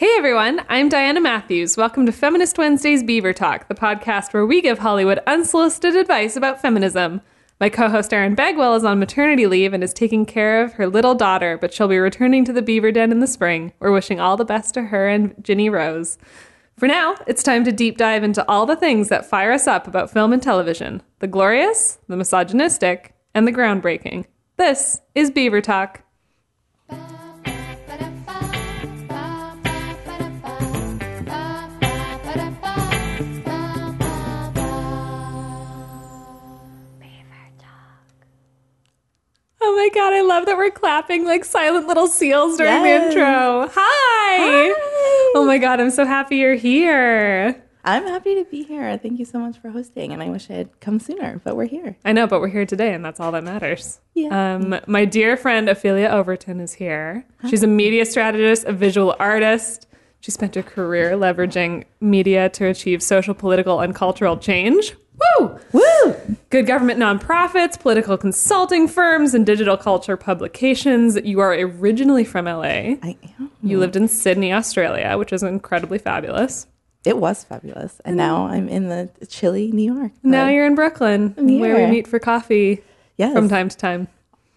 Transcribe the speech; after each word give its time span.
Hey 0.00 0.14
everyone, 0.16 0.62
I'm 0.70 0.88
Diana 0.88 1.20
Matthews. 1.20 1.76
Welcome 1.76 2.06
to 2.06 2.12
Feminist 2.12 2.56
Wednesday's 2.56 3.02
Beaver 3.02 3.34
Talk, 3.34 3.68
the 3.68 3.74
podcast 3.74 4.32
where 4.32 4.46
we 4.46 4.62
give 4.62 4.78
Hollywood 4.78 5.20
unsolicited 5.26 5.94
advice 5.94 6.36
about 6.36 6.62
feminism. 6.62 7.20
My 7.60 7.68
co 7.68 7.90
host 7.90 8.14
Erin 8.14 8.34
Bagwell 8.34 8.76
is 8.76 8.82
on 8.82 8.98
maternity 8.98 9.46
leave 9.46 9.74
and 9.74 9.84
is 9.84 9.92
taking 9.92 10.24
care 10.24 10.64
of 10.64 10.72
her 10.72 10.86
little 10.86 11.14
daughter, 11.14 11.58
but 11.58 11.74
she'll 11.74 11.86
be 11.86 11.98
returning 11.98 12.46
to 12.46 12.52
the 12.54 12.62
Beaver 12.62 12.92
Den 12.92 13.12
in 13.12 13.20
the 13.20 13.26
spring. 13.26 13.74
We're 13.78 13.92
wishing 13.92 14.18
all 14.18 14.38
the 14.38 14.44
best 14.46 14.72
to 14.72 14.84
her 14.84 15.06
and 15.06 15.34
Ginny 15.42 15.68
Rose. 15.68 16.16
For 16.78 16.88
now, 16.88 17.16
it's 17.26 17.42
time 17.42 17.64
to 17.64 17.70
deep 17.70 17.98
dive 17.98 18.24
into 18.24 18.42
all 18.48 18.64
the 18.64 18.76
things 18.76 19.10
that 19.10 19.28
fire 19.28 19.52
us 19.52 19.66
up 19.66 19.86
about 19.86 20.10
film 20.10 20.32
and 20.32 20.42
television 20.42 21.02
the 21.18 21.26
glorious, 21.26 21.98
the 22.08 22.16
misogynistic, 22.16 23.12
and 23.34 23.46
the 23.46 23.52
groundbreaking. 23.52 24.24
This 24.56 25.02
is 25.14 25.30
Beaver 25.30 25.60
Talk. 25.60 26.04
My 39.80 39.88
god, 39.94 40.12
I 40.12 40.20
love 40.20 40.44
that 40.44 40.58
we're 40.58 40.70
clapping 40.70 41.24
like 41.24 41.42
silent 41.42 41.86
little 41.88 42.06
seals 42.06 42.58
during 42.58 42.70
Yes. 42.84 43.02
the 43.02 43.08
intro. 43.08 43.70
Hi. 43.74 44.74
Oh 45.34 45.44
my 45.46 45.56
god, 45.56 45.80
I'm 45.80 45.90
so 45.90 46.04
happy 46.04 46.36
you're 46.36 46.54
here. 46.54 47.62
I'm 47.82 48.04
happy 48.06 48.34
to 48.34 48.44
be 48.44 48.62
here. 48.62 48.98
Thank 48.98 49.18
you 49.18 49.24
so 49.24 49.38
much 49.38 49.56
for 49.58 49.70
hosting, 49.70 50.12
and 50.12 50.22
I 50.22 50.28
wish 50.28 50.50
I 50.50 50.52
had 50.52 50.80
come 50.80 51.00
sooner, 51.00 51.40
but 51.44 51.56
we're 51.56 51.64
here. 51.64 51.96
I 52.04 52.12
know, 52.12 52.26
but 52.26 52.42
we're 52.42 52.48
here 52.48 52.66
today 52.66 52.92
and 52.92 53.02
that's 53.02 53.20
all 53.20 53.32
that 53.32 53.42
matters. 53.42 54.00
Yeah. 54.12 54.56
Um, 54.56 54.78
my 54.86 55.06
dear 55.06 55.38
friend 55.38 55.66
Ophelia 55.66 56.08
Overton 56.08 56.60
is 56.60 56.74
here. 56.74 57.24
She's 57.48 57.62
a 57.62 57.66
media 57.66 58.04
strategist, 58.04 58.64
a 58.66 58.72
visual 58.74 59.16
artist. 59.18 59.86
She 60.20 60.30
spent 60.30 60.54
her 60.56 60.62
career 60.62 61.12
leveraging 61.12 61.84
media 62.02 62.50
to 62.50 62.66
achieve 62.66 63.02
social, 63.02 63.32
political, 63.32 63.80
and 63.80 63.94
cultural 63.94 64.36
change. 64.36 64.94
Woo! 65.38 65.58
Woo! 65.72 66.16
Good 66.50 66.66
government 66.66 66.98
nonprofits, 66.98 67.78
political 67.78 68.16
consulting 68.16 68.88
firms, 68.88 69.34
and 69.34 69.44
digital 69.46 69.76
culture 69.76 70.16
publications. 70.16 71.18
You 71.24 71.40
are 71.40 71.52
originally 71.52 72.24
from 72.24 72.46
LA. 72.46 72.62
I 73.02 73.16
am. 73.38 73.50
You 73.62 73.78
lived 73.78 73.96
in 73.96 74.08
Sydney, 74.08 74.52
Australia, 74.52 75.16
which 75.18 75.32
is 75.32 75.42
incredibly 75.42 75.98
fabulous. 75.98 76.66
It 77.04 77.18
was 77.18 77.44
fabulous, 77.44 78.00
and 78.04 78.16
now 78.16 78.46
I'm 78.46 78.68
in 78.68 78.88
the 78.88 79.08
chilly 79.28 79.70
New 79.72 79.94
York. 79.94 80.12
Now 80.22 80.48
you're 80.48 80.66
in 80.66 80.74
Brooklyn, 80.74 81.34
where 81.36 81.76
we 81.76 81.86
meet 81.90 82.06
for 82.06 82.18
coffee 82.18 82.82
yes, 83.16 83.32
from 83.32 83.48
time 83.48 83.68
to 83.70 83.76
time. 83.76 84.08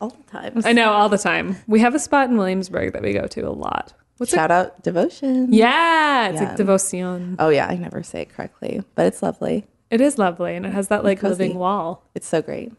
all 0.02 0.10
the 0.10 0.24
time. 0.32 0.62
I 0.66 0.74
know 0.74 0.92
all 0.92 1.08
the 1.08 1.18
time. 1.18 1.56
We 1.68 1.80
have 1.80 1.96
a 1.96 2.00
spot 2.00 2.30
in 2.30 2.38
Williamsburg 2.38 2.92
that 2.94 3.02
we 3.02 3.14
go 3.14 3.28
to 3.28 3.42
a 3.48 3.52
lot. 3.52 3.94
What's 4.18 4.34
it? 4.34 4.36
Shout 4.36 4.52
out 4.52 4.84
devotion. 4.84 5.54
Yeah, 5.54 6.30
it's 6.30 6.42
Yeah. 6.42 6.48
like 6.50 6.58
devotion. 6.58 7.38
Oh 7.40 7.48
yeah, 7.50 7.68
I 7.68 7.76
never 7.76 8.04
say 8.04 8.22
it 8.24 8.30
correctly, 8.34 8.84
but 8.96 9.06
it's 9.06 9.24
lovely. 9.24 9.66
It 9.94 10.02
is 10.02 10.18
lovely, 10.18 10.56
and 10.56 10.66
it 10.66 10.74
has 10.74 10.88
that 10.88 11.04
like 11.04 11.20
Cozy. 11.20 11.30
living 11.44 11.58
wall. 11.60 12.04
It's 12.16 12.28
so 12.28 12.42
great. 12.42 12.72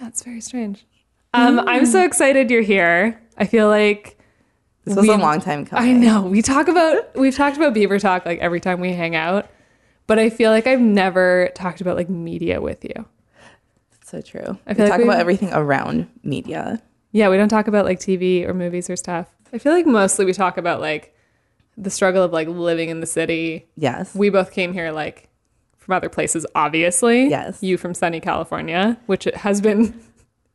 Yeah, 0.00 0.08
it's 0.08 0.22
very 0.22 0.40
strange. 0.40 0.86
Um, 1.34 1.60
I'm 1.68 1.84
so 1.84 2.02
excited 2.04 2.50
you're 2.50 2.62
here. 2.62 3.20
I 3.36 3.44
feel 3.44 3.68
like 3.68 4.16
This 4.84 4.96
was 4.96 5.06
We- 5.06 5.12
a 5.12 5.18
long 5.18 5.40
time 5.42 5.66
coming. 5.66 5.90
I 5.90 5.92
know 5.92 6.22
we 6.22 6.40
talk 6.40 6.68
about 6.68 7.14
we've 7.14 7.34
talked 7.36 7.58
about 7.58 7.74
Beaver 7.74 7.98
Talk 7.98 8.24
like 8.24 8.38
every 8.38 8.60
time 8.60 8.80
we 8.80 8.94
hang 8.94 9.14
out, 9.14 9.46
but 10.06 10.18
I 10.18 10.30
feel 10.30 10.50
like 10.50 10.66
I've 10.66 10.80
never 10.80 11.50
talked 11.54 11.82
about 11.82 11.96
like 11.96 12.08
media 12.08 12.62
with 12.62 12.82
you. 12.82 13.04
It's 14.00 14.10
so 14.10 14.22
true. 14.22 14.58
I 14.66 14.70
we 14.70 14.74
feel 14.76 14.84
like 14.86 14.90
talk 14.92 14.98
we- 14.98 15.04
about 15.04 15.18
everything 15.20 15.50
around 15.52 16.08
media. 16.22 16.80
Yeah, 17.12 17.28
we 17.28 17.36
don't 17.36 17.50
talk 17.50 17.68
about 17.68 17.84
like 17.84 18.00
TV 18.00 18.46
or 18.48 18.54
movies 18.54 18.88
or 18.88 18.96
stuff. 18.96 19.26
I 19.52 19.58
feel 19.58 19.72
like 19.74 19.86
mostly 19.86 20.24
we 20.24 20.32
talk 20.32 20.56
about 20.56 20.80
like 20.80 21.14
the 21.76 21.90
struggle 21.90 22.22
of 22.22 22.32
like 22.32 22.48
living 22.48 22.88
in 22.88 23.00
the 23.00 23.06
city. 23.06 23.68
Yes. 23.76 24.14
We 24.14 24.30
both 24.30 24.50
came 24.52 24.72
here 24.72 24.90
like 24.92 25.27
from 25.88 25.96
other 25.96 26.10
places, 26.10 26.44
obviously. 26.54 27.28
Yes. 27.30 27.62
You 27.62 27.78
from 27.78 27.94
sunny 27.94 28.20
California, 28.20 28.98
which 29.06 29.26
it 29.26 29.34
has 29.36 29.62
been 29.62 29.98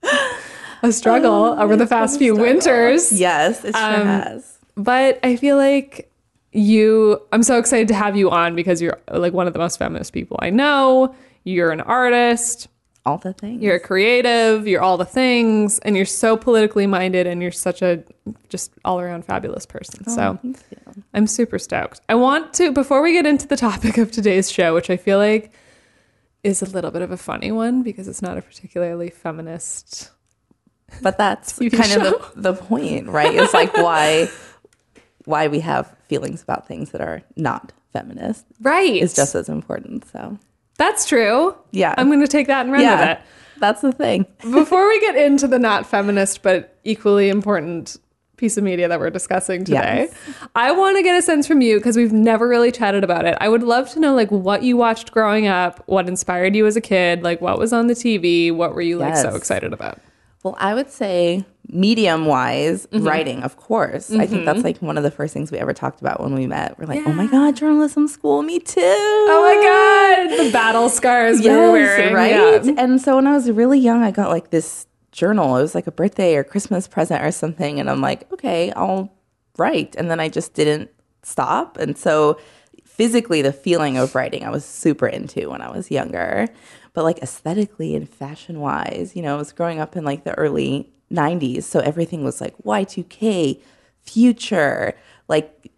a 0.83 0.91
struggle 0.91 1.59
over 1.59 1.75
the 1.75 1.87
past 1.87 2.19
few 2.19 2.35
winters. 2.35 3.11
yes, 3.11 3.65
it 3.65 3.75
sure 3.75 3.83
Um, 3.83 4.05
has. 4.05 4.59
But 4.77 5.19
I 5.23 5.35
feel 5.35 5.57
like 5.57 6.11
you, 6.51 7.19
I'm 7.31 7.41
so 7.41 7.57
excited 7.57 7.87
to 7.87 7.95
have 7.95 8.15
you 8.15 8.29
on 8.29 8.55
because 8.55 8.79
you're 8.79 8.99
like 9.11 9.33
one 9.33 9.47
of 9.47 9.53
the 9.53 9.59
most 9.59 9.77
feminist 9.77 10.13
people 10.13 10.37
I 10.39 10.51
know. 10.51 11.15
You're 11.45 11.71
an 11.71 11.81
artist, 11.81 12.67
All 13.05 13.17
the 13.17 13.33
things. 13.33 13.61
you're 13.61 13.75
a 13.75 13.79
creative, 13.81 14.65
you're 14.67 14.81
all 14.81 14.97
the 14.97 15.03
things, 15.05 15.77
and 15.79 15.95
you're 15.97 16.05
so 16.05 16.37
politically 16.37 16.87
minded 16.87 17.27
and 17.27 17.41
you're 17.41 17.51
such 17.51 17.81
a 17.81 18.01
just 18.47 18.71
all 18.85 18.99
around 19.01 19.25
fabulous 19.25 19.65
person. 19.65 20.03
Oh, 20.07 20.15
so 20.15 20.39
Thank 20.41 20.59
you. 20.71 21.03
I'm 21.13 21.27
super 21.27 21.59
stoked. 21.59 21.99
I 22.07 22.15
want 22.15 22.53
to, 22.55 22.71
before 22.71 23.01
we 23.01 23.11
get 23.11 23.25
into 23.25 23.45
the 23.47 23.57
topic 23.57 23.97
of 23.97 24.11
today's 24.11 24.49
show, 24.49 24.73
which 24.73 24.89
I 24.89 24.95
feel 24.95 25.17
like 25.17 25.51
is 26.43 26.61
a 26.61 26.65
little 26.65 26.91
bit 26.91 27.01
of 27.01 27.11
a 27.11 27.17
funny 27.17 27.51
one 27.51 27.83
because 27.83 28.07
it's 28.07 28.21
not 28.21 28.37
a 28.37 28.41
particularly 28.41 29.09
feminist. 29.09 30.09
But 31.01 31.17
that's 31.17 31.53
TV 31.59 31.71
kind 31.75 31.89
show. 31.89 32.15
of 32.15 32.33
the, 32.35 32.53
the 32.53 32.61
point, 32.61 33.07
right? 33.07 33.33
It's 33.35 33.53
like 33.53 33.73
why 33.75 34.29
why 35.25 35.47
we 35.47 35.59
have 35.61 35.93
feelings 36.07 36.41
about 36.43 36.67
things 36.67 36.91
that 36.91 37.01
are 37.01 37.21
not 37.35 37.71
feminist 37.93 38.45
Right. 38.61 38.95
is 39.01 39.13
just 39.13 39.35
as 39.35 39.47
important. 39.49 40.05
So 40.11 40.37
That's 40.77 41.05
true. 41.05 41.55
Yeah. 41.71 41.93
I'm 41.97 42.07
going 42.07 42.21
to 42.21 42.27
take 42.27 42.47
that 42.47 42.61
and 42.61 42.71
run 42.71 42.81
with 42.81 42.89
yeah, 42.89 43.11
it. 43.13 43.21
that's 43.59 43.81
the 43.81 43.91
thing. 43.91 44.25
Before 44.41 44.87
we 44.87 44.99
get 44.99 45.15
into 45.15 45.47
the 45.47 45.59
not 45.59 45.85
feminist 45.85 46.41
but 46.41 46.77
equally 46.83 47.29
important 47.29 47.97
piece 48.37 48.57
of 48.57 48.63
media 48.63 48.87
that 48.89 48.99
we're 48.99 49.11
discussing 49.11 49.63
today, 49.63 50.09
Yes. 50.09 50.15
I 50.55 50.71
want 50.71 50.97
to 50.97 51.03
get 51.03 51.17
a 51.17 51.21
sense 51.21 51.45
from 51.47 51.61
you 51.61 51.77
because 51.77 51.95
we've 51.95 52.11
never 52.11 52.47
really 52.47 52.71
chatted 52.71 53.03
about 53.03 53.25
it. 53.25 53.37
I 53.39 53.47
would 53.47 53.63
love 53.63 53.89
to 53.91 53.99
know 53.99 54.15
like 54.15 54.31
what 54.31 54.63
you 54.63 54.75
watched 54.75 55.11
growing 55.11 55.47
up, 55.47 55.83
what 55.85 56.07
inspired 56.09 56.55
you 56.55 56.65
as 56.65 56.75
a 56.75 56.81
kid, 56.81 57.21
like 57.23 57.39
what 57.39 57.57
was 57.59 57.71
on 57.71 57.87
the 57.87 57.93
TV, 57.93 58.51
what 58.53 58.73
were 58.73 58.81
you 58.81 58.97
like 58.97 59.15
so 59.15 59.35
excited 59.35 59.71
about? 59.71 59.99
Well, 60.41 60.55
I 60.59 60.73
would 60.73 60.89
say 60.89 61.45
medium 61.69 62.25
wise, 62.25 62.85
Mm-hmm. 62.87 63.07
writing, 63.07 63.43
of 63.43 63.57
course. 63.57 64.11
I 64.11 64.25
think 64.27 64.45
that's 64.45 64.63
like 64.63 64.77
one 64.79 64.97
of 64.97 65.03
the 65.03 65.11
first 65.11 65.33
things 65.33 65.51
we 65.51 65.57
ever 65.57 65.73
talked 65.73 66.01
about 66.01 66.21
when 66.21 66.33
we 66.35 66.45
met. 66.45 66.77
We're 66.77 66.85
like, 66.85 67.01
oh 67.05 67.13
my 67.13 67.25
God, 67.27 67.55
journalism 67.55 68.07
school, 68.07 68.41
me 68.43 68.59
too. 68.59 68.81
Oh 68.81 70.27
my 70.27 70.27
god, 70.37 70.45
the 70.45 70.51
battle 70.51 70.89
scars 70.89 71.39
we 71.39 71.49
were 71.49 71.71
wearing, 71.71 72.13
right? 72.13 72.63
yeah. 72.65 72.73
And 72.77 73.01
so 73.01 73.15
when 73.15 73.27
I 73.27 73.31
was 73.33 73.49
really 73.49 73.79
young, 73.79 74.03
I 74.03 74.11
got 74.11 74.29
like 74.29 74.49
this 74.49 74.87
journal. 75.11 75.55
It 75.57 75.61
was 75.61 75.73
like 75.75 75.87
a 75.87 75.91
birthday 75.91 76.35
or 76.35 76.43
Christmas 76.43 76.87
present 76.87 77.23
or 77.23 77.31
something. 77.31 77.79
And 77.79 77.89
I'm 77.89 78.01
like, 78.01 78.31
okay, 78.33 78.71
I'll 78.73 79.13
write. 79.57 79.95
And 79.95 80.09
then 80.11 80.19
I 80.19 80.27
just 80.29 80.53
didn't 80.53 80.89
stop. 81.23 81.77
And 81.77 81.97
so 81.97 82.39
physically, 82.83 83.41
the 83.41 83.53
feeling 83.53 83.97
of 83.97 84.13
writing, 84.15 84.43
I 84.43 84.49
was 84.49 84.65
super 84.65 85.07
into 85.07 85.49
when 85.49 85.61
I 85.61 85.71
was 85.71 85.89
younger. 85.89 86.47
But 86.93 87.03
like 87.05 87.19
aesthetically 87.19 87.95
and 87.95 88.07
fashion 88.09 88.59
wise, 88.59 89.15
you 89.15 89.21
know, 89.23 89.33
I 89.35 89.37
was 89.37 89.51
growing 89.51 89.79
up 89.79 89.95
in 89.95 90.03
like 90.03 90.23
the 90.25 90.33
early 90.35 90.89
90s. 91.11 91.63
So 91.63 91.79
everything 91.79 92.23
was 92.23 92.41
like 92.41 92.55
Y2K, 92.63 93.59
future, 94.01 94.93
like, 95.27 95.71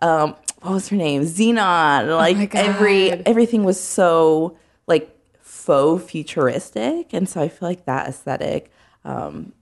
um, 0.00 0.34
what 0.62 0.74
was 0.74 0.88
her 0.88 0.96
name? 0.96 1.22
Zenon. 1.22 2.16
Like 2.16 2.54
my 2.54 2.60
every 2.60 3.10
everything 3.26 3.64
was 3.64 3.80
so 3.80 4.56
like 4.86 5.08
faux 5.40 6.02
futuristic 6.10 7.12
and 7.12 7.28
so 7.28 7.40
i 7.40 7.48
feel 7.48 7.68
like 7.68 7.84
that 7.84 8.08
aesthetic 8.08 8.70
um, 9.04 9.52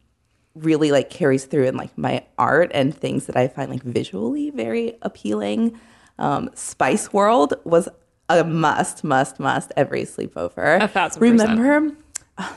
really 0.55 0.91
like 0.93 1.11
carries 1.11 1.45
through 1.45 1.65
in 1.65 1.77
like 1.77 1.97
my 1.99 2.25
art 2.39 2.71
and 2.73 2.95
things 2.97 3.27
that 3.27 3.37
i 3.37 3.47
find 3.49 3.71
like 3.71 3.83
visually 3.83 4.49
very 4.51 4.97
appealing 5.03 5.79
um, 6.19 6.49
spice 6.55 7.13
world 7.13 7.55
was 7.65 7.89
a 8.31 8.45
must 8.45 9.05
must 9.05 9.39
must 9.41 9.73
every 9.77 10.03
sleepover 10.05 10.81
A 10.83 10.89
thousand 10.89 11.21
percent. 11.21 11.59
remember 11.59 11.97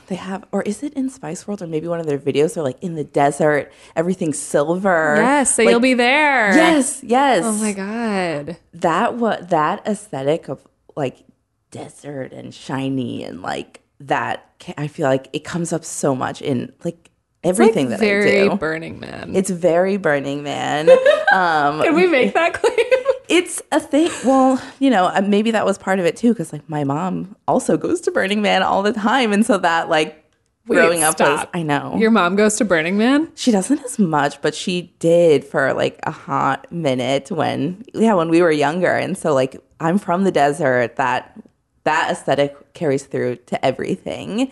they 0.06 0.14
have 0.16 0.44
or 0.52 0.62
is 0.62 0.82
it 0.82 0.92
in 0.94 1.08
spice 1.10 1.46
world 1.46 1.62
or 1.62 1.66
maybe 1.66 1.86
one 1.88 2.00
of 2.00 2.06
their 2.06 2.18
videos 2.18 2.54
they're 2.54 2.62
like 2.62 2.82
in 2.82 2.94
the 2.94 3.04
desert 3.04 3.72
everything's 3.96 4.38
silver 4.38 5.14
Yes, 5.16 5.54
so 5.54 5.62
Like, 5.62 5.70
you'll 5.72 5.80
be 5.80 5.94
there. 5.94 6.54
yes 6.54 7.02
yes 7.02 7.42
Oh 7.44 7.52
my 7.54 7.72
god. 7.72 8.56
that 8.74 9.14
what 9.14 9.50
that 9.50 9.86
aesthetic 9.86 10.48
of 10.48 10.66
like 10.96 11.24
desert 11.70 12.32
and 12.32 12.54
shiny 12.54 13.24
and 13.24 13.42
like 13.42 13.80
that. 14.00 14.50
I 14.78 14.86
feel 14.86 15.06
like 15.08 15.28
it 15.32 15.44
comes 15.44 15.72
up 15.72 15.84
so 15.84 16.14
much 16.14 16.40
in 16.42 16.72
like 16.84 17.10
everything 17.42 17.90
like 17.90 17.98
that 18.00 18.06
I 18.06 18.48
do. 18.48 18.56
Burning 18.56 19.00
Man. 19.00 19.34
It's 19.36 19.50
very 19.50 19.96
Burning 19.96 20.42
Man. 20.42 20.88
um, 21.32 21.82
Can 21.82 21.94
we 21.94 22.06
make 22.06 22.32
that 22.34 22.54
claim? 22.54 23.13
It's 23.28 23.62
a 23.72 23.80
thing. 23.80 24.10
Well, 24.24 24.62
you 24.78 24.90
know, 24.90 25.06
uh, 25.06 25.22
maybe 25.26 25.50
that 25.52 25.64
was 25.64 25.78
part 25.78 25.98
of 25.98 26.04
it 26.04 26.16
too, 26.16 26.32
because 26.32 26.52
like 26.52 26.68
my 26.68 26.84
mom 26.84 27.36
also 27.48 27.76
goes 27.76 28.00
to 28.02 28.10
Burning 28.10 28.42
Man 28.42 28.62
all 28.62 28.82
the 28.82 28.92
time, 28.92 29.32
and 29.32 29.44
so 29.44 29.58
that 29.58 29.88
like 29.88 30.24
Wait, 30.66 30.76
growing 30.76 31.02
up 31.02 31.18
was. 31.20 31.46
I 31.52 31.62
know 31.62 31.96
Your 31.98 32.10
mom 32.10 32.36
goes 32.36 32.56
to 32.56 32.64
Burning 32.64 32.96
Man? 32.96 33.30
she 33.34 33.50
doesn't 33.50 33.82
as 33.84 33.98
much, 33.98 34.40
but 34.40 34.54
she 34.54 34.94
did 34.98 35.44
for 35.44 35.72
like 35.74 36.00
a 36.04 36.10
hot 36.10 36.70
minute 36.72 37.30
when 37.30 37.84
yeah, 37.94 38.14
when 38.14 38.28
we 38.28 38.40
were 38.42 38.50
younger. 38.50 38.92
And 38.92 39.16
so 39.16 39.34
like 39.34 39.60
I'm 39.80 39.98
from 39.98 40.24
the 40.24 40.32
desert, 40.32 40.96
that 40.96 41.38
that 41.84 42.10
aesthetic 42.10 42.72
carries 42.72 43.04
through 43.04 43.36
to 43.36 43.64
everything. 43.64 44.50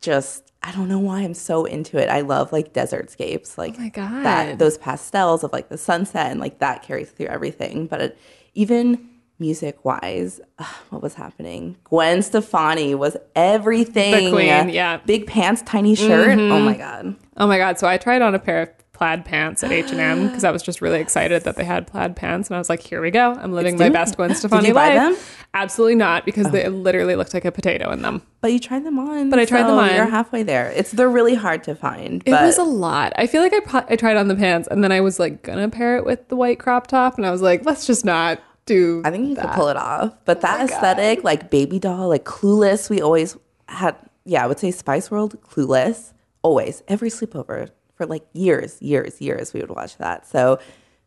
Just 0.00 0.47
I 0.68 0.72
don't 0.72 0.88
know 0.88 0.98
why 0.98 1.20
I'm 1.20 1.32
so 1.32 1.64
into 1.64 1.96
it. 1.96 2.10
I 2.10 2.20
love 2.20 2.52
like 2.52 2.74
desertscapes, 2.74 3.56
like 3.56 3.76
Oh 3.78 3.80
my 3.80 3.88
God. 3.88 4.22
that 4.22 4.58
those 4.58 4.76
pastels 4.76 5.42
of 5.42 5.50
like 5.50 5.70
the 5.70 5.78
sunset 5.78 6.30
and 6.30 6.38
like 6.38 6.58
that 6.58 6.82
carries 6.82 7.10
through 7.10 7.26
everything. 7.26 7.86
But 7.86 8.02
it, 8.02 8.18
even 8.52 9.08
music 9.38 9.82
wise, 9.82 10.42
what 10.90 11.00
was 11.00 11.14
happening? 11.14 11.78
Gwen 11.84 12.20
Stefani 12.22 12.94
was 12.94 13.16
everything. 13.34 14.26
The 14.26 14.30
queen, 14.30 14.68
yeah. 14.68 14.98
Mm-hmm. 14.98 15.06
Big 15.06 15.26
pants, 15.26 15.62
tiny 15.62 15.94
shirt. 15.94 16.38
Oh 16.38 16.60
my 16.60 16.76
god. 16.76 17.16
Oh 17.38 17.46
my 17.46 17.56
god! 17.56 17.78
So 17.78 17.88
I 17.88 17.96
tried 17.96 18.20
on 18.20 18.34
a 18.34 18.38
pair 18.38 18.60
of 18.60 18.68
plaid 18.98 19.24
pants 19.24 19.62
at 19.62 19.70
H 19.70 19.92
and 19.92 20.00
M 20.00 20.26
because 20.26 20.42
I 20.42 20.50
was 20.50 20.60
just 20.60 20.80
really 20.80 20.98
excited 20.98 21.44
that 21.44 21.54
they 21.54 21.64
had 21.64 21.86
plaid 21.86 22.16
pants, 22.16 22.48
and 22.48 22.56
I 22.56 22.58
was 22.58 22.68
like, 22.68 22.82
"Here 22.82 23.00
we 23.00 23.12
go! 23.12 23.32
I'm 23.32 23.52
living 23.52 23.78
my 23.78 23.88
best. 23.88 24.16
Gwen 24.16 24.34
Stefani 24.34 24.68
you 24.68 24.74
buy 24.74 24.88
life." 24.88 24.96
them? 24.96 25.14
Oh. 25.16 25.44
Absolutely 25.54 25.94
not, 25.94 26.26
because 26.26 26.50
they 26.50 26.66
oh. 26.66 26.70
literally 26.70 27.14
looked 27.14 27.32
like 27.32 27.44
a 27.44 27.52
potato 27.52 27.90
in 27.92 28.02
them. 28.02 28.22
But 28.40 28.52
you 28.52 28.58
tried 28.58 28.84
them 28.84 28.98
on. 28.98 29.30
But 29.30 29.38
I 29.38 29.44
tried 29.44 29.62
them 29.62 29.78
on. 29.78 29.94
You're 29.94 30.06
halfway 30.06 30.42
there. 30.42 30.70
It's 30.70 30.90
they're 30.90 31.08
really 31.08 31.36
hard 31.36 31.62
to 31.64 31.76
find. 31.76 32.24
It 32.26 32.32
was 32.32 32.58
a 32.58 32.64
lot. 32.64 33.12
I 33.16 33.28
feel 33.28 33.40
like 33.40 33.54
I 33.54 33.84
I 33.88 33.96
tried 33.96 34.16
on 34.16 34.26
the 34.26 34.34
pants, 34.34 34.66
and 34.68 34.82
then 34.82 34.90
I 34.90 35.00
was 35.00 35.20
like 35.20 35.44
gonna 35.44 35.68
pair 35.68 35.96
it 35.96 36.04
with 36.04 36.28
the 36.28 36.36
white 36.36 36.58
crop 36.58 36.88
top, 36.88 37.16
and 37.16 37.24
I 37.24 37.30
was 37.30 37.40
like, 37.40 37.64
"Let's 37.64 37.86
just 37.86 38.04
not 38.04 38.40
do." 38.66 39.00
I 39.04 39.12
think 39.12 39.28
you 39.28 39.36
that. 39.36 39.42
could 39.42 39.52
pull 39.52 39.68
it 39.68 39.76
off. 39.76 40.12
But 40.24 40.38
oh 40.38 40.40
that 40.40 40.60
Oh 40.60 40.66
God. 40.66 40.70
aesthetic, 40.70 41.22
like 41.22 41.50
baby 41.50 41.78
doll, 41.78 42.08
like 42.08 42.24
clueless, 42.24 42.90
we 42.90 43.00
always 43.00 43.36
had 43.68 43.94
yeah, 44.24 44.42
I 44.42 44.48
would 44.48 44.58
say 44.58 44.72
Spice 44.72 45.08
World, 45.08 45.40
clueless. 45.42 46.12
Always. 46.42 46.82
Every 46.88 47.10
sleepover 47.10 47.70
for 47.98 48.06
like 48.06 48.24
years, 48.32 48.80
years, 48.80 49.20
years 49.20 49.52
we 49.52 49.60
would 49.60 49.70
watch 49.70 49.98
that. 49.98 50.26
So 50.26 50.58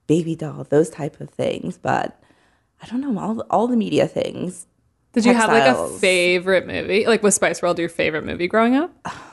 baby 0.06 0.36
doll, 0.36 0.66
those 0.70 0.90
type 0.90 1.20
of 1.22 1.30
things. 1.30 1.78
But 1.78 2.22
I 2.84 2.86
don't 2.88 3.02
know, 3.02 3.18
all 3.20 3.40
all 3.50 3.68
the 3.68 3.78
media 3.78 4.08
things. 4.08 4.68
Did 5.14 5.26
you 5.26 5.34
have 5.34 5.50
like 5.50 5.64
a 5.76 5.88
favorite 5.98 6.68
movie? 6.68 7.06
Like 7.08 7.24
was 7.24 7.36
Spice 7.36 7.62
World 7.62 7.80
your 7.80 7.90
favorite 7.90 8.26
movie 8.26 8.48
growing 8.48 8.76
up? 8.76 8.94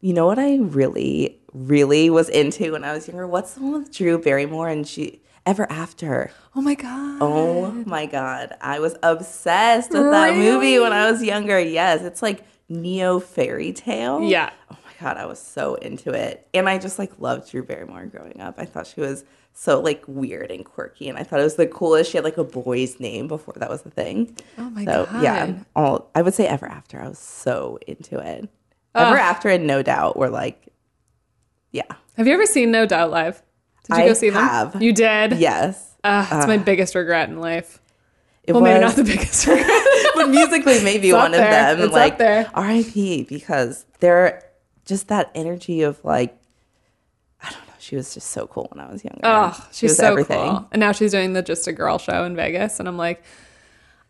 You 0.00 0.14
know 0.14 0.26
what 0.26 0.38
I 0.38 0.58
really, 0.58 1.40
really 1.52 2.08
was 2.08 2.28
into 2.28 2.70
when 2.70 2.84
I 2.84 2.92
was 2.92 3.08
younger? 3.08 3.26
What's 3.26 3.54
the 3.54 3.62
one 3.62 3.72
with 3.72 3.92
Drew 3.92 4.16
Barrymore 4.16 4.68
and 4.68 4.86
she 4.86 5.22
Ever 5.44 5.66
After? 5.72 6.30
Oh 6.54 6.60
my 6.60 6.76
god! 6.76 7.18
Oh 7.20 7.72
my 7.84 8.06
god, 8.06 8.54
I 8.60 8.78
was 8.78 8.94
obsessed 9.02 9.90
with 9.90 10.08
that 10.12 10.36
movie 10.36 10.78
when 10.78 10.92
I 10.92 11.10
was 11.10 11.20
younger. 11.20 11.58
Yes, 11.58 12.02
it's 12.02 12.22
like 12.22 12.44
neo 12.68 13.18
fairy 13.18 13.72
tale. 13.72 14.22
Yeah. 14.22 14.50
Oh 14.70 14.76
god, 15.00 15.16
I 15.16 15.26
was 15.26 15.38
so 15.40 15.74
into 15.76 16.12
it, 16.12 16.46
and 16.54 16.68
I 16.68 16.78
just 16.78 16.98
like 16.98 17.18
loved 17.20 17.50
Drew 17.50 17.62
Barrymore 17.62 18.06
growing 18.06 18.40
up. 18.40 18.54
I 18.58 18.64
thought 18.64 18.86
she 18.86 19.00
was 19.00 19.24
so 19.52 19.80
like 19.80 20.02
weird 20.06 20.50
and 20.50 20.64
quirky, 20.64 21.08
and 21.08 21.18
I 21.18 21.22
thought 21.22 21.40
it 21.40 21.44
was 21.44 21.56
the 21.56 21.66
coolest. 21.66 22.10
She 22.10 22.16
had 22.18 22.24
like 22.24 22.38
a 22.38 22.44
boy's 22.44 22.98
name 23.00 23.28
before 23.28 23.54
that 23.56 23.68
was 23.70 23.84
a 23.86 23.90
thing. 23.90 24.36
Oh 24.58 24.70
my 24.70 24.84
so, 24.84 25.06
God. 25.06 25.22
Yeah, 25.22 25.54
all 25.76 26.10
I 26.14 26.22
would 26.22 26.34
say 26.34 26.46
Ever 26.46 26.66
After. 26.66 27.00
I 27.00 27.08
was 27.08 27.18
so 27.18 27.78
into 27.86 28.18
it. 28.18 28.48
Ever 28.94 29.16
After 29.16 29.48
and 29.48 29.66
No 29.66 29.82
Doubt 29.82 30.16
were 30.16 30.28
like, 30.30 30.68
yeah, 31.70 31.82
Have 32.16 32.26
you 32.26 32.32
ever 32.34 32.46
seen 32.46 32.70
No 32.70 32.84
Doubt 32.86 33.10
live? 33.10 33.42
Did 33.84 33.96
you 33.96 34.02
I 34.02 34.08
go 34.08 34.14
see 34.14 34.30
them? 34.30 34.42
have. 34.42 34.82
You 34.82 34.92
did. 34.92 35.38
yes. 35.38 35.94
Ugh, 36.04 36.26
it's 36.32 36.46
my 36.46 36.56
biggest 36.58 36.94
regret 36.94 37.28
in 37.28 37.38
life. 37.40 37.80
It 38.44 38.52
Well, 38.52 38.62
maybe 38.62 38.80
not 38.80 38.96
the 38.96 39.04
biggest 39.04 39.46
regret. 39.46 39.66
but 40.14 40.28
musically 40.30 40.82
maybe 40.82 41.08
It's 41.10 41.16
one 41.16 41.32
of 41.34 41.38
there. 41.38 41.74
them. 41.76 41.84
It's 41.84 41.92
like 41.92 42.18
there. 42.18 42.50
R.I.P. 42.54 43.24
because 43.24 43.84
they're 44.00 44.42
just 44.88 45.08
that 45.08 45.30
energy 45.34 45.82
of 45.82 46.02
like 46.04 46.36
I 47.42 47.50
don't 47.50 47.60
know. 47.66 47.74
She 47.78 47.94
was 47.94 48.12
just 48.14 48.28
so 48.30 48.46
cool 48.48 48.66
when 48.72 48.84
I 48.84 48.90
was 48.90 49.04
younger. 49.04 49.20
Oh, 49.22 49.52
She 49.70 49.80
she's 49.86 49.90
was 49.90 49.98
so 49.98 50.24
cool. 50.24 50.68
And 50.72 50.80
now 50.80 50.90
she's 50.92 51.12
doing 51.12 51.34
the 51.34 51.42
Just 51.42 51.66
a 51.68 51.72
Girl 51.72 51.98
show 51.98 52.24
in 52.24 52.34
Vegas. 52.34 52.80
And 52.80 52.88
I'm 52.88 52.96
like, 52.96 53.22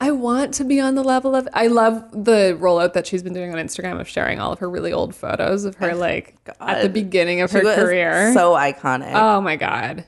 I 0.01 0.13
want 0.13 0.55
to 0.55 0.65
be 0.65 0.81
on 0.81 0.95
the 0.95 1.03
level 1.05 1.35
of. 1.35 1.47
I 1.53 1.67
love 1.67 2.11
the 2.13 2.57
rollout 2.59 2.95
that 2.95 3.07
she's 3.07 3.23
been 3.23 3.35
doing 3.35 3.53
on 3.53 3.59
Instagram 3.59 4.01
of 4.01 4.09
sharing 4.09 4.41
all 4.41 4.53
of 4.53 4.61
her 4.61 4.71
really 4.71 4.93
old 4.93 5.15
photos 5.15 5.65
of 5.65 5.75
her, 5.77 5.91
oh 5.91 5.97
like 5.97 6.37
at 6.61 6.83
the 6.83 6.89
beginning 6.89 7.41
of 7.43 7.51
She 7.51 7.59
her 7.59 7.65
was 7.65 7.75
career. 7.77 8.33
so 8.33 8.53
iconic. 8.55 9.13
oh 9.13 9.41
my 9.43 9.57
God. 9.57 10.05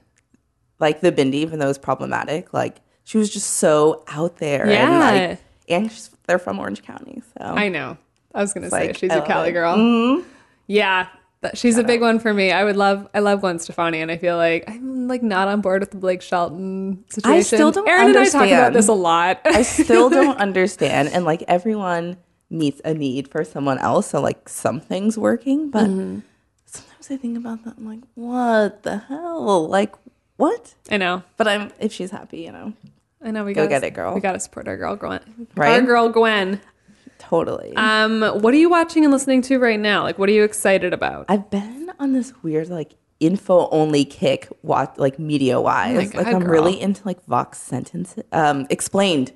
like 0.78 1.00
the 1.02 1.12
Bindi, 1.12 1.34
even 1.34 1.58
though 1.58 1.66
it 1.66 1.68
was 1.68 1.78
problematic, 1.78 2.54
like 2.54 2.80
she 3.04 3.18
was 3.18 3.28
just 3.30 3.50
so 3.54 4.02
out 4.08 4.36
there. 4.38 4.70
Yeah. 4.70 5.10
And, 5.10 5.28
like, 5.30 5.40
and 5.68 5.90
she's, 5.92 6.10
they're 6.26 6.38
from 6.38 6.58
Orange 6.60 6.82
County, 6.82 7.20
so 7.36 7.44
I 7.44 7.68
know. 7.68 7.98
I 8.34 8.40
was 8.40 8.52
going 8.54 8.62
to 8.64 8.70
say, 8.70 8.86
like, 8.86 8.96
she's 8.96 9.10
I 9.10 9.16
a 9.18 9.26
Cali 9.26 9.48
it. 9.50 9.52
girl. 9.52 9.76
Mm-hmm. 9.76 10.28
Yeah. 10.70 11.08
That, 11.42 11.56
she's 11.56 11.78
a 11.78 11.82
big 11.84 12.00
one 12.02 12.18
for 12.20 12.34
me. 12.34 12.52
I 12.52 12.64
would 12.64 12.76
love, 12.76 13.08
I 13.14 13.20
love 13.20 13.40
Gwen 13.40 13.58
Stefani, 13.58 14.02
and 14.02 14.10
I 14.10 14.18
feel 14.18 14.36
like 14.36 14.64
I'm 14.68 15.08
like 15.08 15.22
not 15.22 15.48
on 15.48 15.62
board 15.62 15.80
with 15.80 15.90
the 15.90 15.96
Blake 15.96 16.20
Shelton 16.22 17.02
situation. 17.08 17.38
I 17.38 17.40
still 17.40 17.70
don't 17.72 17.88
Erin 17.88 18.08
and 18.08 18.18
I 18.18 18.28
talk 18.28 18.46
about 18.46 18.74
this 18.74 18.88
a 18.88 18.92
lot. 18.92 19.40
I 19.46 19.62
still 19.62 20.10
don't 20.18 20.36
understand. 20.36 21.08
And 21.08 21.24
like 21.24 21.42
everyone 21.48 22.18
meets 22.50 22.80
a 22.84 22.92
need 22.92 23.28
for 23.28 23.42
someone 23.42 23.78
else. 23.78 24.08
So 24.08 24.20
like 24.20 24.48
something's 24.50 25.16
working. 25.16 25.70
But 25.70 25.86
Mm-hmm. 25.86 26.18
sometimes 26.66 27.10
I 27.10 27.16
think 27.16 27.38
about 27.38 27.64
that. 27.64 27.74
I'm 27.78 27.86
like, 27.86 28.00
what 28.14 28.82
the 28.82 28.98
hell? 28.98 29.66
Like, 29.66 29.94
what? 30.36 30.74
I 30.90 30.98
know. 30.98 31.22
But 31.38 31.48
I'm 31.48 31.72
if 31.80 31.90
she's 31.92 32.10
happy, 32.10 32.40
you 32.40 32.52
know, 32.52 32.74
I 33.22 33.30
know 33.30 33.44
we 33.44 33.54
Go 33.54 33.64
got 33.64 33.70
get 33.70 33.84
it, 33.84 33.94
girl. 33.94 34.14
We 34.14 34.20
got 34.20 34.32
to 34.32 34.40
support 34.40 34.68
our 34.68 34.76
girl 34.76 34.94
Gwen. 34.94 35.46
Right? 35.56 35.80
Our 35.80 35.86
girl 35.86 36.10
Gwen. 36.10 36.60
Totally. 37.30 37.72
Um, 37.76 38.22
what 38.42 38.52
are 38.52 38.58
you 38.58 38.68
watching 38.68 39.04
and 39.04 39.12
listening 39.12 39.40
to 39.42 39.58
right 39.58 39.78
now? 39.80 40.02
Like, 40.02 40.18
what 40.18 40.28
are 40.28 40.32
you 40.32 40.44
excited 40.44 40.92
about? 40.92 41.26
I've 41.28 41.48
been 41.50 41.90
on 41.98 42.12
this 42.12 42.32
weird 42.42 42.68
like 42.68 42.94
info 43.20 43.68
only 43.70 44.04
kick 44.04 44.48
watch 44.62 44.92
like 44.96 45.18
media 45.18 45.60
wise. 45.60 46.12
Oh 46.14 46.18
like 46.18 46.26
I'm 46.26 46.40
girl. 46.40 46.50
really 46.52 46.80
into 46.80 47.02
like 47.04 47.24
Vox 47.26 47.58
sentences 47.58 48.24
um 48.32 48.66
explained. 48.70 49.32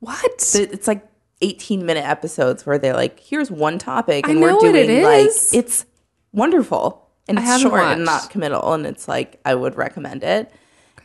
What? 0.00 0.54
It- 0.54 0.72
It's 0.72 0.88
like 0.88 1.06
18 1.42 1.86
minute 1.86 2.04
episodes 2.04 2.66
where 2.66 2.78
they're 2.78 2.94
like, 2.94 3.18
here's 3.20 3.50
one 3.50 3.78
topic 3.78 4.28
and 4.28 4.40
we're 4.40 4.58
doing 4.58 4.74
it 4.90 5.02
like 5.04 5.26
it's 5.52 5.86
wonderful. 6.32 7.08
And 7.28 7.38
I 7.38 7.42
it's 7.54 7.62
short 7.62 7.80
and 7.82 8.04
not 8.04 8.28
committal. 8.30 8.72
And 8.74 8.84
it's 8.86 9.06
like 9.08 9.38
I 9.44 9.54
would 9.54 9.76
recommend 9.76 10.22
it. 10.24 10.50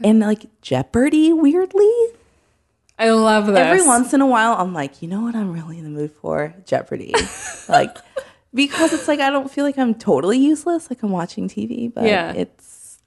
And 0.03 0.19
like 0.19 0.45
Jeopardy, 0.61 1.31
weirdly. 1.33 1.91
I 2.97 3.09
love 3.11 3.47
this. 3.47 3.57
Every 3.57 3.85
once 3.85 4.13
in 4.13 4.21
a 4.21 4.27
while 4.27 4.53
I'm 4.53 4.73
like, 4.73 5.01
you 5.01 5.07
know 5.07 5.21
what 5.21 5.35
I'm 5.35 5.51
really 5.51 5.77
in 5.77 5.83
the 5.83 5.89
mood 5.89 6.11
for? 6.21 6.53
Jeopardy. 6.65 7.13
like 7.69 7.97
because 8.53 8.93
it's 8.93 9.07
like 9.07 9.19
I 9.19 9.29
don't 9.29 9.51
feel 9.51 9.65
like 9.65 9.77
I'm 9.77 9.93
totally 9.95 10.37
useless, 10.39 10.89
like 10.89 11.03
I'm 11.03 11.11
watching 11.11 11.49
TV, 11.49 11.93
but 11.93 12.05
Yeah. 12.05 12.31
it's, 12.33 12.99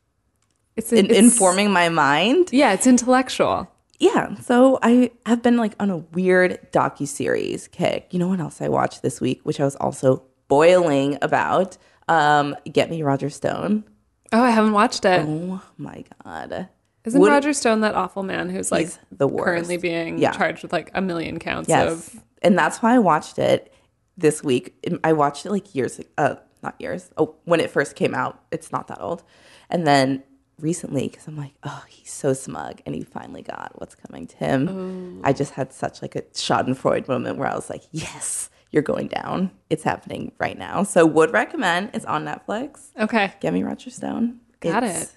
it's, 0.77 0.93
in, 0.93 1.07
it's 1.07 1.19
informing 1.19 1.73
my 1.73 1.89
mind. 1.89 2.51
Yeah, 2.53 2.73
it's 2.73 2.87
intellectual. 2.87 3.71
Yeah, 3.99 4.35
so 4.37 4.79
I 4.83 5.11
have 5.27 5.43
been 5.43 5.57
like 5.57 5.73
on 5.81 5.91
a 5.91 5.97
weird 5.97 6.71
docu 6.71 7.09
series 7.09 7.67
kick. 7.69 8.09
You 8.13 8.19
know 8.21 8.29
what 8.29 8.39
else 8.41 8.61
I 8.61 8.69
watched 8.69 9.03
this 9.03 9.21
week, 9.21 9.41
which 9.43 9.59
I 9.59 9.65
was 9.65 9.75
also 9.77 10.23
boiling 10.49 11.19
about? 11.23 11.77
Um, 12.09 12.55
Get 12.71 12.91
Me 12.91 13.03
Roger 13.03 13.29
Stone. 13.29 13.85
Oh, 14.33 14.43
I 14.43 14.51
haven't 14.51 14.73
watched 14.73 15.05
it. 15.05 15.25
Oh 15.27 15.61
my 15.79 16.05
god, 16.25 16.69
Isn't 17.09 17.21
Would- 17.21 17.31
Roger 17.31 17.53
Stone 17.53 17.81
that 17.81 17.95
awful 17.95 18.23
man 18.23 18.49
who's 18.51 18.71
like 18.73 18.89
the 19.13 19.27
worst. 19.29 19.45
currently 19.45 19.77
being 19.77 20.19
Yeah. 20.19 20.33
charged 20.33 20.63
with 20.63 20.73
like 20.73 20.91
a 20.95 21.01
million 21.01 21.39
counts 21.39 21.69
yes, 21.69 21.91
of? 22.15 22.23
and 22.43 22.59
that's 22.59 22.81
why 22.83 22.95
I 22.95 22.99
watched 22.99 23.39
it 23.39 23.73
this 24.17 24.43
week. 24.43 24.75
I 25.05 25.13
watched 25.13 25.47
it 25.47 25.51
like 25.51 25.75
years, 25.75 26.01
uh, 26.17 26.37
not 26.63 26.75
years. 26.81 27.11
Oh, 27.17 27.35
when 27.45 27.61
it 27.61 27.71
first 27.71 27.95
came 27.97 28.15
out, 28.15 28.41
it's 28.51 28.73
not 28.73 28.89
that 28.89 29.01
old. 29.01 29.23
And 29.71 29.87
then 29.87 30.23
recently, 30.61 31.09
because 31.09 31.27
I'm 31.29 31.37
like, 31.37 31.53
oh, 31.63 31.85
he's 31.89 32.11
so 32.11 32.33
smug, 32.33 32.81
and 32.85 32.95
he 32.95 33.03
finally 33.03 33.43
got 33.43 33.73
what's 33.79 33.95
coming 33.95 34.27
to 34.27 34.37
him. 34.39 35.21
I 35.23 35.33
just 35.33 35.53
had 35.53 35.73
such 35.73 36.03
like 36.03 36.17
a 36.17 36.23
Schadenfreude 36.23 37.07
moment 37.07 37.39
where 37.39 37.47
I 37.49 37.55
was 37.55 37.71
like, 37.71 37.83
yes, 37.93 38.51
you're 38.73 38.83
going 38.83 39.07
down. 39.07 39.51
It's 39.71 39.85
happening 39.85 40.33
right 40.39 40.59
now. 40.59 40.83
So 40.83 41.07
would 41.07 41.33
recommend. 41.33 41.91
It's 41.95 42.05
on 42.05 42.25
Netflix. 42.25 42.89
Okay. 42.99 43.33
Get 43.41 43.55
me 43.55 43.63
Roger 43.63 43.91
Stone. 43.91 44.41
Got 44.61 44.83
It's- 44.83 45.03
it. 45.05 45.13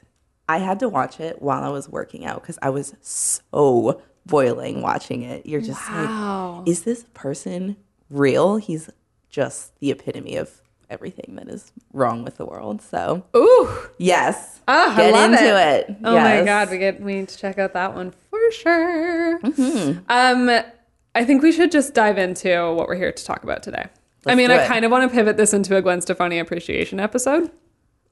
I 0.50 0.58
had 0.60 0.80
to 0.80 0.90
watch 0.90 1.20
it 1.20 1.42
while 1.42 1.64
I 1.64 1.70
was 1.70 1.88
working 1.88 2.26
out 2.26 2.42
because 2.42 2.60
I 2.62 2.70
was 2.70 2.96
so 3.02 4.02
boiling 4.26 4.82
watching 4.82 5.22
it. 5.24 5.46
You're 5.46 5.62
just 5.62 5.82
Wow. 5.90 6.58
like, 6.60 6.70
is 6.70 6.84
this 6.84 7.06
person 7.14 7.78
real? 8.10 8.58
He's 8.58 8.90
just 9.30 9.80
the 9.80 9.92
epitome 9.92 10.36
of 10.36 10.62
everything 10.90 11.36
that 11.36 11.48
is 11.48 11.72
wrong 11.94 12.24
with 12.24 12.36
the 12.38 12.46
world. 12.46 12.82
So 12.82 13.24
Ooh. 13.36 13.70
yes, 13.98 14.60
I 14.68 14.96
get 14.98 15.14
into 15.32 15.58
it. 15.58 15.90
it. 15.90 15.96
Oh 16.04 16.16
my 16.16 16.44
god, 16.44 16.70
we 16.70 16.78
get 16.78 17.02
we 17.02 17.16
need 17.16 17.30
to 17.30 17.38
check 17.38 17.58
out 17.58 17.74
that 17.74 17.96
one 17.96 18.12
for 18.30 18.52
sure. 18.52 19.40
Mm-hmm. 19.40 20.00
Um, 20.10 20.62
I 21.16 21.24
think 21.26 21.42
we 21.44 21.52
should 21.54 21.72
just 21.72 21.94
dive 21.94 22.18
into 22.18 22.74
what 22.74 22.88
we're 22.88 22.96
here 22.96 23.12
to 23.12 23.24
talk 23.26 23.44
about 23.44 23.64
today. 23.64 23.86
I 23.86 23.90
Let's 24.26 24.38
mean, 24.38 24.52
I 24.52 24.68
kind 24.68 24.86
of 24.86 24.92
want 24.92 25.10
to 25.10 25.16
pivot 25.16 25.36
this 25.38 25.54
into 25.54 25.76
a 25.78 25.82
Gwen 25.82 26.02
Stefani 26.02 26.40
appreciation 26.40 27.00
episode. 27.00 27.52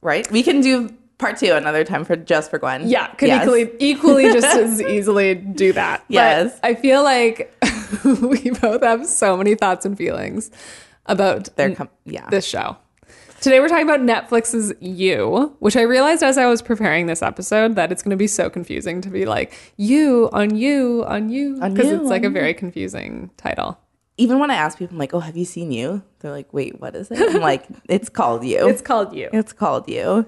Right? 0.02 0.30
We 0.32 0.44
can 0.44 0.62
do 0.62 0.96
part 1.20 1.38
two 1.38 1.52
another 1.54 1.84
time 1.84 2.04
for 2.04 2.16
just 2.16 2.50
for 2.50 2.58
Gwen. 2.58 2.90
Yeah, 2.90 3.08
could 3.14 3.28
Yes. 3.28 3.44
equally 3.44 3.72
equally 3.80 4.24
just 4.34 4.48
as 4.58 4.82
easily 4.82 5.36
do 5.36 5.72
that. 5.74 6.00
But 6.08 6.14
Yes. 6.14 6.60
I 6.64 6.74
feel 6.74 7.04
like 7.04 7.54
we 8.04 8.50
both 8.50 8.82
have 8.82 9.06
so 9.06 9.38
many 9.38 9.54
thoughts 9.54 9.86
and 9.86 9.96
feelings 9.98 10.50
about 11.06 11.56
They're 11.56 11.76
com- 11.76 11.90
yeah. 12.06 12.28
this 12.30 12.46
show. 12.46 12.78
Today 13.42 13.62
we're 13.62 13.70
talking 13.70 13.88
about 13.90 14.02
Netflix's 14.02 14.74
You, 14.82 15.56
which 15.60 15.78
I 15.78 15.82
realized 15.84 16.24
as 16.24 16.38
I 16.38 16.46
was 16.48 16.62
preparing 16.62 17.06
this 17.06 17.22
episode 17.22 17.76
that 17.76 17.90
it's 17.90 18.04
going 18.04 18.12
to 18.12 18.18
be 18.18 18.28
so 18.28 18.50
confusing 18.50 19.00
to 19.02 19.10
be 19.10 19.26
like 19.26 19.54
you 19.78 20.30
on 20.34 20.58
you 20.58 21.06
on 21.08 21.30
you 21.30 21.58
On 21.62 21.74
because 21.74 21.90
it's 21.92 22.04
like 22.10 22.26
a 22.26 22.30
very 22.30 22.54
confusing 22.54 23.30
title. 23.38 23.78
even 24.18 24.40
when 24.40 24.52
I 24.52 24.56
ask 24.56 24.78
people, 24.78 24.96
I'm 24.96 25.00
like, 25.00 25.14
"Oh, 25.14 25.22
have 25.22 25.38
you 25.38 25.46
seen 25.46 25.72
you?" 25.72 26.04
They're 26.20 26.32
like, 26.32 26.54
"Wait, 26.54 26.82
what 26.82 26.94
is 26.98 27.10
it?" 27.12 27.18
I'm 27.34 27.40
like, 27.42 27.64
"It's 27.88 28.10
called 28.10 28.44
you. 28.44 28.68
It's 28.68 28.82
called 28.82 29.16
you. 29.16 29.30
It's 29.32 29.54
called 29.54 29.88
you." 29.88 30.26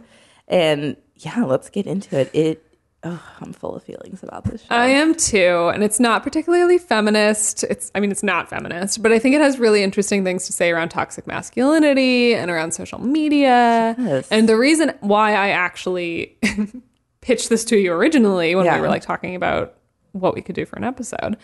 And 0.48 0.98
yeah, 1.16 1.44
let's 1.44 1.70
get 1.70 1.86
into 1.88 2.18
it. 2.20 2.30
It. 2.34 2.64
Oh, 3.04 3.20
I'm 3.40 3.52
full 3.52 3.76
of 3.76 3.82
feelings 3.84 4.22
about 4.22 4.44
this 4.44 4.62
show. 4.62 4.68
I 4.70 4.86
am 4.88 5.16
too, 5.16 5.72
and 5.74 5.84
it's 5.84 6.00
not 6.00 6.22
particularly 6.22 6.78
feminist. 6.78 7.64
It's 7.64 7.92
I 7.96 8.00
mean 8.00 8.12
it's 8.12 8.22
not 8.22 8.48
feminist, 8.48 9.02
but 9.02 9.12
I 9.12 9.18
think 9.18 9.34
it 9.34 9.42
has 9.42 9.58
really 9.58 9.82
interesting 9.82 10.24
things 10.24 10.46
to 10.46 10.54
say 10.54 10.70
around 10.70 10.90
toxic 10.90 11.26
masculinity 11.26 12.36
and 12.36 12.52
around 12.52 12.74
social 12.74 13.00
media. 13.00 13.96
Yes. 13.98 14.28
And 14.30 14.48
the 14.48 14.56
reason 14.56 14.94
why 15.00 15.32
I 15.32 15.50
actually 15.50 16.38
pitched 17.22 17.50
this 17.50 17.66
to 17.66 17.78
you 17.78 17.92
originally 17.92 18.54
when 18.54 18.66
Yeah. 18.66 18.76
we 18.76 18.82
were 18.82 18.90
like 18.90 19.02
talking 19.02 19.36
about 19.36 19.74
what 20.12 20.36
we 20.36 20.42
could 20.42 20.54
do 20.56 20.66
for 20.68 20.76
an 20.76 20.84
episode 20.84 21.38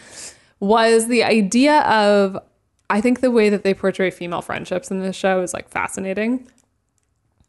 was 0.60 1.08
the 1.08 1.24
idea 1.24 1.80
of 1.82 2.38
I 2.90 3.02
think 3.02 3.22
the 3.22 3.32
way 3.32 3.50
that 3.50 3.64
they 3.64 3.74
portray 3.74 4.12
female 4.12 4.44
friendships 4.44 4.92
in 4.92 5.00
this 5.02 5.16
show 5.16 5.42
is 5.42 5.56
like 5.56 5.70
fascinating. 5.70 6.48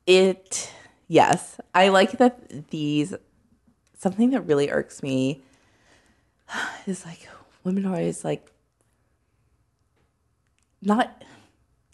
It, 0.07 0.73
yes. 1.09 1.61
I 1.75 1.89
like 1.89 2.13
that 2.13 2.71
these, 2.71 3.15
something 3.97 4.31
that 4.31 4.43
really 4.43 4.71
irks 4.71 5.03
me 5.03 5.43
is 6.87 7.05
like 7.05 7.29
women 7.65 7.87
are 7.87 7.95
always 7.95 8.25
like, 8.25 8.53
not, 10.81 11.25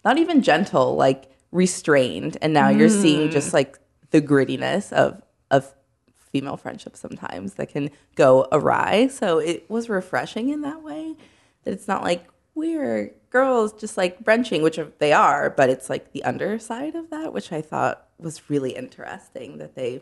not 0.03 0.19
even 0.19 0.43
gentle, 0.43 0.95
like 0.95 1.31
restrained. 1.51 2.37
And 2.41 2.53
now 2.53 2.69
you're 2.69 2.89
seeing 2.89 3.29
mm. 3.29 3.31
just 3.31 3.53
like 3.53 3.79
the 4.11 4.21
grittiness 4.21 4.93
of, 4.93 5.23
of 5.49 5.73
female 6.17 6.57
friendships 6.57 6.99
sometimes 6.99 7.55
that 7.55 7.69
can 7.69 7.89
go 8.15 8.47
awry. 8.51 9.07
So 9.07 9.39
it 9.39 9.69
was 9.69 9.89
refreshing 9.89 10.49
in 10.49 10.61
that 10.61 10.83
way. 10.83 11.15
That 11.63 11.71
it's 11.71 11.87
not 11.87 12.03
like 12.03 12.27
we're 12.53 13.13
girls 13.29 13.73
just 13.73 13.97
like 13.97 14.23
brunching, 14.23 14.61
which 14.61 14.79
they 14.99 15.13
are, 15.13 15.49
but 15.49 15.69
it's 15.69 15.89
like 15.89 16.11
the 16.11 16.23
underside 16.23 16.95
of 16.95 17.09
that, 17.09 17.33
which 17.33 17.51
I 17.51 17.61
thought 17.61 18.04
was 18.19 18.49
really 18.49 18.71
interesting 18.71 19.57
that 19.57 19.75
they 19.75 20.01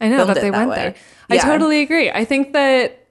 I 0.00 0.08
know 0.08 0.24
that 0.24 0.34
they 0.34 0.50
that 0.50 0.52
went 0.52 0.70
way. 0.70 0.76
there. 0.76 0.94
I 1.30 1.38
totally 1.38 1.80
agree. 1.80 2.10
I 2.10 2.24
think 2.24 2.52
that 2.52 3.06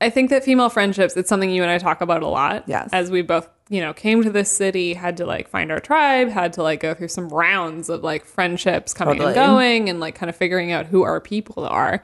I 0.00 0.10
think 0.10 0.30
that 0.30 0.44
female 0.44 0.68
friendships 0.68 1.16
it's 1.16 1.28
something 1.28 1.50
you 1.50 1.62
and 1.62 1.70
I 1.70 1.78
talk 1.78 2.00
about 2.00 2.22
a 2.22 2.28
lot. 2.28 2.64
Yes. 2.66 2.90
As 2.92 3.10
we 3.10 3.22
both, 3.22 3.48
you 3.70 3.80
know, 3.80 3.94
came 3.94 4.22
to 4.22 4.30
this 4.30 4.50
city, 4.50 4.92
had 4.94 5.16
to 5.18 5.26
like 5.26 5.48
find 5.48 5.72
our 5.72 5.80
tribe, 5.80 6.28
had 6.28 6.52
to 6.54 6.62
like 6.62 6.80
go 6.80 6.92
through 6.92 7.08
some 7.08 7.28
rounds 7.28 7.88
of 7.88 8.02
like 8.02 8.26
friendships 8.26 8.92
coming 8.92 9.14
Totally. 9.14 9.32
and 9.32 9.34
going 9.34 9.88
and 9.88 10.00
like 10.00 10.14
kind 10.14 10.28
of 10.28 10.36
figuring 10.36 10.72
out 10.72 10.86
who 10.86 11.02
our 11.02 11.20
people 11.20 11.64
are. 11.64 12.02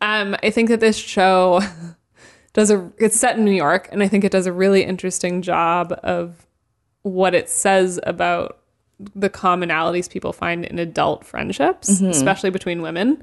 Um, 0.00 0.36
I 0.42 0.50
think 0.50 0.68
that 0.68 0.80
this 0.80 0.96
show 0.96 1.60
does 2.52 2.70
a 2.70 2.92
it's 2.98 3.18
set 3.18 3.36
in 3.36 3.44
New 3.44 3.50
York 3.50 3.88
and 3.90 4.02
I 4.02 4.08
think 4.08 4.22
it 4.22 4.30
does 4.30 4.46
a 4.46 4.52
really 4.52 4.84
interesting 4.84 5.42
job 5.42 5.98
of 6.04 6.46
what 7.02 7.34
it 7.34 7.48
says 7.48 7.98
about 8.04 8.60
the 9.14 9.28
commonalities 9.28 10.08
people 10.10 10.32
find 10.32 10.64
in 10.64 10.78
adult 10.78 11.24
friendships, 11.24 11.88
especially 12.10 12.50
between 12.50 12.82
women. 12.82 13.22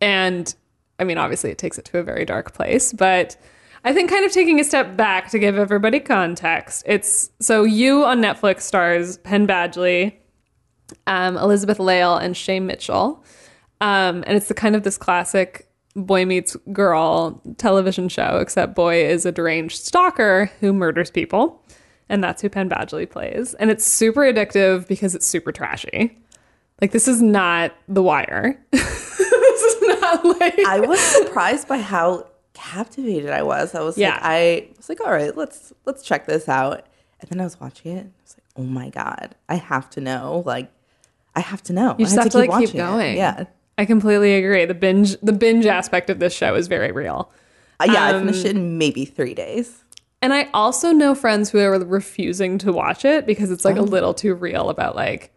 And 0.00 0.54
I 0.98 1.04
mean, 1.04 1.18
obviously, 1.18 1.50
it 1.50 1.58
takes 1.58 1.78
it 1.78 1.84
to 1.86 1.98
a 1.98 2.02
very 2.02 2.24
dark 2.24 2.52
place, 2.52 2.92
but 2.92 3.36
I 3.84 3.94
think 3.94 4.10
kind 4.10 4.26
of 4.26 4.32
taking 4.32 4.60
a 4.60 4.64
step 4.64 4.96
back 4.96 5.30
to 5.30 5.38
give 5.38 5.56
everybody 5.56 6.00
context. 6.00 6.82
It's 6.86 7.30
so 7.40 7.64
you 7.64 8.04
on 8.04 8.20
Netflix 8.20 8.62
stars 8.62 9.16
Penn 9.18 9.46
Badgley, 9.46 10.14
um, 11.06 11.38
Elizabeth 11.38 11.78
Lail, 11.78 12.16
and 12.16 12.36
Shay 12.36 12.60
Mitchell. 12.60 13.24
Um, 13.80 14.22
and 14.26 14.36
it's 14.36 14.48
the 14.48 14.54
kind 14.54 14.76
of 14.76 14.82
this 14.82 14.98
classic 14.98 15.66
boy 15.96 16.26
meets 16.26 16.54
girl 16.72 17.42
television 17.56 18.10
show, 18.10 18.38
except 18.38 18.74
boy 18.74 19.02
is 19.02 19.24
a 19.24 19.32
deranged 19.32 19.82
stalker 19.82 20.50
who 20.60 20.74
murders 20.74 21.10
people. 21.10 21.59
And 22.10 22.22
that's 22.22 22.42
who 22.42 22.48
Penn 22.50 22.68
Badgley 22.68 23.08
plays. 23.08 23.54
And 23.54 23.70
it's 23.70 23.86
super 23.86 24.20
addictive 24.22 24.86
because 24.88 25.14
it's 25.14 25.26
super 25.26 25.52
trashy. 25.52 26.18
Like, 26.82 26.90
this 26.92 27.06
is 27.08 27.22
not 27.22 27.72
The 27.88 28.02
Wire. 28.02 28.60
this 28.72 29.62
is 29.62 29.82
not 30.00 30.24
like. 30.40 30.58
I 30.66 30.80
was 30.80 30.98
surprised 31.00 31.68
by 31.68 31.78
how 31.78 32.26
captivated 32.52 33.30
I 33.30 33.42
was. 33.42 33.74
I 33.74 33.80
was 33.80 33.96
Yeah. 33.96 34.14
like, 34.14 34.20
I 34.24 34.68
was 34.76 34.88
like, 34.88 35.00
all 35.00 35.12
right, 35.12 35.36
let's 35.36 35.72
let's 35.86 36.02
check 36.02 36.26
this 36.26 36.48
out. 36.48 36.86
And 37.20 37.30
then 37.30 37.40
I 37.40 37.44
was 37.44 37.60
watching 37.60 37.96
it. 37.96 38.06
I 38.06 38.22
was 38.22 38.36
like, 38.36 38.44
oh 38.56 38.62
my 38.64 38.88
god, 38.90 39.34
I 39.48 39.54
have 39.56 39.88
to 39.90 40.00
know. 40.00 40.42
Like, 40.44 40.70
I 41.36 41.40
have 41.40 41.62
to 41.64 41.72
know. 41.72 41.94
You 41.98 42.06
just 42.06 42.18
I 42.18 42.22
have 42.22 42.32
to, 42.32 42.38
like, 42.38 42.50
keep 42.58 42.74
it. 42.74 42.78
going. 42.78 43.16
Yeah, 43.16 43.44
I 43.78 43.84
completely 43.84 44.34
agree. 44.34 44.64
The 44.64 44.74
binge, 44.74 45.16
the 45.20 45.32
binge 45.32 45.66
aspect 45.66 46.10
of 46.10 46.18
this 46.18 46.32
show 46.34 46.54
is 46.54 46.66
very 46.66 46.92
real. 46.92 47.30
Uh, 47.78 47.84
yeah. 47.92 48.04
I 48.06 48.12
Um, 48.14 48.26
finished 48.26 48.44
it 48.46 48.56
in 48.56 48.78
maybe 48.78 49.04
three 49.04 49.34
days. 49.34 49.84
And 50.22 50.32
I 50.34 50.48
also 50.52 50.92
know 50.92 51.14
friends 51.14 51.50
who 51.50 51.58
are 51.60 51.78
refusing 51.78 52.58
to 52.58 52.72
watch 52.72 53.04
it 53.04 53.26
because 53.26 53.50
it's 53.50 53.64
like 53.64 53.76
Oh. 53.76 53.80
a 53.80 53.82
little 53.82 54.12
too 54.14 54.34
real 54.34 54.68
about 54.68 54.94
like 54.96 55.32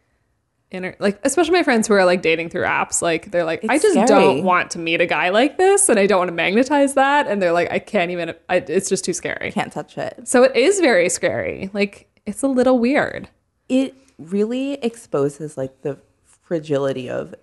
inner 0.72 0.96
like 1.00 1.20
especially 1.24 1.54
my 1.54 1.62
friends 1.62 1.88
who 1.88 1.94
are 1.94 2.04
like 2.04 2.24
dating 2.24 2.50
through 2.50 2.64
apps 2.64 3.00
like 3.00 3.30
they're 3.30 3.44
like 3.46 3.64
I 3.70 3.78
just 3.78 3.94
scary. 3.94 4.08
don't 4.08 4.44
want 4.44 4.72
to 4.72 4.80
meet 4.80 5.02
a 5.02 5.06
guy 5.06 5.30
like 5.30 5.58
this 5.60 5.88
and 5.88 6.00
I 6.00 6.08
don't 6.08 6.18
want 6.18 6.30
to 6.30 6.34
magnetize 6.36 6.96
that 6.96 7.28
and 7.28 7.40
they're 7.40 7.52
like 7.52 7.72
I 7.72 7.78
can't 7.78 8.10
even 8.10 8.34
I, 8.50 8.56
it's 8.58 8.90
just 8.90 9.06
too 9.06 9.14
scary. 9.14 9.52
Can't 9.52 9.72
touch 9.72 9.98
it. 10.00 10.28
So 10.28 10.42
it 10.44 10.56
is 10.56 10.80
very 10.80 11.10
scary. 11.10 11.70
Like 11.74 12.08
it's 12.26 12.42
a 12.42 12.48
little 12.48 12.80
weird. 12.80 13.30
It 13.70 13.94
really 14.18 14.74
exposes 14.76 15.58
like 15.58 15.82
the 15.84 16.00
fragility 16.26 17.08
of 17.10 17.36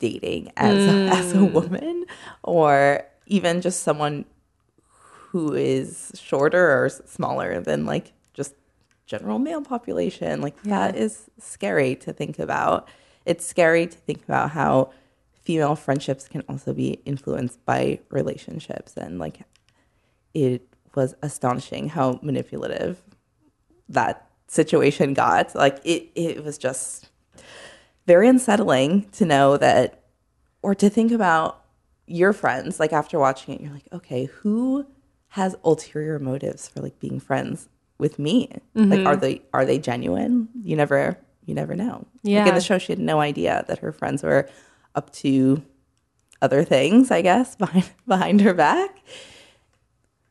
dating 0.00 0.50
as 0.56 0.76
as 1.12 1.32
Mm. 1.34 1.40
a 1.42 1.44
woman, 1.44 2.06
or 2.42 3.04
even 3.26 3.60
just 3.60 3.82
someone 3.84 4.24
who 5.38 5.54
is 5.54 6.10
shorter 6.16 6.82
or 6.82 6.88
smaller 6.88 7.60
than 7.60 7.86
like 7.86 8.12
just 8.34 8.54
general 9.06 9.38
male 9.38 9.62
population. 9.62 10.40
Like 10.40 10.60
that 10.64 10.96
is 10.96 11.30
scary 11.38 11.94
to 11.96 12.12
think 12.12 12.40
about. 12.40 12.88
It's 13.24 13.46
scary 13.46 13.86
to 13.86 13.96
think 13.96 14.24
about 14.24 14.50
how 14.50 14.90
female 15.42 15.76
friendships 15.76 16.26
can 16.26 16.42
also 16.48 16.72
be 16.72 17.00
influenced 17.04 17.64
by 17.64 18.00
relationships 18.10 18.96
and 18.96 19.20
like 19.20 19.42
it 20.34 20.66
was 20.96 21.14
astonishing 21.22 21.88
how 21.88 22.18
manipulative 22.20 23.00
that 23.88 24.28
situation 24.48 25.14
got. 25.14 25.54
Like 25.54 25.78
it 25.84 26.10
it 26.16 26.42
was 26.42 26.58
just 26.58 27.10
very 28.06 28.26
unsettling 28.26 29.08
to 29.10 29.24
know 29.24 29.56
that 29.56 30.02
or 30.62 30.74
to 30.74 30.90
think 30.90 31.12
about 31.12 31.64
your 32.08 32.32
friends 32.32 32.80
like 32.80 32.92
after 32.92 33.18
watching 33.18 33.54
it 33.54 33.60
you're 33.60 33.72
like 33.72 33.86
okay 33.92 34.24
who 34.24 34.86
has 35.28 35.56
ulterior 35.64 36.18
motives 36.18 36.68
for 36.68 36.80
like 36.80 36.98
being 36.98 37.20
friends 37.20 37.68
with 37.98 38.18
me. 38.18 38.48
Like 38.74 39.00
mm-hmm. 39.00 39.06
are 39.06 39.16
they 39.16 39.42
are 39.52 39.64
they 39.64 39.78
genuine? 39.78 40.48
You 40.62 40.76
never 40.76 41.18
you 41.44 41.54
never 41.54 41.74
know. 41.74 42.06
Like 42.22 42.32
Yeah. 42.32 42.48
in 42.48 42.54
the 42.54 42.60
show 42.60 42.78
she 42.78 42.92
had 42.92 42.98
no 42.98 43.20
idea 43.20 43.64
that 43.68 43.78
her 43.80 43.92
friends 43.92 44.22
were 44.22 44.48
up 44.94 45.10
to 45.12 45.62
other 46.40 46.62
things 46.62 47.10
i 47.10 47.20
guess 47.20 47.56
behind 47.64 47.90
behind 48.06 48.40
her 48.40 48.54
back. 48.54 49.02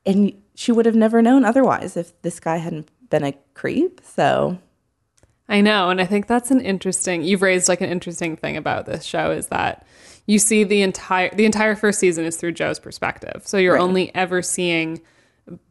And 0.05 0.33
she 0.55 0.71
would 0.71 0.85
have 0.85 0.95
never 0.95 1.21
known 1.21 1.43
otherwise 1.43 1.97
if 1.97 2.19
this 2.21 2.39
guy 2.39 2.57
hadn't 2.57 2.89
been 3.09 3.23
a 3.23 3.33
creep 3.53 4.01
so. 4.03 4.57
I 5.49 5.61
know, 5.61 5.89
and 5.89 6.01
I 6.01 6.05
think 6.05 6.27
that's 6.27 6.51
an 6.51 6.59
interesting. 6.59 7.23
You've 7.23 7.41
raised 7.41 7.69
like 7.69 7.79
an 7.79 7.89
interesting 7.89 8.35
thing 8.35 8.57
about 8.57 8.85
this 8.85 9.05
show 9.05 9.31
is 9.31 9.47
that 9.47 9.85
you 10.27 10.37
see 10.37 10.63
the 10.63 10.81
entire 10.83 11.33
the 11.33 11.45
entire 11.45 11.75
first 11.75 11.99
season 11.99 12.25
is 12.25 12.37
through 12.37 12.51
Joe's 12.51 12.79
perspective. 12.79 13.41
So 13.45 13.57
you're 13.57 13.73
Right. 13.75 13.81
only 13.81 14.13
ever 14.15 14.41
seeing 14.43 15.01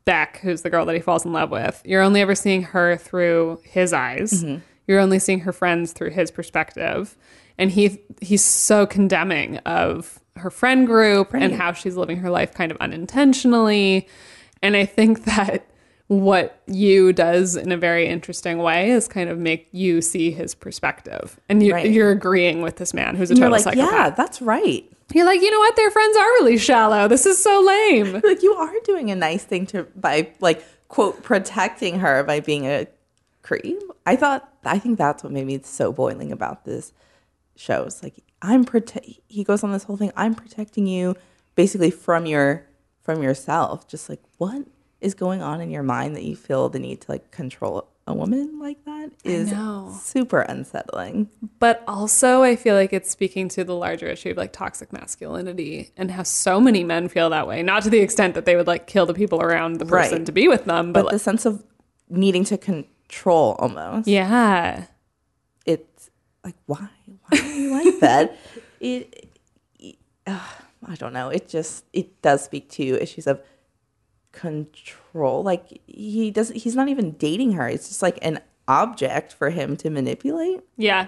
Beck, 0.07 0.39
who's 0.39 0.63
the 0.63 0.71
girl 0.71 0.87
that 0.87 0.95
he 0.95 1.01
falls 1.03 1.25
in 1.25 1.33
love 1.33 1.51
with. 1.51 1.83
You're 1.85 2.01
only 2.03 2.21
ever 2.23 2.35
seeing 2.35 2.63
her 2.63 2.97
through 2.97 3.61
his 3.63 3.93
eyes. 3.93 4.43
Mm-hmm. 4.43 4.61
You're 4.87 5.01
only 5.01 5.19
seeing 5.19 5.41
her 5.41 5.53
friends 5.53 5.93
through 5.93 6.11
his 6.11 6.31
perspective, 6.31 7.17
and 7.59 7.71
he 7.71 8.01
he's 8.21 8.43
so 8.43 8.87
condemning 8.87 9.59
of 9.59 10.21
her 10.37 10.51
friend 10.51 10.87
group 10.87 11.33
and 11.35 11.55
how 11.55 11.73
she's 11.73 11.97
living 11.97 12.19
her 12.19 12.31
life 12.31 12.53
kind 12.55 12.71
of 12.71 12.77
unintentionally. 12.79 14.09
And 14.63 14.77
I 14.77 14.85
think 14.87 15.25
that 15.27 15.67
what 16.09 16.61
you 16.67 17.13
does 17.13 17.57
in 17.57 17.73
a 17.73 17.77
very 17.77 18.07
interesting 18.07 18.59
way 18.59 18.91
is 18.91 19.09
kind 19.09 19.29
of 19.29 19.39
make 19.39 19.69
you 19.73 20.01
see 20.01 20.31
his 20.31 20.55
perspective, 20.55 21.39
and 21.49 21.63
you, 21.63 21.73
Right. 21.75 21.91
you're 21.91 22.11
agreeing 22.13 22.63
with 22.63 22.77
this 22.77 22.95
man 22.95 23.17
who's 23.17 23.31
a 23.31 23.35
total 23.35 23.51
like 23.51 23.63
psychopath. 23.63 23.91
yeah 23.93 24.11
that's 24.11 24.41
right 24.41 24.89
You're 25.13 25.27
like, 25.27 25.41
you 25.41 25.51
know 25.51 25.59
what? 25.59 25.75
Their 25.77 25.91
friends 25.91 26.17
are 26.17 26.29
really 26.41 26.59
shallow. 26.59 27.07
This 27.09 27.27
is 27.27 27.43
so 27.43 27.61
lame. 27.61 28.21
like 28.25 28.43
you 28.43 28.55
are 28.55 28.73
doing 28.85 29.11
a 29.11 29.17
nice 29.17 29.45
thing 29.45 29.67
to 29.67 29.85
by 29.97 30.31
like 30.41 30.65
quote 30.89 31.23
protecting 31.23 31.99
her 32.01 32.23
by 32.25 32.41
being 32.41 32.67
a 32.67 32.87
creep. 33.43 33.79
I 34.05 34.15
thought 34.17 34.49
I 34.65 34.79
think 34.79 34.99
that's 34.99 35.23
what 35.25 35.33
made 35.33 35.47
me 35.47 35.61
so 35.63 35.93
boiling 35.93 36.31
about 36.33 36.65
this 36.65 36.93
show. 37.57 37.83
It's 37.85 38.03
like 38.03 38.23
I'm 38.43 38.65
protect. 38.65 39.07
He 39.29 39.43
goes 39.45 39.65
on 39.65 39.73
this 39.73 39.85
whole 39.85 39.97
thing. 39.97 40.13
I'm 40.17 40.35
protecting 40.35 40.87
you 40.87 41.15
basically 41.57 41.91
from 41.91 42.27
your 42.27 42.65
from 43.03 43.23
yourself. 43.23 43.87
Just 43.89 44.09
like 44.09 44.21
what 44.39 44.65
is 45.01 45.15
going 45.15 45.43
on 45.43 45.61
in 45.61 45.71
your 45.71 45.83
mind 45.83 46.17
that 46.17 46.23
you 46.25 46.35
feel 46.37 46.69
the 46.69 46.79
need 46.79 47.01
to 47.03 47.11
like 47.11 47.31
control 47.31 47.89
a 48.09 48.15
woman 48.15 48.61
like 48.61 48.85
that 48.85 49.11
is 49.25 49.53
super 50.01 50.41
unsettling. 50.43 51.29
But 51.59 51.83
also, 51.89 52.43
I 52.45 52.55
feel 52.55 52.77
like 52.77 52.93
it's 52.93 53.11
speaking 53.11 53.49
to 53.49 53.65
the 53.65 53.75
larger 53.75 54.07
issue 54.07 54.31
of 54.31 54.37
like 54.37 54.53
toxic 54.53 54.93
masculinity 54.93 55.91
and 55.97 56.13
how 56.13 56.23
so 56.23 56.61
many 56.61 56.85
men 56.85 57.09
feel 57.09 57.31
that 57.31 57.49
way. 57.49 57.65
Not 57.65 57.83
to 57.83 57.91
the 57.91 57.99
extent 57.99 58.35
that 58.35 58.45
they 58.45 58.55
would 58.55 58.69
like 58.69 58.87
kill 58.87 59.07
the 59.07 59.15
people 59.15 59.43
around 59.43 59.81
the 59.81 59.87
person 59.87 60.19
Right. 60.19 60.27
to 60.27 60.33
be 60.33 60.47
with 60.47 60.67
them, 60.67 60.93
but, 60.93 61.05
But 61.07 61.13
the 61.13 61.19
sense 61.19 61.45
of 61.47 61.65
needing 62.09 62.45
to 62.45 62.57
control 62.57 63.57
almost. 63.59 64.07
yeah. 64.07 64.85
It's 65.65 66.11
like 66.45 66.55
why? 66.67 66.89
Why 67.29 67.39
are 67.41 67.45
you 67.45 67.71
like 67.73 68.01
that? 68.01 68.37
It, 68.79 69.31
it 69.81 69.97
uh, 70.29 70.39
I 70.87 70.95
don't 70.95 71.13
know. 71.13 71.29
It 71.31 71.49
just 71.49 71.85
it 71.93 72.23
does 72.23 72.45
speak 72.45 72.71
to 72.73 72.85
issues 73.03 73.27
of 73.27 73.41
control. 74.37 75.43
Like 75.43 75.81
he 75.87 76.31
doesn't 76.31 76.57
he's 76.57 76.77
not 76.77 76.89
even 76.89 77.13
dating 77.13 77.53
her. 77.53 77.69
It's 77.69 77.89
just 77.89 78.03
like 78.03 78.19
an 78.23 78.41
object 78.69 79.33
for 79.33 79.51
him 79.51 79.77
to 79.79 79.91
manipulate. 79.91 80.61
Yeah. 80.77 81.07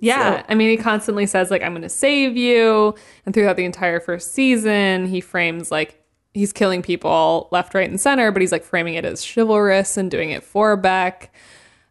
Yeah. 0.00 0.40
So- 0.40 0.46
I 0.48 0.54
mean, 0.54 0.70
he 0.70 0.76
constantly 0.76 1.26
says, 1.26 1.50
like, 1.50 1.62
I'm 1.62 1.72
going 1.72 1.82
to 1.82 1.88
save 1.88 2.36
you. 2.36 2.94
And 3.26 3.34
throughout 3.34 3.56
the 3.56 3.64
entire 3.64 3.98
first 4.00 4.32
season, 4.32 5.06
he 5.06 5.20
frames 5.20 5.70
like 5.70 6.00
he's 6.34 6.52
killing 6.52 6.82
people 6.82 7.48
left, 7.50 7.74
right, 7.74 7.88
and 7.88 8.00
center, 8.00 8.30
but 8.30 8.40
he's 8.40 8.52
like 8.52 8.62
framing 8.64 8.94
it 8.94 9.04
as 9.04 9.24
chivalrous 9.24 9.96
and 9.96 10.10
doing 10.10 10.30
it 10.30 10.44
for 10.44 10.76
Beck 10.76 11.34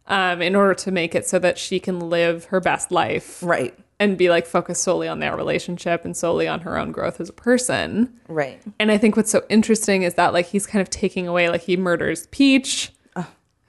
um, 0.06 0.40
in 0.40 0.54
order 0.56 0.72
to 0.74 0.90
make 0.90 1.14
it 1.14 1.26
so 1.26 1.38
that 1.40 1.58
she 1.58 1.78
can 1.78 2.00
live 2.08 2.46
her 2.46 2.60
best 2.60 2.90
life 2.90 3.42
Right. 3.42 3.78
And 4.00 4.16
be 4.16 4.30
like 4.30 4.46
focused 4.46 4.82
solely 4.82 5.08
on 5.08 5.18
their 5.18 5.36
relationship 5.36 6.04
and 6.04 6.16
solely 6.16 6.46
on 6.46 6.60
her 6.60 6.78
own 6.78 6.92
growth 6.92 7.20
as 7.20 7.28
a 7.28 7.32
person. 7.32 8.18
Right. 8.28 8.60
And 8.78 8.90
I 8.92 8.98
think 8.98 9.16
what's 9.16 9.30
so 9.30 9.42
interesting 9.48 10.02
is 10.02 10.14
that 10.14 10.32
like 10.32 10.46
he's 10.46 10.66
kind 10.66 10.80
of 10.80 10.88
taking 10.90 11.26
away, 11.26 11.48
like, 11.48 11.62
he 11.62 11.76
murders 11.76 12.26
Peach, 12.28 12.92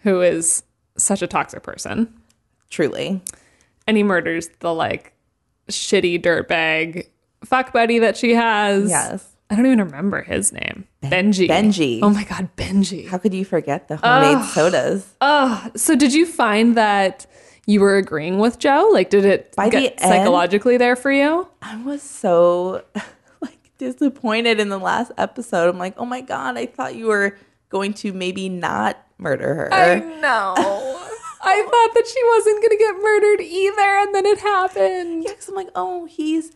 who 0.04 0.22
is 0.22 0.64
such 0.98 1.22
a 1.22 1.28
toxic 1.28 1.64
person 1.64 2.14
Truly. 2.70 3.22
and 3.88 3.98
he 3.98 4.04
murders 4.04 4.50
the 4.60 4.74
like 4.74 5.14
shitty 5.70 6.22
dirtbag 6.22 7.08
fuck 7.44 7.74
buddy 7.74 8.00
that 8.00 8.18
she 8.18 8.34
has. 8.36 8.90
Yes. 8.90 9.26
I 9.50 9.56
don't 9.56 9.66
even 9.66 9.80
remember 9.80 10.22
his 10.22 10.54
name. 10.54 10.88
Benji. 11.02 11.48
Benji. 11.50 12.00
Oh 12.04 12.10
my 12.12 12.24
god, 12.24 12.50
Benji. 12.56 13.08
How 13.08 13.18
could 13.18 13.34
you 13.34 13.44
forget 13.44 13.88
the 13.88 13.98
homemade 13.98 14.46
sodas? 14.50 15.12
Oh, 15.22 15.72
so 15.76 15.96
did 15.96 16.14
you 16.14 16.28
find 16.28 16.78
that 16.78 17.26
you 17.70 17.80
were 17.82 17.98
agreeing 17.98 18.40
with 18.40 18.58
Joe? 18.58 18.90
Like, 18.92 19.10
did 19.10 19.26
it 19.26 19.56
By 19.56 19.70
get 19.70 19.98
the 19.98 20.04
end- 20.04 20.12
psychologically 20.12 20.78
there 20.78 20.96
for 20.96 21.12
you? 21.12 21.48
I 21.62 21.82
was 21.84 22.02
so 22.02 22.84
like 23.42 23.58
disappointed 23.78 24.60
in 24.60 24.70
the 24.70 24.80
last 24.80 25.12
episode. 25.18 25.70
I'm 25.70 25.78
like, 25.78 25.94
oh 25.98 26.06
my 26.06 26.22
god, 26.22 26.58
I 26.58 26.66
thought 26.66 26.96
you 26.96 27.08
were 27.08 27.38
going 27.70 27.94
to 27.96 28.12
maybe 28.12 28.50
not 28.50 28.98
murder 29.20 29.54
her. 29.54 29.74
I 29.74 30.00
know. 30.00 30.56
I 31.42 31.62
thought 31.64 31.94
that 31.96 32.08
she 32.08 32.22
wasn't 32.36 32.64
gonna 32.64 32.78
get 32.78 32.96
murdered 33.02 33.42
either, 33.42 33.82
and 33.82 34.16
then 34.16 34.26
it 34.26 34.40
happened. 34.40 35.24
Yeah, 35.24 35.32
I'm 35.48 35.56
like, 35.56 35.70
oh, 35.76 36.06
he's 36.06 36.52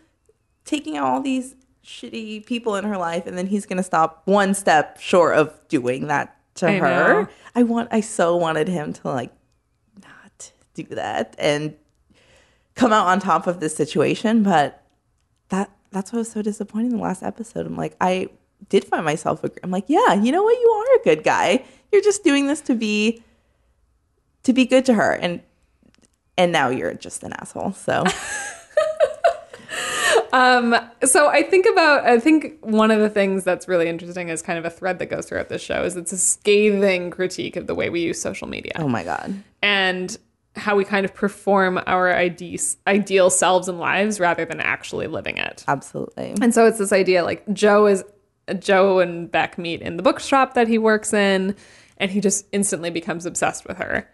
taking 0.66 0.98
out 0.98 1.06
all 1.06 1.22
these 1.22 1.56
shitty 1.86 2.46
people 2.46 2.76
in 2.76 2.84
her 2.86 2.98
life, 2.98 3.26
and 3.28 3.38
then 3.38 3.48
he's 3.48 3.66
gonna 3.66 3.84
stop 3.84 4.24
one 4.26 4.54
step 4.54 5.00
short 5.00 5.36
of 5.38 5.54
doing 5.70 6.08
that 6.08 6.36
to 6.56 6.68
I 6.68 6.78
her. 6.80 6.88
know. 7.24 7.28
I 7.56 7.64
want, 7.64 7.90
I 7.92 8.02
so 8.02 8.36
wanted 8.36 8.68
him 8.68 8.92
to 8.94 9.08
like 9.08 9.32
do 10.74 10.84
that 10.96 11.36
and 11.38 11.76
come 12.76 12.92
out 12.92 13.08
on 13.08 13.20
top 13.20 13.48
of 13.48 13.60
this 13.60 13.76
situation, 13.76 14.44
but 14.44 14.84
that 15.50 15.70
that's 15.92 16.12
what 16.12 16.20
was 16.20 16.32
so 16.32 16.42
disappointing 16.42 16.92
in 16.92 16.98
the 16.98 17.04
last 17.04 17.22
episode. 17.24 17.66
I'm 17.66 17.78
like, 17.78 17.96
I 18.02 18.30
did 18.70 18.84
find 18.86 19.06
myself. 19.06 19.44
I'm 19.64 19.72
like, 19.72 19.86
yeah, 19.88 20.14
you 20.14 20.32
know 20.32 20.44
what? 20.44 20.60
You 20.60 20.70
are 20.70 21.00
a 21.00 21.04
good 21.04 21.24
guy. 21.24 21.64
You're 21.92 22.02
just 22.02 22.24
doing 22.24 22.48
this 22.48 22.62
to 22.62 22.76
be 22.76 23.24
to 24.44 24.54
be 24.54 24.66
good 24.66 24.86
to 24.86 24.94
her, 24.96 25.14
and 25.14 25.42
and 26.38 26.52
now 26.52 26.70
you're 26.70 26.94
just 26.96 27.24
an 27.24 27.34
asshole. 27.34 27.74
So. 27.74 28.04
Um, 30.32 30.76
so 31.06 31.28
I 31.28 31.44
think 31.44 31.68
about 31.72 32.06
I 32.06 32.20
think 32.20 32.58
one 32.62 32.90
of 32.90 33.00
the 33.00 33.10
things 33.10 33.44
that's 33.44 33.68
really 33.68 33.88
interesting 33.88 34.30
is 34.30 34.42
kind 34.42 34.58
of 34.58 34.66
a 34.66 34.70
thread 34.72 34.98
that 34.98 35.06
goes 35.06 35.28
throughout 35.28 35.50
this 35.50 35.62
show 35.62 35.84
is 35.84 35.96
it's 35.96 36.12
a 36.12 36.18
scathing 36.18 37.12
critique 37.12 37.56
of 37.56 37.68
the 37.68 37.76
way 37.76 37.92
we 37.92 38.02
use 38.02 38.20
social 38.20 38.48
media 38.48 38.72
Oh 38.78 38.88
my 38.88 39.04
god. 39.04 39.44
and 39.62 40.18
how 40.56 40.76
we 40.76 40.86
kind 40.86 41.06
of 41.06 41.14
perform 41.14 41.82
our 41.88 42.14
ide- 42.14 42.60
ideal 42.86 43.30
selves 43.30 43.68
and 43.68 43.80
lives 43.80 44.20
rather 44.20 44.46
than 44.46 44.60
actually 44.60 45.08
living 45.08 45.38
it. 45.38 45.64
Absolutely. 45.68 46.36
And 46.42 46.54
so 46.54 46.66
it's 46.66 46.78
this 46.78 46.94
idea 46.94 47.24
like 47.24 47.44
Joe 47.54 47.88
is 47.88 48.04
Joe 48.60 49.00
and 49.00 49.32
Beck 49.32 49.58
meet 49.58 49.82
in 49.82 49.98
the 49.98 50.04
bookshop 50.04 50.54
that 50.54 50.68
he 50.68 50.78
works 50.78 51.14
in, 51.14 51.56
and 51.98 52.12
he 52.12 52.20
just 52.20 52.46
instantly 52.52 52.90
becomes 52.90 53.26
obsessed 53.26 53.68
with 53.68 53.78
her, 53.78 54.10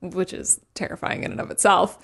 which 0.00 0.32
is 0.32 0.60
terrifying 0.74 1.22
in 1.22 1.30
and 1.30 1.40
of 1.40 1.50
itself. 1.50 1.98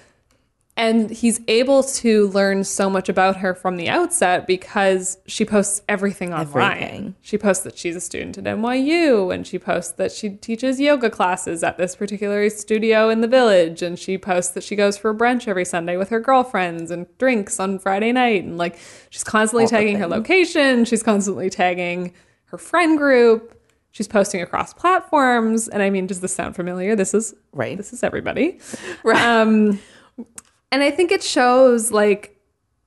And 0.78 1.10
he's 1.10 1.40
able 1.48 1.82
to 1.82 2.28
learn 2.28 2.62
so 2.64 2.90
much 2.90 3.08
about 3.08 3.36
her 3.38 3.54
from 3.54 3.76
the 3.76 3.88
outset 3.88 4.46
because 4.46 5.16
she 5.26 5.46
posts 5.46 5.80
everything 5.88 6.34
online. 6.34 6.72
Everything. 6.72 7.14
She 7.22 7.38
posts 7.38 7.64
that 7.64 7.78
she's 7.78 7.96
a 7.96 8.00
student 8.00 8.36
at 8.36 8.44
NYU, 8.44 9.34
and 9.34 9.46
she 9.46 9.58
posts 9.58 9.92
that 9.92 10.12
she 10.12 10.28
teaches 10.30 10.78
yoga 10.78 11.08
classes 11.08 11.62
at 11.62 11.78
this 11.78 11.96
particular 11.96 12.50
studio 12.50 13.08
in 13.08 13.22
the 13.22 13.26
village, 13.26 13.80
and 13.80 13.98
she 13.98 14.18
posts 14.18 14.52
that 14.52 14.62
she 14.62 14.76
goes 14.76 14.98
for 14.98 15.14
brunch 15.14 15.48
every 15.48 15.64
Sunday 15.64 15.96
with 15.96 16.10
her 16.10 16.20
girlfriends 16.20 16.90
and 16.90 17.06
drinks 17.16 17.58
on 17.58 17.78
Friday 17.78 18.12
night, 18.12 18.44
and 18.44 18.58
like 18.58 18.78
she's 19.08 19.24
constantly 19.24 19.64
All 19.64 19.70
tagging 19.70 19.98
her 19.98 20.06
location, 20.06 20.84
she's 20.84 21.02
constantly 21.02 21.48
tagging 21.48 22.12
her 22.46 22.58
friend 22.58 22.98
group, 22.98 23.58
she's 23.92 24.08
posting 24.08 24.42
across 24.42 24.74
platforms, 24.74 25.68
and 25.68 25.82
I 25.82 25.88
mean, 25.88 26.06
does 26.06 26.20
this 26.20 26.34
sound 26.34 26.54
familiar? 26.54 26.94
This 26.94 27.14
is 27.14 27.34
Right. 27.52 27.78
This 27.78 27.94
is 27.94 28.02
everybody, 28.02 28.60
um, 29.14 29.80
and 30.72 30.82
I 30.82 30.90
think 30.90 31.10
it 31.12 31.22
shows 31.22 31.90
like 31.90 32.36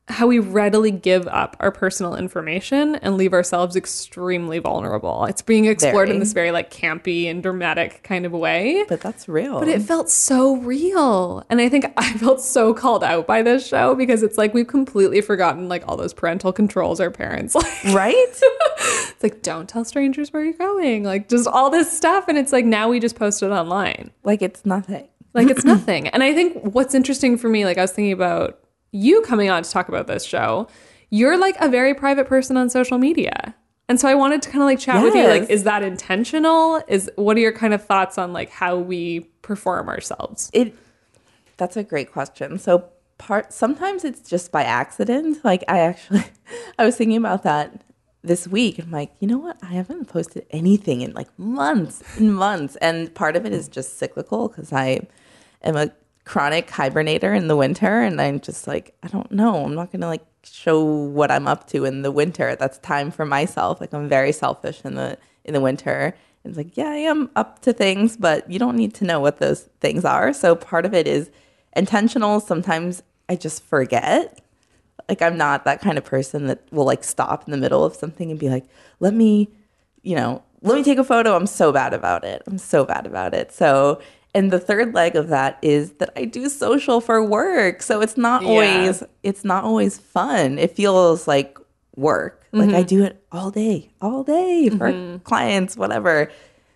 how 0.09 0.25
we 0.25 0.39
readily 0.39 0.89
give 0.89 1.27
up 1.27 1.55
our 1.59 1.71
personal 1.71 2.15
information 2.15 2.95
and 2.95 3.15
leave 3.15 3.31
ourselves 3.31 3.75
extremely 3.75 4.57
vulnerable. 4.57 5.25
It's 5.25 5.43
being 5.43 5.65
explored 5.65 6.09
in 6.09 6.19
this 6.19 6.33
very 6.33 6.51
like 6.51 6.71
campy 6.71 7.29
and 7.29 7.43
dramatic 7.43 8.01
kind 8.01 8.25
of 8.25 8.31
way. 8.31 8.85
But 8.89 9.01
that's 9.01 9.29
real. 9.29 9.59
But 9.59 9.67
it 9.67 9.83
felt 9.83 10.09
so 10.09 10.55
real. 10.57 11.45
And 11.49 11.61
I 11.61 11.69
think 11.69 11.85
I 11.97 12.13
felt 12.13 12.41
so 12.41 12.73
called 12.73 13.03
out 13.03 13.27
by 13.27 13.43
this 13.43 13.67
show 13.67 13.93
because 13.93 14.23
it's 14.23 14.37
like 14.37 14.53
we've 14.53 14.67
completely 14.67 15.21
forgotten 15.21 15.69
like 15.69 15.87
all 15.87 15.95
those 15.95 16.13
parental 16.13 16.51
controls 16.51 16.99
our 16.99 17.11
parents 17.11 17.53
like 17.55 17.83
right? 17.93 18.15
it's 18.79 19.21
like 19.21 19.43
don't 19.43 19.69
tell 19.69 19.85
strangers 19.85 20.33
where 20.33 20.43
you're 20.43 20.53
going. 20.53 21.03
Like 21.03 21.29
just 21.29 21.47
all 21.47 21.69
this 21.69 21.95
stuff 21.95 22.27
and 22.27 22.37
it's 22.37 22.51
like 22.51 22.65
now 22.65 22.89
we 22.89 22.99
just 22.99 23.15
post 23.15 23.43
it 23.43 23.51
online. 23.51 24.09
like 24.23 24.41
it's 24.41 24.65
nothing. 24.65 25.07
Like 25.33 25.49
it's 25.49 25.63
nothing. 25.63 26.07
And 26.09 26.23
I 26.23 26.33
think 26.33 26.73
what's 26.73 26.95
interesting 26.95 27.37
for 27.37 27.49
me, 27.49 27.65
like 27.65 27.77
I 27.77 27.81
was 27.81 27.91
thinking 27.91 28.11
about 28.11 28.59
you 28.91 29.21
coming 29.21 29.49
on 29.49 29.63
to 29.63 29.69
talk 29.69 29.89
about 29.89 30.07
this 30.07 30.23
show, 30.23 30.67
you're 31.09 31.37
like 31.37 31.55
a 31.59 31.69
very 31.69 31.93
private 31.93 32.27
person 32.27 32.57
on 32.57 32.69
social 32.69 32.97
media. 32.97 33.55
And 33.87 33.99
so 33.99 34.07
I 34.07 34.15
wanted 34.15 34.41
to 34.43 34.49
kind 34.49 34.61
of 34.61 34.67
like 34.67 34.79
chat 34.79 35.01
with 35.03 35.15
you 35.15 35.23
like 35.23 35.49
is 35.49 35.63
that 35.63 35.81
intentional? 35.81 36.81
Is 36.87 37.09
what 37.15 37.37
are 37.37 37.39
your 37.39 37.51
kind 37.51 37.73
of 37.73 37.83
thoughts 37.83 38.17
on 38.17 38.33
like 38.33 38.51
how 38.51 38.77
we 38.77 39.21
perform 39.41 39.89
ourselves? 39.89 40.49
It 40.53 40.75
that's 41.57 41.75
a 41.75 41.83
great 41.83 42.11
question. 42.11 42.59
So 42.59 42.85
part 43.17 43.51
sometimes 43.51 44.05
it's 44.05 44.29
just 44.29 44.51
by 44.51 44.63
accident. 44.63 45.43
Like 45.43 45.63
I 45.67 45.79
actually 45.79 46.23
I 46.79 46.85
was 46.85 46.95
thinking 46.95 47.17
about 47.17 47.43
that 47.43 47.83
this 48.23 48.47
week. 48.47 48.79
I'm 48.79 48.91
like, 48.91 49.12
you 49.19 49.27
know 49.27 49.38
what? 49.38 49.58
I 49.62 49.73
haven't 49.73 50.05
posted 50.05 50.45
anything 50.51 51.01
in 51.01 51.13
like 51.13 51.27
months 51.38 52.03
and 52.17 52.36
months. 52.36 52.75
And 52.77 53.13
part 53.13 53.36
of 53.36 53.45
it 53.45 53.53
is 53.53 53.67
just 53.67 53.97
cyclical 53.97 54.49
because 54.49 54.73
I 54.73 55.08
am 55.63 55.75
a 55.75 55.91
chronic 56.25 56.67
hibernator 56.67 57.36
in 57.36 57.47
the 57.47 57.55
winter 57.55 58.01
and 58.01 58.21
I'm 58.21 58.39
just 58.39 58.67
like, 58.67 58.95
I 59.03 59.08
don't 59.08 59.32
know. 59.32 59.63
I'm 59.63 59.73
not 59.73 59.91
gonna 59.91 60.08
like 60.08 60.25
show 60.43 60.84
what 60.84 61.32
I'm 61.32 61.47
up 61.47 61.67
to 61.69 61.86
in 61.86 62.01
the 62.01 62.12
winter. 62.12 62.55
That's 62.55 62.77
time 62.79 63.12
for 63.12 63.25
myself. 63.25 63.79
Like 63.79 63.93
I'm 63.93 64.10
very 64.10 64.32
selfish 64.32 64.82
in 64.84 64.95
the 64.95 65.17
in 65.45 65.53
the 65.53 65.62
winter. 65.62 66.15
It's 66.45 66.58
like, 66.58 66.77
yeah, 66.77 66.89
I 66.89 66.97
am 66.97 67.29
up 67.36 67.62
to 67.63 67.73
things, 67.73 68.15
but 68.15 68.49
you 68.49 68.60
don't 68.60 68.75
need 68.75 68.93
to 68.95 69.05
know 69.05 69.19
what 69.19 69.39
those 69.39 69.63
things 69.82 70.05
are. 70.05 70.34
So 70.34 70.55
part 70.55 70.86
of 70.86 70.93
it 70.93 71.08
is 71.08 71.29
intentional. 71.75 72.39
Sometimes 72.39 73.03
I 73.27 73.36
just 73.36 73.63
forget. 73.63 74.39
Like 75.10 75.22
I'm 75.22 75.38
not 75.38 75.65
that 75.65 75.82
kind 75.82 75.98
of 75.98 76.06
person 76.06 76.48
that 76.48 76.62
will 76.72 76.86
like 76.86 77.04
stop 77.04 77.45
in 77.48 77.52
the 77.52 77.58
middle 77.58 77.84
of 77.84 77.95
something 77.95 78.30
and 78.30 78.39
be 78.39 78.50
like, 78.50 78.65
let 79.00 79.13
me, 79.13 79.50
you 80.04 80.15
know, 80.15 80.43
let 80.62 80.76
me 80.76 80.84
take 80.84 80.98
a 80.98 81.04
photo. 81.04 81.36
I'm 81.36 81.48
so 81.48 81.72
bad 81.72 81.93
about 81.93 82.24
it. 82.24 82.43
I'm 82.48 82.58
so 82.58 82.86
bad 82.86 83.06
about 83.06 83.34
it. 83.34 83.52
So 83.52 84.02
and 84.36 84.52
the 84.52 84.60
third 84.60 84.93
leg 84.93 85.15
of 85.15 85.30
that 85.30 85.58
is 85.62 85.93
that 85.93 86.12
I 86.15 86.26
do 86.26 86.50
social 86.50 87.02
for 87.02 87.24
work. 87.24 87.82
So 87.82 88.02
it's 88.02 88.17
not 88.17 88.43
Yeah. 88.43 88.50
always 88.50 89.04
it's 89.24 89.43
not 89.43 89.63
always 89.63 89.98
fun. 89.98 90.60
It 90.60 90.76
feels 90.76 91.28
like 91.28 91.58
work. 91.95 92.45
Like 92.52 92.69
I 92.69 92.74
mm-hmm. 92.74 92.84
do 92.84 93.04
it 93.04 93.24
all 93.32 93.52
day, 93.52 93.91
all 94.02 94.24
day 94.24 94.69
for 94.69 94.91
mm-hmm. 94.91 95.17
clients, 95.17 95.78
whatever. 95.78 96.32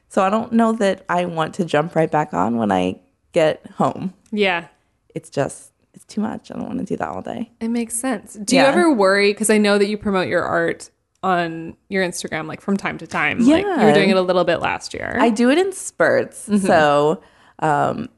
So 0.09 0.21
I 0.21 0.29
don't 0.29 0.53
know 0.53 0.73
that 0.73 1.03
I 1.09 1.25
want 1.25 1.55
to 1.55 1.65
jump 1.65 1.95
right 1.95 2.11
back 2.11 2.33
on 2.33 2.57
when 2.57 2.71
I 2.71 2.99
get 3.31 3.65
home. 3.77 4.13
Yeah. 4.31 4.67
It's 5.15 5.29
just 5.29 5.72
it's 5.93 6.05
too 6.05 6.21
much. 6.21 6.51
I 6.51 6.55
don't 6.55 6.67
want 6.67 6.79
to 6.79 6.85
do 6.85 6.97
that 6.97 7.07
all 7.07 7.21
day. 7.21 7.51
It 7.59 7.69
makes 7.69 7.95
sense. 7.95 8.33
Do 8.33 8.55
you 8.55 8.61
ever 8.61 8.91
worry? 8.93 9.31
Because 9.31 9.49
I 9.49 9.57
know 9.57 9.77
that 9.77 9.87
you 9.87 9.97
promote 9.97 10.27
your 10.27 10.43
art 10.43 10.89
on 11.21 11.77
your 11.87 12.03
Instagram 12.03 12.47
like 12.47 12.59
from 12.61 12.75
time 12.77 12.97
to 12.97 13.07
time. 13.07 13.39
Like 13.39 13.63
you 13.63 13.69
were 13.85 13.93
doing 13.93 14.09
it 14.09 14.17
a 14.17 14.21
little 14.21 14.43
bit 14.43 14.57
last 14.57 14.93
year. 14.93 15.15
I 15.19 15.29
do 15.29 15.49
it 15.49 15.57
in 15.57 15.71
spurts. 15.71 16.49
Mm-hmm. 16.49 16.65
So 16.65 17.21
um, 17.59 18.09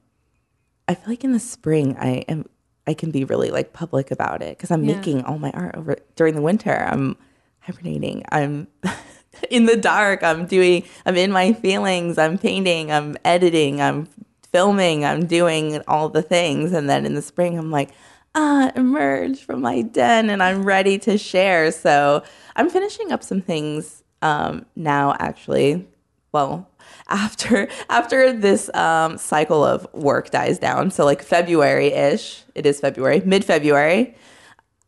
I 0.87 0.95
feel 0.95 1.09
like 1.09 1.23
in 1.23 1.31
the 1.33 1.39
spring 1.39 1.95
I 1.99 2.23
am 2.27 2.45
I 2.87 2.93
can 2.93 3.11
be 3.11 3.23
really 3.23 3.49
like 3.51 3.73
public 3.73 4.11
about 4.11 4.41
it 4.41 4.57
because 4.57 4.71
I'm 4.71 4.83
Yeah. 4.83 4.95
making 4.95 5.23
all 5.23 5.37
my 5.39 5.51
art 5.51 5.75
over 5.75 5.97
during 6.15 6.35
the 6.35 6.41
winter. 6.41 6.87
I'm 6.89 7.17
hibernating. 7.59 8.23
I'm 8.31 8.67
in 9.49 9.65
the 9.65 9.75
dark. 9.75 10.23
I'm 10.23 10.45
doing. 10.45 10.83
I'm 11.05 11.15
in 11.15 11.31
my 11.31 11.53
feelings. 11.53 12.17
I'm 12.17 12.37
painting. 12.37 12.91
I'm 12.91 13.17
editing. 13.25 13.81
I'm 13.81 14.07
filming. 14.55 15.03
I'm 15.05 15.25
doing 15.25 15.81
all 15.87 16.07
the 16.09 16.21
things. 16.21 16.71
And 16.71 16.89
then 16.89 17.05
in 17.05 17.13
the 17.15 17.21
spring, 17.21 17.57
I'm 17.57 17.71
like. 17.71 17.91
Ah, 18.37 18.69
emerge 18.75 19.39
from 19.45 19.61
my 19.61 19.81
den 19.81 20.29
and 20.29 20.43
I'm 20.43 20.65
ready 20.65 20.97
to 21.07 21.17
share. 21.17 21.71
So 21.71 22.21
I'm 22.57 22.69
finishing 22.69 23.13
up 23.13 23.23
some 23.23 23.39
things 23.41 24.03
um, 24.21 24.65
now, 24.75 25.15
actually 25.19 25.87
well 26.33 26.67
after 27.07 27.69
after 27.89 28.33
this 28.33 28.69
um, 28.73 29.17
cycle 29.17 29.63
of 29.63 29.87
work 29.93 30.31
dies 30.31 30.59
down 30.59 30.91
so 30.91 31.05
like 31.05 31.21
february-ish 31.23 32.43
it 32.55 32.65
is 32.65 32.79
february 32.81 33.21
mid-february 33.25 34.13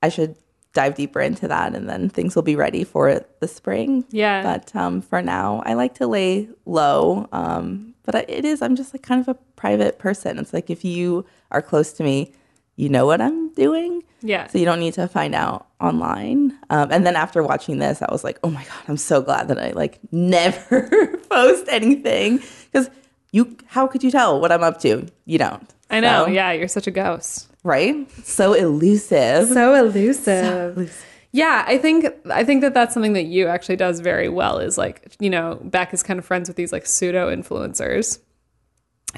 i 0.03 0.09
should 0.09 0.35
dive 0.73 0.93
deeper 0.95 1.21
into 1.21 1.47
that 1.47 1.73
and 1.73 1.89
then 1.89 2.09
things 2.09 2.35
will 2.35 2.43
be 2.53 2.57
ready 2.57 2.83
for 2.83 3.25
the 3.39 3.47
spring 3.47 4.03
Yeah. 4.09 4.43
but 4.43 4.75
um, 4.75 5.01
for 5.01 5.21
now 5.21 5.63
i 5.65 5.73
like 5.73 5.93
to 6.01 6.07
lay 6.07 6.49
low 6.65 7.29
um, 7.31 7.93
but 8.07 8.15
I- 8.15 8.25
it 8.27 8.43
is 8.43 8.63
i'm 8.63 8.75
just 8.75 8.93
like 8.95 9.03
kind 9.03 9.21
of 9.21 9.27
a 9.27 9.35
private 9.55 9.99
person 9.99 10.39
it's 10.39 10.53
like 10.53 10.71
if 10.71 10.83
you 10.83 11.25
are 11.51 11.61
close 11.61 11.93
to 11.93 12.03
me 12.03 12.33
you 12.75 12.89
know 12.89 13.05
what 13.05 13.21
i'm 13.21 13.53
doing 13.53 14.01
yeah. 14.21 14.47
so 14.47 14.57
you 14.57 14.65
don't 14.65 14.79
need 14.79 14.95
to 14.95 15.07
find 15.07 15.35
out 15.35 15.67
online. 15.79 16.57
Um, 16.69 16.91
and 16.91 17.05
then 17.05 17.15
after 17.15 17.43
watching 17.43 17.77
this, 17.79 18.01
I 18.01 18.11
was 18.11 18.23
like, 18.23 18.39
oh 18.43 18.49
my 18.49 18.63
god, 18.63 18.81
I'm 18.87 18.97
so 18.97 19.21
glad 19.21 19.47
that 19.49 19.59
I 19.59 19.71
like 19.71 19.99
never 20.11 21.17
post 21.29 21.65
anything 21.69 22.41
because 22.71 22.89
you. 23.31 23.57
How 23.67 23.87
could 23.87 24.03
you 24.03 24.11
tell 24.11 24.39
what 24.41 24.51
I'm 24.51 24.63
up 24.63 24.79
to? 24.81 25.05
You 25.25 25.37
don't. 25.37 25.69
I 25.89 25.99
know. 25.99 26.25
So, 26.25 26.31
Yeah, 26.31 26.51
you're 26.51 26.67
such 26.67 26.87
a 26.87 26.91
ghost. 26.91 27.47
Right. 27.63 28.09
So 28.25 28.53
elusive. 28.53 29.49
So 29.49 29.75
elusive. 29.75 31.05
Yeah, 31.31 31.65
I 31.67 31.77
think 31.77 32.05
I 32.29 32.43
think 32.43 32.61
that 32.61 32.73
that's 32.73 32.93
something 32.93 33.13
that 33.13 33.25
you 33.25 33.47
actually 33.47 33.75
does 33.75 33.99
very 33.99 34.29
well. 34.29 34.59
Is 34.59 34.77
like 34.77 35.15
you 35.19 35.29
know, 35.29 35.59
Beck 35.63 35.93
is 35.93 36.01
kind 36.03 36.17
of 36.19 36.25
friends 36.25 36.47
with 36.49 36.55
these 36.57 36.71
like 36.71 36.85
pseudo 36.85 37.29
influencers 37.33 38.19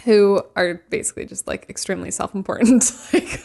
who 0.05 0.41
are 0.55 0.75
basically 0.89 1.25
just 1.25 1.47
like 1.47 1.69
extremely 1.69 2.11
self 2.11 2.33
important, 2.35 2.91
like 3.13 3.43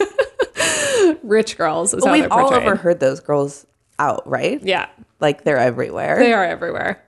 rich 1.23 1.57
girls. 1.57 1.95
Is 1.95 2.03
but 2.03 2.09
how 2.09 2.13
we've 2.13 2.31
all 2.33 2.55
overheard 2.55 3.01
those 3.01 3.21
girls 3.21 3.67
out, 3.99 4.27
right? 4.29 4.61
Yeah, 4.63 4.89
Like 5.21 5.45
they're 5.45 5.59
everywhere. 5.59 6.19
they 6.19 6.33
are 6.33 6.45
everywhere. 6.45 7.03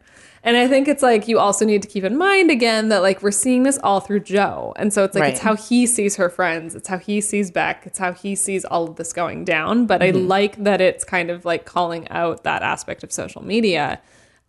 And 0.46 0.56
I 0.56 0.68
think 0.68 0.86
it's 0.86 1.02
like 1.02 1.26
you 1.26 1.40
also 1.40 1.64
need 1.64 1.82
to 1.82 1.88
keep 1.88 2.04
in 2.04 2.16
mind 2.16 2.52
again 2.52 2.88
that 2.90 3.02
like 3.02 3.20
we're 3.20 3.32
seeing 3.32 3.64
this 3.64 3.78
all 3.82 3.98
through 4.00 4.20
Joe. 4.20 4.72
And 4.76 4.92
so 4.92 5.02
it's 5.02 5.16
like 5.16 5.32
it's 5.32 5.40
how 5.40 5.56
he 5.56 5.86
sees 5.86 6.14
her 6.16 6.30
friends, 6.30 6.76
it's 6.76 6.86
how 6.88 6.98
he 6.98 7.20
sees 7.20 7.50
Beck, 7.50 7.84
it's 7.84 7.98
how 7.98 8.12
he 8.12 8.36
sees 8.36 8.64
all 8.64 8.88
of 8.88 8.94
this 8.96 9.12
going 9.12 9.44
down. 9.44 9.86
But 9.86 10.00
Mm-hmm. 10.00 10.16
I 10.18 10.20
like 10.20 10.62
that 10.62 10.80
it's 10.80 11.02
kind 11.04 11.30
of 11.30 11.44
like 11.44 11.64
calling 11.64 12.08
out 12.10 12.44
that 12.44 12.62
aspect 12.62 13.02
of 13.02 13.10
social 13.10 13.42
media 13.44 14.00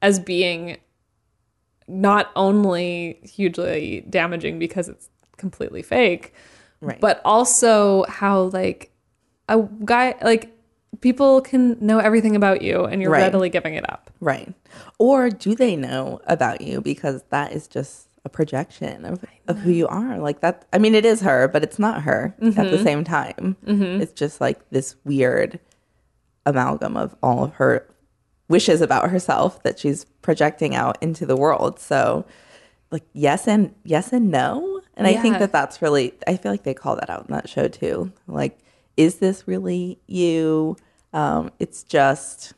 as 0.04 0.20
being 0.20 0.78
not 1.88 2.32
only 2.36 3.20
hugely 3.24 4.06
damaging 4.10 4.60
because 4.60 4.90
it's 4.90 5.10
completely 5.38 5.82
fake, 5.82 6.34
Right. 6.80 7.02
but 7.02 7.22
also 7.26 8.04
how 8.08 8.44
like 8.44 8.92
a 9.50 9.68
guy 9.84 10.14
like 10.22 10.54
people 11.02 11.42
can 11.42 11.78
know 11.80 12.00
everything 12.00 12.36
about 12.36 12.62
you 12.62 12.86
and 12.86 13.02
you're 13.02 13.12
Right. 13.12 13.22
readily 13.22 13.50
giving 13.50 13.76
it 13.76 13.88
up. 13.92 14.10
Right. 14.20 14.54
Or 14.98 15.30
do 15.30 15.54
they 15.56 15.76
know 15.76 16.20
about 16.26 16.62
you 16.62 16.82
because 16.82 17.24
that 17.30 17.52
is 17.52 17.68
just 17.68 18.08
a 18.26 18.30
projection 18.30 19.06
of, 19.06 19.24
of 19.48 19.60
who 19.60 19.72
you 19.72 19.88
are? 19.88 20.18
Like 20.18 20.40
that. 20.42 20.66
I 20.74 20.78
mean, 20.80 20.96
it 20.96 21.06
is 21.06 21.22
her, 21.22 21.48
but 21.48 21.64
it's 21.64 21.78
not 21.80 22.02
her 22.04 22.34
at 22.38 22.44
Mm-hmm. 22.44 22.72
the 22.72 22.84
same 22.84 23.04
time. 23.04 23.58
It's 23.66 24.12
just 24.14 24.42
like 24.42 24.60
this 24.70 24.96
weird 25.04 25.60
amalgam 26.46 26.96
of 26.98 27.16
all 27.22 27.44
of 27.44 27.54
her 27.54 27.86
wishes 28.50 28.82
about 28.82 29.10
herself 29.10 29.62
that 29.64 29.78
she's 29.78 30.06
projecting 30.22 30.74
out 30.74 30.98
into 31.02 31.26
the 31.26 31.36
world. 31.36 31.80
So, 31.80 32.26
like, 32.92 33.04
yes 33.14 33.48
and 33.48 33.76
yes 33.84 34.14
and 34.14 34.32
no. 34.32 34.82
And 34.96 35.06
I 35.06 35.18
think 35.22 35.38
that 35.40 35.52
that's 35.52 35.82
really, 35.82 36.14
I 36.26 36.38
feel 36.38 36.52
like 36.52 36.64
they 36.64 36.74
call 36.74 36.96
that 36.96 37.10
out 37.10 37.28
in 37.28 37.34
that 37.34 37.48
show 37.50 37.68
too. 37.68 38.12
Like, 38.26 38.58
is 38.98 39.16
this 39.16 39.48
really 39.48 40.00
you? 40.08 40.76
Um, 41.14 41.52
it's 41.60 41.84
just 41.84 42.54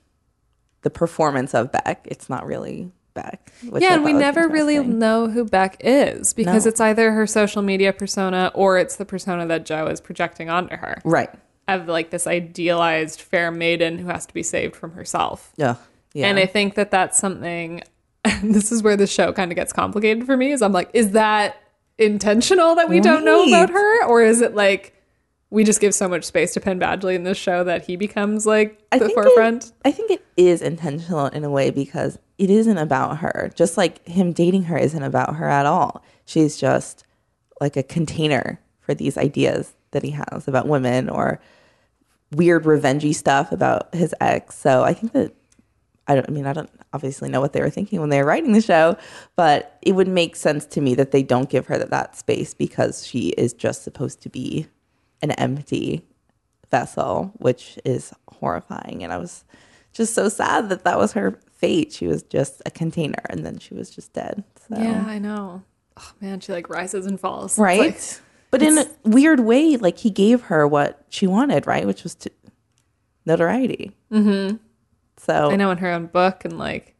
the 0.81 0.89
performance 0.89 1.53
of 1.53 1.71
Beck. 1.71 2.07
It's 2.09 2.29
not 2.29 2.45
really 2.45 2.91
Beck. 3.13 3.51
yeah, 3.77 3.95
and 3.95 4.03
we 4.05 4.13
never 4.13 4.47
really 4.47 4.79
know 4.79 5.27
who 5.29 5.43
Beck 5.45 5.77
is 5.81 6.33
because 6.33 6.65
No. 6.65 6.69
it's 6.69 6.79
either 6.79 7.11
her 7.11 7.27
social 7.27 7.61
media 7.61 7.91
persona 7.91 8.51
or 8.55 8.77
it's 8.77 8.95
the 8.95 9.05
persona 9.05 9.45
that 9.47 9.65
Joe 9.65 9.87
is 9.87 9.99
projecting 9.99 10.49
onto 10.49 10.75
her 10.77 11.01
Right. 11.03 11.29
of 11.67 11.87
like 11.87 12.11
this 12.11 12.25
idealized 12.27 13.19
fair 13.21 13.51
maiden 13.51 13.97
who 13.99 14.07
has 14.07 14.25
to 14.25 14.33
be 14.33 14.43
saved 14.43 14.75
from 14.75 14.91
herself. 14.93 15.51
Yeah. 15.57 15.75
Yeah. 16.13 16.27
And 16.27 16.39
I 16.39 16.45
think 16.45 16.75
that 16.75 16.91
that's 16.91 17.19
something. 17.19 17.81
This 18.43 18.71
is 18.71 18.81
where 18.83 18.95
the 18.97 19.07
show 19.07 19.33
kind 19.33 19.51
of 19.51 19.55
gets 19.55 19.73
complicated 19.73 20.25
for 20.25 20.37
me. 20.37 20.51
Is 20.51 20.61
I'm 20.61 20.71
like, 20.71 20.89
is 20.93 21.11
that 21.11 21.57
intentional 21.97 22.75
that 22.75 22.87
we 22.89 22.99
don't 23.01 23.25
know 23.25 23.45
about 23.47 23.69
her, 23.69 24.05
or 24.05 24.21
is 24.21 24.41
it 24.41 24.55
like 24.55 24.93
we 25.51 25.63
just 25.63 25.81
give 25.81 25.95
so 25.95 26.07
much 26.07 26.23
space 26.25 26.53
to 26.53 26.59
Penn 26.59 26.79
Badgley 26.79 27.15
in 27.15 27.23
this 27.23 27.37
show 27.37 27.63
that 27.63 27.85
he 27.85 27.95
becomes 27.95 28.45
like 28.45 28.79
I 28.91 28.99
the 28.99 29.09
forefront? 29.09 29.65
It, 29.65 29.73
I 29.85 29.91
think 29.91 30.11
it 30.11 30.25
is 30.37 30.61
intentional 30.61 31.27
in 31.27 31.43
a 31.43 31.49
way 31.49 31.71
because 31.71 32.19
it 32.37 32.49
isn't 32.49 32.77
about 32.77 33.17
her. 33.17 33.51
Just 33.55 33.77
like 33.77 34.07
him 34.07 34.31
dating 34.31 34.63
her 34.63 34.77
isn't 34.77 35.03
about 35.03 35.35
her 35.37 35.49
at 35.49 35.65
all. 35.65 36.03
She's 36.25 36.57
just 36.57 37.03
like 37.59 37.75
a 37.75 37.83
container 37.83 38.59
for 38.79 38.93
these 38.93 39.17
ideas 39.17 39.73
that 39.91 40.03
he 40.03 40.11
has 40.11 40.47
about 40.47 40.67
women 40.67 41.09
or 41.09 41.41
weird 42.31 42.63
revengey 42.63 43.13
stuff 43.13 43.51
about 43.51 43.93
his 43.93 44.13
ex. 44.21 44.55
So 44.55 44.83
I 44.83 44.93
think 44.93 45.13
that 45.13 45.33
I 46.07 46.15
don't 46.15 46.29
I 46.29 46.31
mean 46.31 46.45
I 46.45 46.53
don't 46.53 46.69
obviously 46.93 47.29
know 47.29 47.41
what 47.41 47.53
they 47.53 47.61
were 47.61 47.69
thinking 47.69 47.99
when 47.99 48.09
they 48.09 48.19
were 48.19 48.27
writing 48.27 48.51
the 48.51 48.61
show, 48.61 48.97
but 49.35 49.77
it 49.81 49.93
would 49.93 50.07
make 50.07 50.35
sense 50.35 50.65
to 50.67 50.81
me 50.81 50.95
that 50.95 51.11
they 51.11 51.23
don't 51.23 51.49
give 51.49 51.67
her 51.67 51.77
that, 51.77 51.89
that 51.89 52.15
space 52.15 52.53
because 52.53 53.05
she 53.05 53.29
is 53.29 53.53
just 53.53 53.83
supposed 53.83 54.21
to 54.21 54.29
be 54.29 54.67
an 55.21 55.31
empty 55.31 56.03
vessel, 56.71 57.31
which 57.37 57.79
is 57.85 58.13
horrifying. 58.27 59.03
And 59.03 59.11
I 59.11 59.17
was 59.17 59.43
just 59.93 60.13
so 60.13 60.29
sad 60.29 60.69
that 60.69 60.83
that 60.83 60.97
was 60.97 61.13
her 61.13 61.39
fate. 61.51 61.91
She 61.91 62.07
was 62.07 62.23
just 62.23 62.61
a 62.65 62.71
container, 62.71 63.21
and 63.29 63.45
then 63.45 63.59
she 63.59 63.73
was 63.73 63.89
just 63.89 64.13
dead. 64.13 64.43
So. 64.67 64.79
Yeah, 64.79 65.03
I 65.05 65.19
know. 65.19 65.63
Oh 65.97 66.11
man, 66.21 66.39
she 66.39 66.51
like 66.51 66.69
rises 66.69 67.05
and 67.05 67.19
falls. 67.19 67.57
Right. 67.57 67.79
like- 67.79 68.01
but 68.51 68.63
in 68.63 68.79
a 68.79 68.85
weird 69.03 69.41
way, 69.41 69.77
like 69.77 69.99
he 69.99 70.09
gave 70.09 70.43
her 70.43 70.67
what 70.67 71.05
she 71.09 71.27
wanted, 71.27 71.67
right, 71.67 71.85
which 71.85 72.03
was 72.03 72.15
to 72.15 72.31
notoriety. 73.25 73.91
Mm-hmm. 74.11 74.57
So 75.17 75.51
I 75.51 75.55
know 75.55 75.69
in 75.69 75.77
her 75.77 75.91
own 75.91 76.07
book 76.07 76.45
and 76.45 76.57
like 76.57 76.95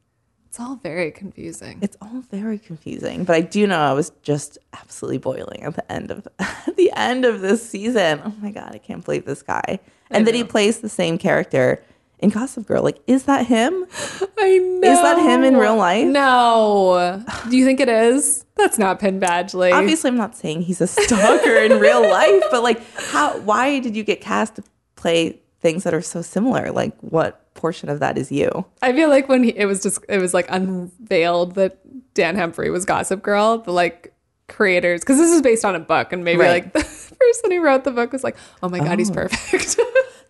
it's 0.49 0.59
all 0.59 0.75
very 0.77 1.11
confusing. 1.11 1.77
it's 1.81 1.95
all 2.01 2.21
very 2.31 2.57
confusing. 2.57 3.23
But 3.23 3.35
I 3.35 3.41
do 3.41 3.67
know 3.67 3.79
I 3.79 3.93
was 3.93 4.11
just 4.23 4.57
absolutely 4.73 5.19
boiling 5.19 5.61
at 5.63 5.75
the 5.75 5.91
end 5.91 6.09
of 6.09 6.27
at 6.39 6.75
the 6.75 6.91
end 6.95 7.23
of 7.23 7.41
this 7.41 7.67
season. 7.67 8.21
Oh 8.25 8.33
my 8.41 8.51
god, 8.51 8.71
I 8.73 8.79
can't 8.79 9.05
believe 9.05 9.25
this 9.25 9.43
guy, 9.43 9.79
and 10.09 10.25
that 10.25 10.33
he 10.33 10.43
plays 10.43 10.79
the 10.79 10.89
same 10.89 11.17
character 11.19 11.83
in 12.17 12.29
Gossip 12.31 12.65
Girl. 12.65 12.83
Like, 12.83 12.99
is 13.07 13.23
that 13.25 13.45
him? 13.45 13.85
I 14.39 14.57
know. 14.57 14.91
Is 14.91 15.01
that 15.01 15.19
him 15.19 15.43
in 15.43 15.55
real 15.55 15.75
life? 15.75 16.07
No. 16.07 17.23
Do 17.49 17.55
you 17.55 17.63
think 17.63 17.79
it 17.79 17.87
is? 17.89 18.45
That's 18.55 18.77
not 18.79 18.99
Penn 18.99 19.19
Badgley. 19.21 19.71
Obviously, 19.71 20.09
I'm 20.09 20.17
not 20.17 20.35
saying 20.35 20.63
he's 20.63 20.81
a 20.81 20.87
stalker 20.87 21.55
in 21.57 21.79
real 21.79 22.01
life, 22.09 22.43
but 22.51 22.63
like, 22.63 22.81
how? 22.95 23.37
Why 23.39 23.79
did 23.79 23.95
you 23.95 24.03
get 24.03 24.19
cast 24.19 24.55
to 24.55 24.63
play 24.95 25.39
things 25.61 25.83
that 25.83 25.93
are 25.93 26.01
so 26.01 26.21
similar? 26.21 26.71
Like, 26.71 26.97
what 27.01 27.45
portion 27.59 27.89
of 27.89 27.99
that 27.99 28.17
is 28.17 28.31
you? 28.31 28.65
I 28.81 28.93
feel 28.93 29.09
like 29.09 29.29
when 29.29 29.43
he, 29.43 29.49
it 29.51 29.65
was 29.65 29.83
just 29.83 29.99
it 30.09 30.17
was 30.19 30.33
like 30.33 30.47
unveiled 30.49 31.55
that 31.55 31.77
Dan 32.15 32.35
Humphrey 32.35 32.69
was 32.71 32.85
Gossip 32.85 33.21
Girl, 33.21 33.59
the 33.59 33.71
like 33.71 34.13
creators 34.47 35.01
because 35.01 35.17
this 35.17 35.31
is 35.31 35.41
based 35.43 35.63
on 35.63 35.75
a 35.75 35.79
book 35.79 36.11
and 36.11 36.23
maybe 36.23 36.39
Right. 36.39 36.63
like 36.63 36.73
the 36.73 36.79
person 36.81 37.51
who 37.51 37.61
wrote 37.61 37.83
the 37.83 37.91
book 37.91 38.11
was 38.11 38.23
like, 38.23 38.35
oh 38.63 38.69
my 38.69 38.79
god, 38.79 38.97
he's 38.97 39.11
Oh. 39.11 39.13
perfect. 39.13 39.77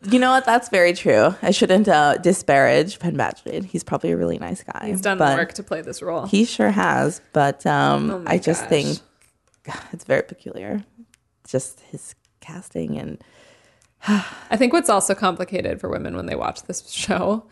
You 0.10 0.18
know 0.18 0.32
what? 0.32 0.46
That's 0.46 0.70
very 0.70 0.94
true. 0.94 1.36
I 1.42 1.52
shouldn't 1.52 1.90
uh, 1.90 2.16
disparage 2.20 3.00
Penn 3.00 3.18
Badgley. 3.18 3.66
He's 3.66 3.84
probably 3.84 4.12
a 4.12 4.18
really 4.18 4.40
nice 4.40 4.64
guy. 4.64 4.88
he's 4.88 5.02
done 5.02 5.18
the 5.18 5.26
work 5.26 5.52
to 5.56 5.64
play 5.64 5.82
this 5.82 6.02
role. 6.02 6.26
He 6.26 6.46
sure 6.46 6.72
has. 6.72 7.20
But 7.34 7.66
um, 7.66 8.10
Oh 8.10 8.24
I 8.26 8.38
just 8.38 8.62
gosh. 8.62 8.70
think 8.70 9.00
God, 9.66 9.82
it's 9.92 10.06
very 10.06 10.24
peculiar. 10.24 10.86
Just 11.46 11.82
his 11.82 12.16
casting 12.40 12.98
and 12.98 13.22
I 14.08 14.56
think 14.58 14.74
what's 14.74 14.90
also 14.90 15.14
complicated 15.16 15.80
for 15.80 15.90
women 15.90 16.16
when 16.16 16.26
they 16.26 16.36
watch 16.36 16.64
this 16.64 16.90
show 16.90 17.46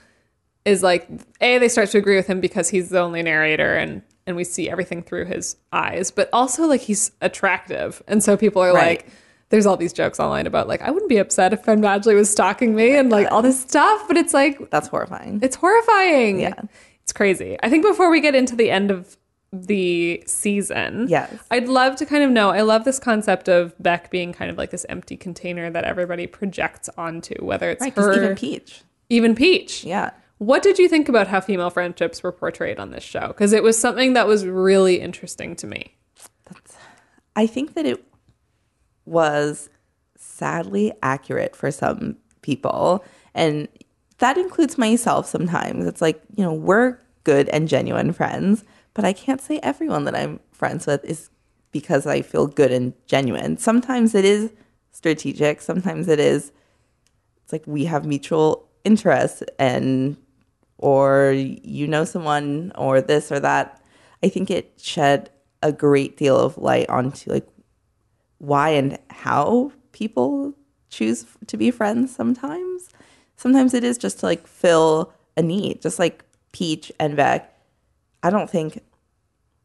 is 0.66 0.84
like 0.84 1.08
a 1.42 1.58
they 1.58 1.70
start 1.70 1.90
to 1.92 1.98
agree 1.98 2.16
with 2.16 2.28
him 2.28 2.40
because 2.42 2.70
he's 2.70 2.90
the 2.90 3.00
only 3.00 3.24
narrator 3.24 3.76
and 3.76 4.02
and 4.26 4.36
we 4.36 4.44
see 4.44 4.70
everything 4.70 5.02
through 5.04 5.24
his 5.26 5.56
eyes, 5.72 6.12
but 6.12 6.30
also 6.34 6.66
like 6.66 6.82
he's 6.82 7.12
attractive, 7.22 8.04
and 8.10 8.22
so 8.22 8.36
people 8.36 8.62
are 8.62 8.74
Right. 8.74 9.00
like, 9.00 9.08
there's 9.50 9.66
all 9.66 9.78
these 9.78 9.94
jokes 9.94 10.20
online 10.20 10.46
about 10.46 10.68
like 10.68 10.82
I 10.82 10.92
wouldn't 10.92 11.08
be 11.10 11.18
upset 11.18 11.54
if 11.54 11.64
Penn 11.64 11.82
Badgley 11.82 12.14
was 12.16 12.30
stalking 12.30 12.76
me 12.76 12.96
and 12.96 13.10
like 13.10 13.32
all 13.32 13.42
this 13.42 13.62
stuff, 13.62 14.06
but 14.08 14.18
it's 14.18 14.34
like 14.34 14.70
That's 14.70 14.90
horrifying. 14.90 15.40
it's 15.42 15.56
horrifying. 15.56 16.42
Yeah. 16.42 16.56
It's 17.04 17.14
crazy. 17.14 17.56
I 17.64 17.70
think 17.70 17.86
before 17.86 18.10
we 18.10 18.20
get 18.20 18.36
into 18.36 18.54
the 18.58 18.70
end 18.70 18.92
of 18.92 19.16
the 19.54 20.22
season, 20.28 21.08
Yes. 21.10 21.34
I'd 21.50 21.68
love 21.70 21.96
to 21.98 22.06
kind 22.06 22.24
of 22.24 22.32
know. 22.32 22.50
I 22.50 22.62
love 22.62 22.84
this 22.84 23.00
concept 23.00 23.48
of 23.48 23.74
Beck 23.82 24.12
being 24.12 24.34
kind 24.34 24.52
of 24.52 24.58
like 24.58 24.72
this 24.72 24.86
empty 24.90 25.16
container 25.16 25.70
that 25.70 25.84
everybody 25.86 26.28
projects 26.28 26.90
onto, 26.98 27.34
whether 27.44 27.70
it's 27.70 27.82
Right, 27.82 27.94
her, 27.96 28.14
even 28.14 28.36
Peach. 28.36 28.82
even 29.10 29.36
Peach. 29.36 29.84
Yeah. 29.86 30.12
What 30.40 30.62
did 30.64 30.78
you 30.78 30.88
think 30.90 31.08
about 31.10 31.28
how 31.28 31.40
female 31.42 31.70
friendships 31.70 32.22
were 32.22 32.32
portrayed 32.32 32.78
on 32.78 32.92
this 32.92 33.04
show? 33.04 33.28
Because 33.30 33.54
it 33.54 33.64
was 33.64 33.80
something 33.80 34.14
that 34.14 34.28
was 34.28 34.46
really 34.46 35.00
interesting 35.00 35.56
to 35.56 35.66
me. 35.68 35.96
I 37.36 37.48
think 37.48 37.74
that 37.76 37.86
it 37.86 38.04
was 39.06 39.70
sadly 40.18 40.92
accurate 41.02 41.56
for 41.56 41.72
some 41.72 42.18
people. 42.42 43.04
And 43.34 43.68
that 44.20 44.38
includes 44.38 44.78
myself 44.78 45.28
sometimes. 45.28 45.86
It's 45.86 46.02
like, 46.02 46.22
you 46.36 46.44
know, 46.44 46.54
we're 46.54 47.00
good 47.24 47.50
and 47.50 47.68
genuine 47.68 48.12
friends, 48.14 48.64
but 48.98 49.06
I 49.06 49.14
can't 49.14 49.40
say 49.40 49.60
everyone 49.62 50.06
that 50.06 50.16
I'm 50.16 50.40
friends 50.52 50.88
with 50.88 51.06
is 51.06 51.30
because 51.72 52.08
I 52.08 52.24
feel 52.24 52.48
good 52.48 52.72
and 52.72 52.94
genuine. 53.06 53.58
Sometimes 53.58 54.16
it 54.16 54.26
is 54.26 54.52
strategic, 54.92 55.62
sometimes 55.62 56.08
it 56.08 56.20
is 56.20 56.52
it's 57.44 57.54
like 57.54 57.62
we 57.68 57.86
have 57.86 58.06
mutual 58.08 58.68
interests 58.84 59.44
and 59.60 60.18
or 60.80 61.32
you 61.32 61.88
know 61.88 62.06
someone 62.06 62.72
or 62.74 63.00
this 63.00 63.32
or 63.32 63.40
that. 63.40 63.80
I 64.24 64.30
think 64.30 64.50
it 64.50 64.74
shed 64.78 65.30
a 65.62 65.72
great 65.72 66.18
deal 66.18 66.36
of 66.36 66.58
light 66.58 66.90
onto 66.90 67.32
like 67.32 67.48
why 68.40 68.70
and 68.70 68.98
how 69.12 69.74
people 69.92 70.56
choose 70.90 71.28
to 71.46 71.56
be 71.56 71.70
friends 71.70 72.16
sometimes. 72.16 72.90
Sometimes 73.36 73.76
it 73.76 73.84
is 73.84 74.00
just 74.00 74.22
to 74.22 74.26
like 74.26 74.48
fill 74.48 75.14
a 75.38 75.44
need, 75.44 75.84
just 75.84 76.00
like 76.00 76.26
Peach 76.52 76.92
and 77.00 77.16
Beck. 77.16 77.54
I 78.28 78.30
don't 78.30 78.50
think 78.50 78.84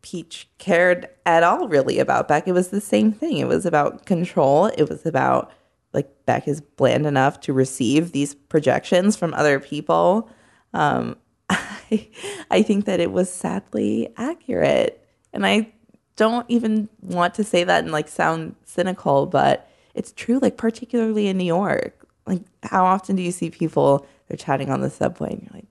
Peach 0.03 0.49
cared 0.59 1.09
at 1.27 1.43
all 1.43 1.67
really 1.67 1.99
about 1.99 2.29
Beck. 2.29 2.47
It 2.47 2.53
was 2.53 2.69
the 2.69 2.81
same 2.81 3.11
thing. 3.11 3.39
It 3.39 3.49
was 3.49 3.67
about 3.67 4.07
control. 4.07 4.67
It 4.67 4.89
was 4.89 5.05
about 5.05 5.51
like 5.93 6.09
Beck 6.27 6.47
is 6.47 6.61
bland 6.61 7.05
enough 7.05 7.41
to 7.41 7.53
receive 7.53 8.13
these 8.13 8.37
projections 8.37 9.17
from 9.17 9.35
other 9.35 9.59
people. 9.59 10.31
Um, 10.75 11.17
I, 11.51 12.09
I 12.53 12.63
think 12.63 12.85
that 12.85 13.01
it 13.01 13.11
was 13.11 13.29
sadly 13.29 14.13
accurate. 14.17 15.05
And 15.33 15.45
I 15.45 15.73
don't 16.15 16.47
even 16.49 16.89
want 17.01 17.35
to 17.35 17.43
say 17.43 17.65
that 17.65 17.83
and 17.83 17.93
like 17.93 18.07
sound 18.07 18.55
cynical, 18.65 19.27
but 19.27 19.69
it's 19.93 20.13
true, 20.13 20.39
like 20.39 20.57
particularly 20.57 21.27
in 21.27 21.37
New 21.37 21.45
York. 21.45 22.07
Like 22.29 22.43
how 22.63 22.85
often 22.85 23.17
do 23.17 23.23
you 23.23 23.33
see 23.33 23.51
people 23.51 24.07
they're 24.29 24.37
chatting 24.37 24.71
on 24.71 24.83
the 24.83 24.89
subway 24.89 25.33
and 25.33 25.43
you're 25.43 25.51
like, 25.53 25.67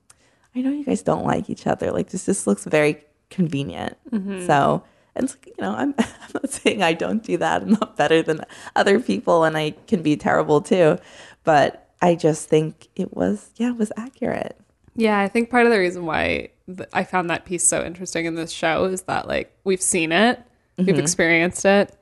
I 0.55 0.61
know 0.61 0.71
you 0.71 0.83
guys 0.83 1.01
don't 1.01 1.25
like 1.25 1.49
each 1.49 1.65
other. 1.67 1.91
Like 1.91 2.09
this 2.09 2.25
just 2.25 2.45
looks 2.47 2.65
very 2.65 3.03
convenient. 3.29 3.97
So 4.45 4.83
and 5.15 5.25
it's 5.25 5.35
like, 5.35 5.47
you 5.47 5.53
know, 5.59 5.71
I'm 5.77 5.93
I'm 5.97 6.31
not 6.33 6.49
saying 6.49 6.81
I 6.83 6.93
don't 6.93 7.23
do 7.23 7.37
that. 7.37 7.61
I'm 7.61 7.71
not 7.71 7.95
better 7.97 8.21
than 8.21 8.41
other 8.75 8.99
people 8.99 9.43
and 9.43 9.57
I 9.57 9.71
can 9.87 10.01
be 10.01 10.15
terrible 10.17 10.61
too. 10.61 10.97
But 11.43 11.89
I 12.01 12.15
just 12.15 12.49
think 12.49 12.87
it 12.95 13.15
was 13.15 13.51
yeah, 13.57 13.69
it 13.69 13.77
was 13.77 13.91
accurate. 13.97 14.57
Yeah, 14.95 15.19
I 15.19 15.27
think 15.29 15.49
part 15.49 15.65
of 15.65 15.71
the 15.71 15.79
reason 15.79 16.05
why 16.05 16.49
th- 16.67 16.89
I 16.91 17.03
found 17.05 17.29
that 17.29 17.45
piece 17.45 17.63
so 17.63 17.83
interesting 17.83 18.25
in 18.25 18.35
this 18.35 18.51
show 18.51 18.83
is 18.85 19.03
that 19.03 19.27
like 19.27 19.55
we've 19.63 19.81
seen 19.81 20.11
it, 20.11 20.41
we've 20.77 20.99
experienced 20.99 21.63
it, 21.63 21.95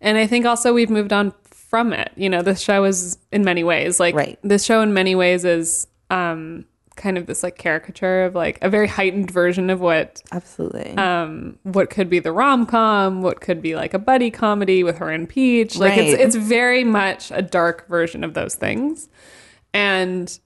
and 0.00 0.16
I 0.16 0.26
think 0.28 0.46
also 0.46 0.72
we've 0.72 0.90
moved 0.90 1.12
on 1.12 1.32
from 1.50 1.92
it. 1.92 2.12
You 2.14 2.30
know, 2.30 2.42
this 2.42 2.60
show 2.60 2.84
is 2.84 3.18
in 3.32 3.42
many 3.44 3.64
ways 3.64 3.98
like 3.98 4.14
Right. 4.14 4.38
this 4.42 4.64
show 4.64 4.80
in 4.82 4.94
many 4.94 5.16
ways 5.16 5.44
is 5.44 5.88
um 6.10 6.64
kind 6.98 7.16
of 7.16 7.24
this 7.26 7.42
like 7.42 7.56
caricature 7.56 8.24
of 8.24 8.34
like 8.34 8.58
a 8.60 8.68
very 8.68 8.86
heightened 8.88 9.30
version 9.30 9.70
of 9.70 9.80
what 9.80 10.22
Absolutely. 10.32 10.90
um 10.98 11.58
what 11.62 11.88
could 11.88 12.10
be 12.10 12.18
the 12.18 12.32
rom-com 12.32 13.22
what 13.22 13.40
could 13.40 13.62
be 13.62 13.74
like 13.74 13.94
a 13.94 13.98
buddy 13.98 14.30
comedy 14.30 14.84
with 14.84 14.98
her 14.98 15.08
and 15.08 15.28
peach. 15.28 15.76
Like 15.76 15.96
it's 15.96 16.20
it's 16.20 16.36
very 16.36 16.84
much 16.84 17.30
a 17.30 17.40
dark 17.40 17.88
version 17.88 18.22
of 18.22 18.34
those 18.34 18.54
things. 18.54 19.08
And 19.72 20.38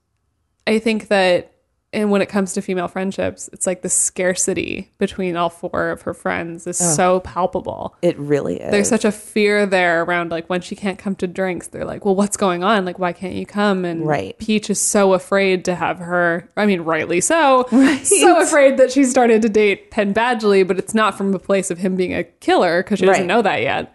i 0.66 0.78
think 0.78 1.08
that 1.08 1.51
and 1.94 2.10
when 2.10 2.22
it 2.22 2.28
comes 2.28 2.52
to 2.54 2.62
female 2.62 2.88
friendships 2.88 3.48
it's 3.52 3.66
like 3.66 3.82
the 3.82 3.88
scarcity 3.88 4.90
between 4.98 5.36
all 5.36 5.50
four 5.50 5.90
of 5.90 6.02
her 6.02 6.14
friends 6.14 6.66
is 6.66 6.78
so 6.78 7.20
palpable. 7.20 7.94
It 8.02 8.18
really 8.18 8.60
is. 8.60 8.70
there's 8.70 8.88
such 8.88 9.04
a 9.04 9.12
fear 9.12 9.66
there 9.66 10.02
around 10.02 10.30
like 10.30 10.48
when 10.48 10.60
she 10.60 10.74
can't 10.74 10.98
come 10.98 11.14
to 11.16 11.26
drinks 11.26 11.66
they're 11.68 11.84
like 11.84 12.04
well 12.04 12.14
what's 12.14 12.36
going 12.36 12.64
on? 12.64 12.84
Like 12.84 12.98
why 12.98 13.12
can't 13.12 13.34
you 13.34 13.44
come? 13.46 13.84
And 13.84 14.06
Right. 14.06 14.36
peach 14.38 14.70
is 14.70 14.80
so 14.80 15.12
afraid 15.12 15.64
to 15.66 15.74
have 15.74 15.98
her 15.98 16.48
i 16.56 16.66
mean 16.66 16.80
rightly 16.82 17.20
so 17.20 17.66
so 18.02 18.40
afraid 18.40 18.76
that 18.78 18.90
she 18.92 19.04
started 19.04 19.42
to 19.42 19.48
date 19.48 19.90
penn 19.90 20.14
badgley 20.14 20.66
but 20.66 20.78
it's 20.78 20.94
not 20.94 21.16
from 21.16 21.34
a 21.34 21.38
place 21.38 21.70
of 21.70 21.78
him 21.78 21.96
being 21.96 22.14
a 22.14 22.24
killer 22.24 22.82
because 22.82 22.98
she 22.98 23.06
doesn't 23.06 23.26
know 23.26 23.42
that 23.42 23.60
yet. 23.62 23.94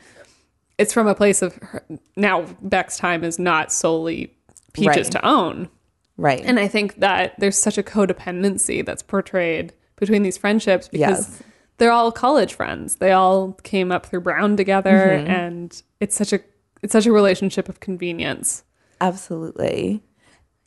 It's 0.78 0.94
from 0.94 1.08
a 1.08 1.16
place 1.16 1.42
of 1.42 1.56
her, 1.56 1.84
now 2.16 2.44
beck's 2.62 2.98
time 2.98 3.24
is 3.24 3.40
not 3.40 3.72
solely 3.74 4.36
peach's 4.74 4.88
Right. 4.88 5.12
to 5.14 5.26
own 5.26 5.70
right. 6.18 6.42
and 6.44 6.60
I 6.60 6.68
think 6.68 6.96
that 7.00 7.40
there's 7.40 7.58
such 7.58 7.78
a 7.78 7.84
codependency 7.84 8.86
that's 8.86 9.04
portrayed 9.04 9.74
between 9.96 10.24
these 10.24 10.38
friendships 10.38 10.88
because 10.90 11.30
Yes. 11.30 11.44
they're 11.78 11.92
all 11.92 12.12
college 12.12 12.54
friends. 12.54 12.98
They 12.98 13.12
all 13.12 13.54
came 13.64 13.92
up 13.92 14.06
through 14.06 14.22
Brown 14.22 14.58
together 14.58 14.92
Mm-hmm. 15.20 15.30
and 15.32 15.82
it's 16.00 16.16
such 16.16 16.34
a 16.34 16.40
it's 16.84 16.94
such 16.94 17.06
a 17.08 17.12
relationship 17.12 17.70
of 17.70 17.80
convenience. 17.80 18.64
Absolutely. 19.02 20.04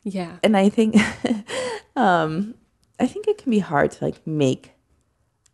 Yeah. 0.03 0.37
and 0.43 0.57
I 0.57 0.69
think 0.69 0.95
um 1.95 2.55
I 2.99 3.07
think 3.07 3.27
it 3.27 3.37
can 3.37 3.49
be 3.51 3.59
hard 3.59 3.91
to 3.91 4.03
like 4.05 4.25
make 4.27 4.71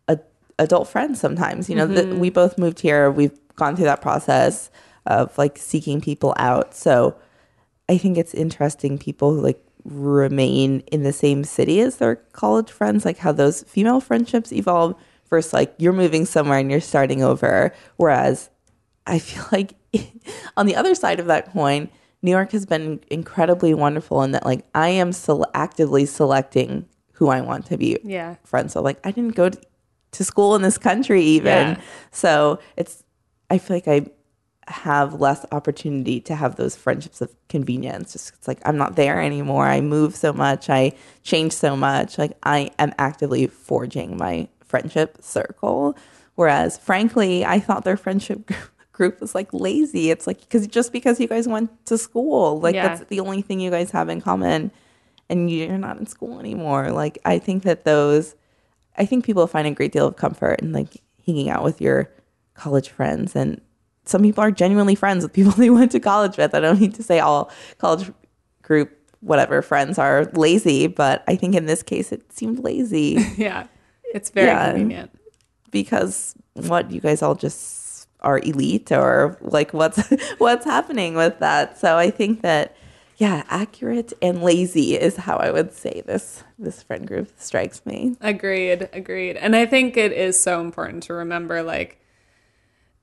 a 0.08 0.18
adult 0.58 0.88
friends 0.88 1.18
sometimes. 1.20 1.68
You 1.70 1.76
know, 1.76 1.86
that 1.86 2.08
we 2.16 2.28
both 2.30 2.58
moved 2.58 2.80
here, 2.80 3.10
we've 3.10 3.38
gone 3.56 3.74
through 3.74 3.86
that 3.86 4.02
process 4.02 4.70
of 5.06 5.36
like 5.38 5.56
seeking 5.58 6.00
people 6.00 6.34
out. 6.36 6.74
So 6.74 7.16
I 7.88 7.96
think 7.96 8.18
it's 8.18 8.34
interesting 8.34 8.98
people 8.98 9.32
who 9.32 9.40
like 9.40 9.64
remain 9.90 10.80
in 10.92 11.02
the 11.02 11.12
same 11.12 11.44
city 11.44 11.80
as 11.80 11.96
their 11.96 12.16
college 12.32 12.70
friends, 12.70 13.04
like 13.04 13.18
how 13.18 13.32
those 13.32 13.62
female 13.64 14.00
friendships 14.00 14.52
evolve 14.52 14.94
versus 15.28 15.52
like 15.52 15.74
you're 15.78 15.92
moving 15.92 16.24
somewhere 16.24 16.58
and 16.58 16.70
you're 16.70 16.80
starting 16.80 17.22
over. 17.22 17.72
Whereas 17.96 18.50
I 19.06 19.18
feel 19.18 19.44
like 19.52 19.74
on 20.56 20.66
the 20.66 20.76
other 20.76 20.94
side 20.94 21.20
of 21.20 21.26
that 21.26 21.52
coin, 21.52 21.88
New 22.22 22.30
York 22.30 22.52
has 22.52 22.66
been 22.66 23.00
incredibly 23.10 23.74
wonderful 23.74 24.22
in 24.22 24.32
that 24.32 24.44
like 24.44 24.66
I 24.74 24.88
am 24.88 25.12
still 25.12 25.46
actively 25.54 26.04
selecting 26.06 26.86
who 27.12 27.28
I 27.28 27.40
want 27.40 27.66
to 27.66 27.76
be 27.76 27.98
Yeah. 28.04 28.36
friends 28.44 28.74
with. 28.74 28.84
Like 28.84 28.98
I 29.04 29.10
didn't 29.10 29.34
go 29.34 29.48
to, 29.48 29.60
to 30.12 30.24
school 30.24 30.54
in 30.56 30.62
this 30.62 30.78
country 30.78 31.22
even. 31.22 31.46
Yeah. 31.70 31.80
So 32.10 32.58
it's 32.76 33.04
I 33.50 33.58
feel 33.58 33.76
like 33.76 33.88
I 33.88 34.06
have 34.70 35.20
less 35.20 35.44
opportunity 35.52 36.20
to 36.20 36.34
have 36.34 36.56
those 36.56 36.76
friendships 36.76 37.20
of 37.20 37.34
convenience. 37.48 38.12
Just 38.12 38.34
it's 38.34 38.48
like 38.48 38.60
I'm 38.64 38.76
not 38.76 38.96
there 38.96 39.20
anymore. 39.20 39.66
I 39.66 39.80
move 39.80 40.14
so 40.14 40.32
much. 40.32 40.68
I 40.70 40.92
change 41.22 41.52
so 41.52 41.76
much. 41.76 42.18
Like 42.18 42.32
I 42.42 42.70
am 42.78 42.92
actively 42.98 43.46
forging 43.46 44.16
my 44.16 44.48
friendship 44.64 45.18
circle. 45.20 45.96
Whereas 46.34 46.78
frankly, 46.78 47.44
I 47.44 47.58
thought 47.60 47.84
their 47.84 47.96
friendship 47.96 48.50
group 48.92 49.20
was 49.20 49.34
like 49.34 49.48
lazy. 49.52 50.10
It's 50.10 50.26
like 50.26 50.40
because 50.40 50.66
just 50.66 50.92
because 50.92 51.18
you 51.20 51.28
guys 51.28 51.48
went 51.48 51.84
to 51.86 51.96
school, 51.98 52.60
like 52.60 52.74
Yeah. 52.74 52.88
that's 52.88 53.08
the 53.08 53.20
only 53.20 53.42
thing 53.42 53.60
you 53.60 53.70
guys 53.70 53.90
have 53.92 54.08
in 54.08 54.20
common, 54.20 54.70
and 55.28 55.50
you're 55.50 55.78
not 55.78 55.98
in 55.98 56.06
school 56.06 56.38
anymore. 56.38 56.90
Like 56.90 57.18
I 57.24 57.38
think 57.38 57.62
that 57.64 57.84
those, 57.84 58.34
I 58.96 59.06
think 59.06 59.24
people 59.24 59.46
find 59.46 59.66
a 59.66 59.70
great 59.72 59.92
deal 59.92 60.06
of 60.06 60.16
comfort 60.16 60.60
in 60.60 60.72
like 60.72 61.02
hanging 61.26 61.48
out 61.48 61.64
with 61.64 61.80
your 61.80 62.10
college 62.54 62.88
friends 62.88 63.34
and 63.36 63.60
some 64.08 64.22
people 64.22 64.42
are 64.42 64.50
genuinely 64.50 64.94
friends 64.94 65.22
with 65.24 65.32
people 65.32 65.52
they 65.62 65.70
went 65.70 65.92
to 65.92 66.00
college 66.00 66.36
with. 66.36 66.54
I 66.54 66.60
don't 66.60 66.80
need 66.80 66.94
to 66.94 67.02
say 67.02 67.20
all 67.20 67.50
college 67.78 68.10
group 68.62 68.90
whatever 69.20 69.62
friends 69.62 69.98
are 69.98 70.24
lazy, 70.34 70.86
but 70.86 71.24
I 71.26 71.34
think 71.36 71.54
in 71.54 71.66
this 71.66 71.82
case 71.82 72.12
it 72.12 72.32
seemed 72.32 72.58
lazy 72.60 73.18
Yeah. 73.36 73.66
It's 74.14 74.30
very 74.30 74.46
Yeah. 74.48 74.70
convenient. 74.72 75.10
because 75.70 76.34
what 76.54 76.90
you 76.90 77.00
guys 77.00 77.22
all 77.22 77.34
just 77.34 78.08
are 78.20 78.38
elite 78.40 78.90
or 78.90 79.36
like 79.42 79.72
what's 79.72 80.00
what's 80.38 80.64
happening 80.64 81.14
with 81.14 81.38
that. 81.40 81.78
So 81.78 81.96
I 81.96 82.10
think 82.10 82.42
that 82.42 82.74
yeah, 83.16 83.42
accurate 83.48 84.12
and 84.22 84.42
lazy 84.44 84.96
is 84.96 85.16
how 85.16 85.36
I 85.38 85.50
would 85.50 85.72
say 85.72 86.02
this 86.06 86.44
this 86.58 86.82
friend 86.82 87.06
group 87.06 87.28
strikes 87.36 87.84
me. 87.84 88.16
Agreed, 88.20 88.88
agreed. 88.92 89.36
And 89.36 89.54
I 89.56 89.66
think 89.66 89.96
it 89.96 90.12
is 90.12 90.40
so 90.40 90.60
important 90.60 91.02
to 91.04 91.14
remember 91.14 91.62
like 91.62 92.00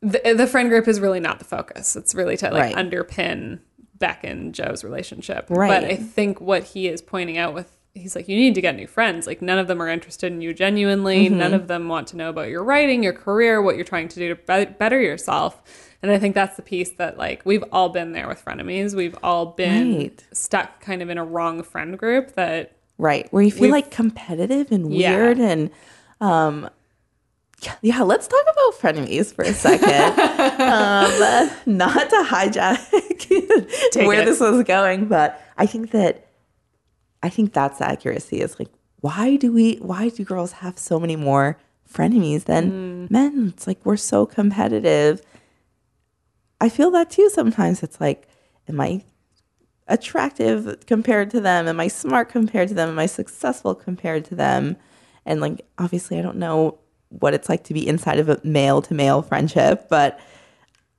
the, 0.06 0.34
the 0.36 0.48
friend 0.48 0.70
group 0.70 0.88
is 0.88 1.00
really 1.00 1.20
not 1.20 1.40
the 1.40 1.46
focus. 1.46 1.96
It's 1.96 2.14
really 2.16 2.38
to 2.38 2.52
like 2.52 2.76
Right. 2.76 2.76
underpin 2.76 3.60
Beck 3.98 4.24
and 4.24 4.54
Joe's 4.54 4.84
relationship. 4.84 5.48
Right. 5.50 5.68
But 5.82 5.84
I 5.90 5.96
think 5.96 6.40
what 6.42 6.64
he 6.64 6.88
is 6.88 7.02
pointing 7.02 7.38
out 7.38 7.54
with 7.54 7.72
he's 7.94 8.14
like 8.14 8.28
you 8.28 8.36
need 8.36 8.54
to 8.56 8.62
get 8.62 8.76
new 8.76 8.88
friends. 8.88 9.26
Like 9.26 9.42
none 9.42 9.58
of 9.58 9.68
them 9.68 9.82
are 9.82 9.88
interested 9.88 10.32
in 10.32 10.42
you 10.42 10.54
genuinely. 10.54 11.28
Mm-hmm. 11.28 11.38
None 11.38 11.54
of 11.54 11.68
them 11.68 11.88
want 11.88 12.08
to 12.10 12.18
know 12.18 12.30
about 12.30 12.50
your 12.50 12.62
writing, 12.64 13.04
your 13.04 13.14
career, 13.14 13.62
what 13.62 13.76
you're 13.78 13.86
trying 13.86 14.10
to 14.10 14.16
do 14.20 14.30
to 14.30 14.36
be- 14.36 14.72
better 14.74 15.00
yourself. 15.00 15.62
And 16.04 16.12
I 16.12 16.20
think 16.20 16.36
that's 16.36 16.58
the 16.58 16.62
piece 16.62 16.92
that 16.98 17.18
like 17.18 17.46
we've 17.46 17.64
all 17.72 17.88
been 17.90 18.12
there 18.12 18.28
with 18.28 18.44
frenemies. 18.44 18.94
We've 18.94 19.18
all 19.24 19.46
been 19.48 19.98
Right. 19.98 20.24
stuck 20.34 20.82
kind 20.82 21.02
of 21.02 21.10
in 21.10 21.18
a 21.18 21.24
wrong 21.26 21.64
friend 21.64 21.98
group 21.98 22.34
that 22.34 22.74
Right. 22.98 23.28
Where 23.32 23.44
you 23.44 23.52
feel 23.52 23.72
like 23.72 23.92
competitive 23.92 24.72
and 24.72 24.94
Yeah. 24.94 25.16
weird 25.16 25.40
and 25.40 25.70
um 26.22 26.70
yeah, 27.62 27.76
yeah, 27.82 28.02
let's 28.02 28.28
talk 28.28 28.44
about 28.44 28.80
frenemies 28.80 29.34
for 29.34 29.44
a 29.44 29.54
second. 29.54 30.20
um, 30.60 31.50
not 31.66 32.10
to 32.10 32.24
hijack 32.28 33.96
where 34.06 34.22
it. 34.22 34.26
this 34.26 34.40
was 34.40 34.64
going, 34.64 35.08
but 35.08 35.42
I 35.58 35.66
think 35.66 35.92
that 35.92 36.28
I 37.24 37.30
think 37.30 37.54
that's 37.54 37.80
the 37.80 37.88
accuracy 37.88 38.42
is 38.42 38.60
like 38.60 38.70
why 39.02 39.36
do 39.36 39.52
we 39.52 39.76
why 39.76 40.10
do 40.10 40.24
girls 40.24 40.52
have 40.54 40.78
so 40.80 41.00
many 41.00 41.16
more 41.16 41.60
frenemies 41.92 42.46
than 42.46 43.08
men? 43.10 43.54
It's 43.56 43.68
like 43.68 43.80
we're 43.84 43.98
so 43.98 44.26
competitive. 44.26 45.22
I 46.60 46.70
feel 46.70 46.92
that 46.92 47.12
too 47.12 47.30
sometimes. 47.30 47.84
It's 47.84 48.02
like, 48.02 48.28
am 48.68 48.82
I 48.82 49.04
attractive 49.88 50.86
compared 50.88 51.30
to 51.32 51.40
them? 51.40 51.68
Am 51.68 51.80
I 51.80 51.88
smart 51.88 52.30
compared 52.30 52.70
to 52.70 52.74
them? 52.74 52.90
Am 52.90 52.98
I 52.98 53.06
successful 53.06 53.76
compared 53.76 54.26
to 54.26 54.36
them? 54.36 54.78
And 55.26 55.40
like, 55.40 55.66
obviously, 55.78 56.18
I 56.18 56.22
don't 56.22 56.38
know 56.38 56.80
what 57.10 57.34
it's 57.34 57.50
like 57.50 57.64
to 57.66 57.74
be 57.74 57.88
inside 57.88 58.20
of 58.20 58.30
a 58.30 58.40
male 58.44 58.82
to 58.84 58.94
male 58.94 59.22
friendship, 59.22 59.88
but 59.90 60.20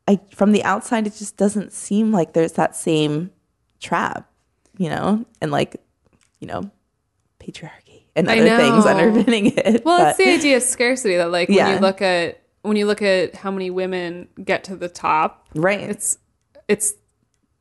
I, 0.09 0.21
from 0.31 0.53
the 0.53 0.63
outside, 0.65 1.07
it 1.07 1.15
just 1.17 1.37
doesn't 1.37 1.73
seem 1.73 2.13
like 2.13 2.33
there's 2.33 2.53
that 2.53 2.77
same 2.77 3.31
trap, 3.81 4.31
you 4.79 4.89
know, 4.89 5.25
and 5.41 5.51
like, 5.51 5.77
you 6.39 6.47
know, 6.47 6.71
patriarchy 7.41 8.05
and 8.15 8.29
other 8.29 8.57
things 8.57 8.87
underpinning 8.87 9.53
it. 9.57 9.83
Well, 9.85 9.99
but- 9.99 10.09
it's 10.11 10.19
the 10.19 10.29
idea 10.33 10.57
of 10.59 10.63
scarcity 10.63 11.17
that 11.17 11.31
like 11.31 11.49
when 11.49 11.59
Yeah. 11.59 11.75
you 11.75 11.81
look 11.81 12.01
at 12.03 12.43
when 12.63 12.77
you 12.77 12.87
look 12.87 13.01
at 13.03 13.37
how 13.37 13.51
many 13.53 13.71
women 13.71 14.27
get 14.43 14.65
to 14.65 14.75
the 14.77 14.89
top, 14.89 15.47
right. 15.55 15.81
it's 15.81 16.19
it's 16.67 16.95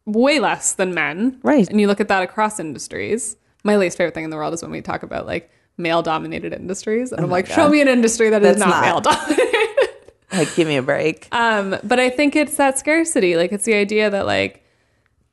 way 0.06 0.40
less 0.40 0.74
than 0.74 0.94
men. 0.96 1.40
Right. 1.44 1.68
And 1.70 1.80
you 1.80 1.86
look 1.88 2.00
at 2.00 2.08
that 2.08 2.24
across 2.24 2.60
industries. 2.60 3.38
My 3.64 3.78
least 3.78 3.98
favorite 3.98 4.14
thing 4.16 4.24
in 4.24 4.30
the 4.32 4.36
world 4.36 4.54
is 4.56 4.62
when 4.64 4.72
we 4.72 4.82
talk 4.82 5.04
about 5.04 5.26
like 5.28 5.52
male 5.78 6.02
dominated 6.02 6.54
industries. 6.54 7.12
And 7.12 7.22
I'm 7.22 7.30
like, 7.30 7.48
show 7.48 7.66
Oh 7.66 7.70
me 7.70 7.82
an 7.82 7.88
industry 7.88 8.30
that 8.30 8.42
is 8.44 8.58
That's 8.58 8.60
not, 8.60 8.70
not. 8.70 8.82
male 8.82 9.02
dominated. 9.02 9.90
like, 10.32 10.56
give 10.56 10.68
me 10.68 10.78
a 10.78 10.82
break. 10.82 11.28
um, 11.34 11.76
but 11.84 12.00
I 12.00 12.10
think 12.10 12.36
it's 12.36 12.56
that 12.58 12.80
scarcity. 12.80 13.36
Like 13.38 13.52
it's 13.52 13.66
the 13.66 13.74
idea 13.76 14.10
that 14.10 14.26
like, 14.26 14.64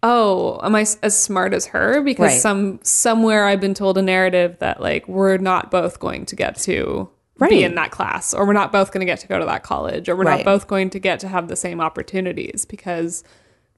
oh, 0.02 0.60
am 0.62 0.74
I 0.74 0.82
s- 0.82 0.98
as 1.02 1.18
smart 1.20 1.54
as 1.54 1.66
her? 1.66 2.00
Because 2.02 2.32
Right. 2.32 2.40
some 2.40 2.80
somewhere 2.82 3.46
I've 3.46 3.60
been 3.60 3.74
told 3.74 3.98
a 3.98 4.02
narrative 4.02 4.56
that 4.60 4.80
like 4.80 5.06
we're 5.08 5.36
not 5.38 5.70
both 5.70 6.00
going 6.00 6.26
to 6.26 6.36
get 6.36 6.56
to 6.60 7.08
Right. 7.38 7.50
be 7.50 7.64
in 7.64 7.74
that 7.76 7.90
class, 7.90 8.34
or 8.34 8.46
we're 8.46 8.52
not 8.52 8.70
both 8.70 8.92
going 8.92 9.00
to 9.00 9.06
get 9.10 9.18
to 9.20 9.26
go 9.28 9.38
to 9.38 9.44
that 9.46 9.62
college, 9.64 10.08
or 10.08 10.14
we're 10.16 10.24
Right. 10.24 10.38
not 10.38 10.44
both 10.44 10.68
going 10.68 10.90
to 10.90 10.98
get 11.00 11.18
to 11.20 11.28
have 11.28 11.48
the 11.48 11.56
same 11.56 11.80
opportunities 11.80 12.64
because 12.64 13.24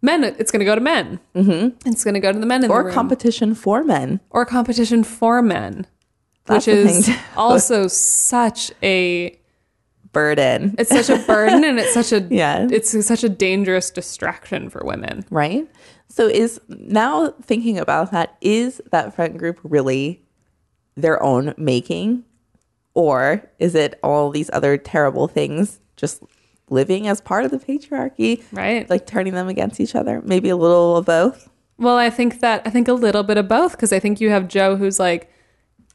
men, 0.03 0.23
it's 0.25 0.51
going 0.51 0.61
to 0.61 0.67
go 0.67 0.75
to 0.75 0.81
men. 0.83 1.19
Mm-hmm. 1.35 1.89
It's 1.89 2.05
going 2.05 2.13
to 2.15 2.21
go 2.21 2.31
to 2.33 2.39
the 2.39 2.45
men 2.47 2.63
in 2.65 2.69
the 2.69 2.75
or 2.75 2.85
room. 2.85 2.93
competition 2.95 3.55
for 3.55 3.83
men. 3.83 4.21
or 4.31 4.45
competition 4.45 5.03
for 5.03 5.41
men, 5.41 5.87
That's 6.47 6.67
which 6.67 6.75
is 6.77 7.11
also 7.37 7.87
such 7.89 8.71
a 8.83 9.39
Burden. 10.13 10.77
it's 10.79 10.91
such 10.91 11.11
a 11.11 11.21
burden 11.27 11.65
and 11.65 11.77
it's 11.81 11.93
such 11.93 12.13
a 12.13 12.21
Yeah. 12.31 12.69
it's 12.71 13.05
such 13.05 13.25
a 13.25 13.29
dangerous 13.29 13.91
distraction 13.91 14.71
for 14.71 14.83
women. 14.85 15.25
right? 15.31 15.69
So 16.09 16.29
is 16.29 16.61
now 16.69 17.31
thinking 17.43 17.79
about 17.79 18.13
that, 18.13 18.37
is 18.41 18.81
that 18.93 19.13
friend 19.17 19.37
group 19.37 19.59
really 19.65 20.23
their 20.95 21.21
own 21.21 21.53
making? 21.57 22.25
Or 22.95 23.43
is 23.59 23.75
it 23.75 23.99
all 24.05 24.31
these 24.31 24.49
other 24.53 24.77
terrible 24.77 25.27
things 25.27 25.81
just 25.97 26.23
living 26.71 27.09
as 27.09 27.21
part 27.21 27.45
of 27.45 27.51
the 27.51 27.59
patriarchy, 27.59 28.45
Right. 28.53 28.89
like 28.89 29.07
turning 29.07 29.35
them 29.35 29.49
against 29.49 29.81
each 29.81 29.97
other? 29.97 30.23
Maybe 30.25 30.49
a 30.49 30.57
little 30.57 30.97
of 30.97 31.07
both. 31.07 31.49
Well, 31.77 31.97
I 31.97 32.09
think 32.11 32.39
that 32.39 32.63
I 32.65 32.71
think 32.71 32.87
a 32.87 32.93
little 32.93 33.25
bit 33.25 33.37
of 33.37 33.49
both 33.49 33.73
because 33.73 33.93
I 33.93 33.99
think 33.99 34.21
you 34.21 34.31
have 34.31 34.47
Joe 34.47 34.77
who's 34.77 35.01
like 35.01 35.29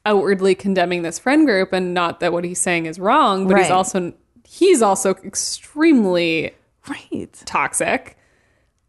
outwardly 0.06 0.54
condemning 0.54 1.02
this 1.02 1.18
friend 1.18 1.46
group 1.46 1.72
and 1.72 1.92
not 1.94 2.20
that 2.20 2.32
what 2.32 2.44
he's 2.44 2.60
saying 2.60 2.86
is 2.86 2.98
wrong, 2.98 3.46
but 3.48 3.58
he's 3.58 3.70
also 3.70 4.12
he's 4.46 4.82
also 4.82 5.14
extremely 5.24 6.54
Right. 6.88 7.32
toxic, 7.44 8.16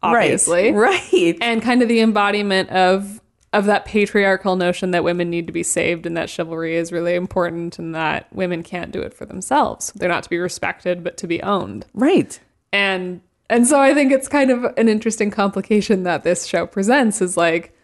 obviously. 0.02 0.72
Right. 0.72 1.00
Right. 1.12 1.36
and 1.40 1.62
kind 1.62 1.82
of 1.82 1.88
the 1.88 2.00
embodiment 2.00 2.70
of 2.70 3.20
of 3.52 3.66
that 3.66 3.84
patriarchal 3.84 4.56
notion 4.56 4.92
that 4.92 5.04
women 5.04 5.28
need 5.28 5.46
to 5.46 5.52
be 5.52 5.62
saved 5.62 6.06
and 6.06 6.16
that 6.16 6.30
chivalry 6.30 6.74
is 6.74 6.90
really 6.90 7.14
important 7.14 7.78
and 7.78 7.94
that 7.94 8.26
women 8.34 8.62
can't 8.62 8.90
do 8.92 9.00
it 9.02 9.12
for 9.12 9.26
themselves. 9.26 9.92
They're 9.94 10.08
not 10.08 10.22
to 10.22 10.30
be 10.30 10.38
respected 10.38 11.04
but 11.04 11.16
to 11.18 11.26
be 11.26 11.42
owned. 11.42 11.84
right. 11.94 12.38
And 12.72 13.20
and 13.50 13.66
so 13.66 13.78
I 13.78 13.92
think 13.92 14.10
it's 14.12 14.28
kind 14.28 14.50
of 14.50 14.64
an 14.78 14.88
interesting 14.88 15.30
complication 15.30 16.04
that 16.04 16.22
this 16.24 16.46
show 16.46 16.66
presents 16.66 17.20
is 17.20 17.36
like 17.36 17.74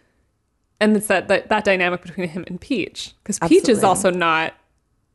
and 0.81 0.97
it's 0.97 1.07
that 1.09 1.29
that, 1.29 1.49
that 1.49 1.65
dynamic 1.65 2.03
between 2.03 2.29
him 2.29 2.45
and 2.47 2.61
Peach 2.61 3.15
because 3.23 3.39
Peach 3.41 3.69
is 3.69 3.79
Absolutely. 3.83 3.85
also 3.89 4.11
not 4.11 4.55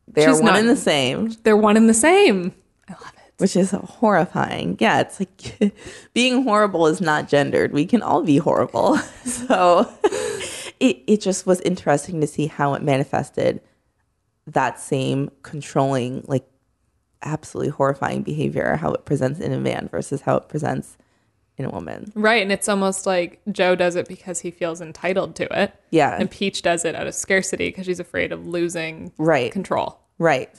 They're 0.07 0.29
She's 0.29 0.41
one 0.41 0.51
not- 0.53 0.59
and 0.59 0.69
the 0.69 0.75
same. 0.75 1.35
they're 1.43 1.57
one 1.57 1.77
and 1.77 1.87
the 1.89 1.93
same. 1.93 2.53
I 2.89 2.93
love 2.93 3.13
it. 3.17 3.33
which 3.37 3.55
is 3.55 3.71
horrifying. 3.71 4.75
Yeah, 4.79 4.99
it's 5.01 5.19
like 5.19 5.73
being 6.13 6.43
horrible 6.43 6.87
is 6.87 6.99
not 7.01 7.27
gendered. 7.29 7.71
We 7.73 7.85
can 7.85 8.01
all 8.01 8.23
be 8.23 8.37
horrible. 8.37 8.99
So 9.25 9.89
it 10.79 11.01
it 11.07 11.21
just 11.21 11.45
was 11.47 11.61
interesting 11.61 12.19
to 12.21 12.27
see 12.27 12.47
how 12.47 12.73
it 12.73 12.81
manifested 12.83 13.61
that 14.45 14.79
same 14.79 15.31
controlling, 15.43 16.23
like 16.27 16.45
absolutely 17.21 17.71
horrifying 17.71 18.21
behavior, 18.21 18.75
how 18.75 18.91
it 18.93 19.05
presents 19.05 19.39
in 19.39 19.53
a 19.53 19.57
man 19.59 19.87
versus 19.89 20.19
how 20.21 20.35
it 20.35 20.49
presents 20.49 20.97
in 21.57 21.65
a 21.65 21.69
woman. 21.69 22.11
Right, 22.15 22.41
and 22.41 22.51
it's 22.51 22.67
almost 22.67 23.05
like 23.05 23.39
Joe 23.51 23.75
does 23.75 23.95
it 23.95 24.07
because 24.07 24.39
he 24.39 24.49
feels 24.51 24.81
entitled 24.81 25.35
to 25.37 25.61
it. 25.61 25.73
Yeah. 25.91 26.17
And 26.19 26.29
Peach 26.29 26.61
does 26.63 26.83
it 26.85 26.95
out 26.95 27.05
of 27.07 27.13
scarcity 27.13 27.69
because 27.69 27.85
she's 27.85 27.99
afraid 27.99 28.31
of 28.31 28.47
losing 28.47 29.11
Right. 29.17 29.51
control. 29.51 29.99
Right. 30.17 30.49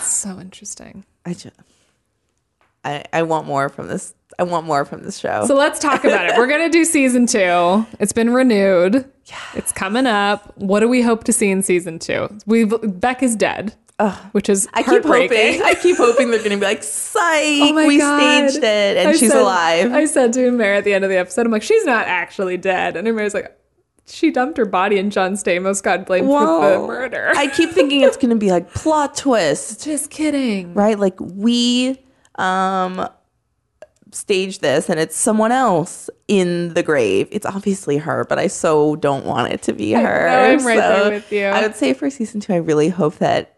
So 0.00 0.40
interesting. 0.40 1.04
I 1.26 1.34
just 1.34 1.54
I, 2.84 3.04
I 3.12 3.22
want 3.22 3.46
more 3.46 3.68
from 3.68 3.88
this. 3.88 4.14
I 4.38 4.42
want 4.44 4.66
more 4.66 4.84
from 4.84 5.02
this 5.02 5.18
show. 5.18 5.44
So 5.46 5.54
let's 5.54 5.78
talk 5.78 6.04
about 6.04 6.26
it. 6.30 6.36
We're 6.38 6.46
gonna 6.48 6.70
do 6.70 6.84
season 6.84 7.26
two. 7.26 7.86
It's 8.00 8.12
been 8.12 8.32
renewed. 8.32 9.04
Yeah. 9.26 9.36
It's 9.54 9.70
coming 9.70 10.06
up. 10.06 10.56
What 10.56 10.80
do 10.80 10.88
we 10.88 11.02
hope 11.02 11.24
to 11.24 11.32
see 11.32 11.50
in 11.50 11.62
season 11.62 11.98
two? 11.98 12.28
We've 12.46 12.72
Beck 13.00 13.22
is 13.22 13.36
dead, 13.36 13.74
which 14.32 14.48
is 14.48 14.68
I 14.74 14.82
keep 14.82 15.04
hoping. 15.04 15.62
I 15.62 15.74
keep 15.74 15.96
hoping 15.96 16.30
they're 16.30 16.38
going 16.40 16.50
to 16.50 16.56
be 16.56 16.64
like, 16.66 16.82
"Psych, 16.82 17.22
Oh 17.24 17.86
we 17.86 17.98
God. 17.98 18.18
staged 18.50 18.64
it, 18.64 18.96
and 18.96 19.08
I 19.08 19.12
she's 19.12 19.30
said- 19.32 19.40
alive." 19.40 19.92
I 19.92 20.04
said 20.04 20.32
to 20.34 20.50
Mary 20.50 20.76
at 20.76 20.84
the 20.84 20.94
end 20.94 21.04
of 21.04 21.10
the 21.10 21.16
episode, 21.18 21.46
I'm 21.46 21.52
like, 21.52 21.62
she's 21.62 21.84
not 21.84 22.06
actually 22.06 22.56
dead. 22.56 22.96
And 22.96 23.04
Mary's 23.14 23.34
like, 23.34 23.56
she 24.06 24.30
dumped 24.30 24.58
her 24.58 24.64
body 24.64 24.98
and 24.98 25.12
John 25.12 25.34
Stamos 25.34 25.82
got 25.82 26.06
blamed 26.06 26.26
for 26.26 26.44
the 26.70 26.86
murder. 26.86 27.32
I 27.36 27.46
keep 27.46 27.70
thinking 27.70 28.00
it's 28.02 28.16
going 28.16 28.30
to 28.30 28.36
be 28.36 28.50
like 28.50 28.72
plot 28.74 29.16
twist, 29.16 29.84
Just 29.84 30.10
kidding. 30.10 30.74
right? 30.74 30.98
Like 30.98 31.18
we 31.20 32.04
um 32.36 33.08
staged 34.14 34.60
this 34.60 34.90
and 34.90 35.00
it's 35.00 35.16
someone 35.16 35.52
else 35.52 36.10
in 36.28 36.74
the 36.74 36.82
grave. 36.82 37.28
It's 37.30 37.46
obviously 37.46 37.96
her, 37.98 38.26
but 38.28 38.38
I 38.38 38.46
so 38.48 38.96
don't 38.96 39.24
want 39.24 39.52
it 39.52 39.62
to 39.62 39.72
be 39.72 39.92
her. 39.92 40.28
know, 40.28 40.42
I'm 40.52 40.66
right 40.66 40.76
there 40.76 41.10
with 41.10 41.32
you. 41.32 41.46
I 41.46 41.62
would 41.62 41.76
say 41.76 41.94
for 41.94 42.10
season 42.10 42.40
2 42.40 42.52
I 42.52 42.56
really 42.56 42.88
hope 42.90 43.16
that 43.18 43.51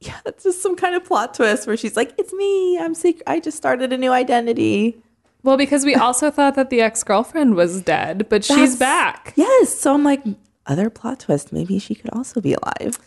yeah, 0.00 0.18
it's 0.26 0.44
just 0.44 0.62
some 0.62 0.76
kind 0.76 0.94
of 0.94 1.04
plot 1.04 1.34
twist 1.34 1.66
where 1.66 1.76
she's 1.76 1.96
like, 1.96 2.12
"It's 2.18 2.32
me. 2.32 2.78
I'm 2.78 2.94
secret. 2.94 3.24
I 3.26 3.40
just 3.40 3.56
started 3.56 3.92
a 3.92 3.98
new 3.98 4.12
identity." 4.12 5.02
Well, 5.42 5.56
because 5.56 5.84
we 5.84 5.94
also 5.94 6.30
thought 6.30 6.56
that 6.56 6.70
the 6.70 6.80
ex 6.80 7.02
girlfriend 7.02 7.54
was 7.54 7.82
dead, 7.82 8.28
but 8.28 8.44
she's 8.44 8.76
back. 8.76 9.32
Yes, 9.36 9.78
so 9.78 9.94
I'm 9.94 10.04
like, 10.04 10.22
other 10.66 10.90
plot 10.90 11.20
twist. 11.20 11.52
Maybe 11.52 11.78
she 11.78 11.94
could 11.94 12.10
also 12.10 12.40
be 12.40 12.54
alive. 12.54 12.98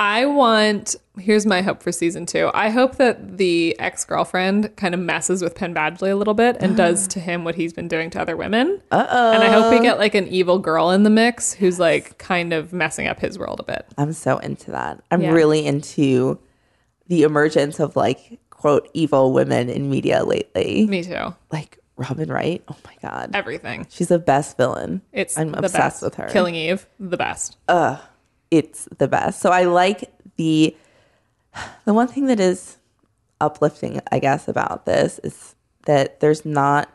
I 0.00 0.24
want, 0.24 0.96
here's 1.18 1.44
my 1.44 1.60
hope 1.60 1.82
for 1.82 1.92
season 1.92 2.24
two. 2.24 2.50
I 2.54 2.70
hope 2.70 2.96
that 2.96 3.36
the 3.36 3.78
ex 3.78 4.02
girlfriend 4.06 4.74
kind 4.76 4.94
of 4.94 5.00
messes 5.00 5.42
with 5.42 5.54
Penn 5.54 5.74
Badgley 5.74 6.10
a 6.10 6.14
little 6.14 6.32
bit 6.32 6.56
and 6.58 6.74
does 6.74 7.06
to 7.08 7.20
him 7.20 7.44
what 7.44 7.54
he's 7.54 7.74
been 7.74 7.86
doing 7.86 8.08
to 8.10 8.20
other 8.22 8.34
women. 8.34 8.80
Uh 8.90 9.06
oh. 9.10 9.32
And 9.32 9.42
I 9.42 9.50
hope 9.50 9.70
we 9.70 9.78
get 9.80 9.98
like 9.98 10.14
an 10.14 10.26
evil 10.28 10.58
girl 10.58 10.90
in 10.90 11.02
the 11.02 11.10
mix 11.10 11.52
who's 11.52 11.78
like 11.78 12.16
kind 12.16 12.54
of 12.54 12.72
messing 12.72 13.08
up 13.08 13.20
his 13.20 13.38
world 13.38 13.60
a 13.60 13.62
bit. 13.62 13.84
I'm 13.98 14.14
so 14.14 14.38
into 14.38 14.70
that. 14.70 15.04
I'm 15.10 15.20
Yeah. 15.20 15.32
really 15.32 15.66
into 15.66 16.38
the 17.08 17.22
emergence 17.24 17.78
of 17.78 17.94
like 17.94 18.40
quote 18.48 18.88
evil 18.94 19.34
women 19.34 19.68
in 19.68 19.90
media 19.90 20.24
lately. 20.24 20.86
Me 20.86 21.02
too. 21.02 21.34
Like 21.52 21.78
Robin 21.96 22.32
Wright. 22.32 22.62
Oh 22.70 22.76
my 22.86 22.94
god. 23.02 23.32
Everything. 23.34 23.86
She's 23.90 24.08
the 24.08 24.18
best 24.18 24.56
villain. 24.56 25.02
It's 25.12 25.36
I'm 25.36 25.52
the 25.52 25.58
obsessed 25.58 25.74
best. 25.76 26.02
with 26.02 26.14
her. 26.14 26.28
Killing 26.30 26.54
Eve, 26.54 26.86
the 26.98 27.18
best. 27.18 27.58
It's 28.50 28.88
the 28.98 29.08
best. 29.08 29.40
So 29.40 29.50
I 29.50 29.64
like 29.64 30.12
the 30.36 30.76
the 31.84 31.94
one 31.94 32.08
thing 32.08 32.26
that 32.26 32.40
is 32.40 32.76
uplifting, 33.40 34.00
I 34.12 34.18
guess, 34.18 34.48
about 34.48 34.86
this 34.86 35.18
is 35.24 35.54
that 35.86 36.20
there's 36.20 36.44
not 36.44 36.88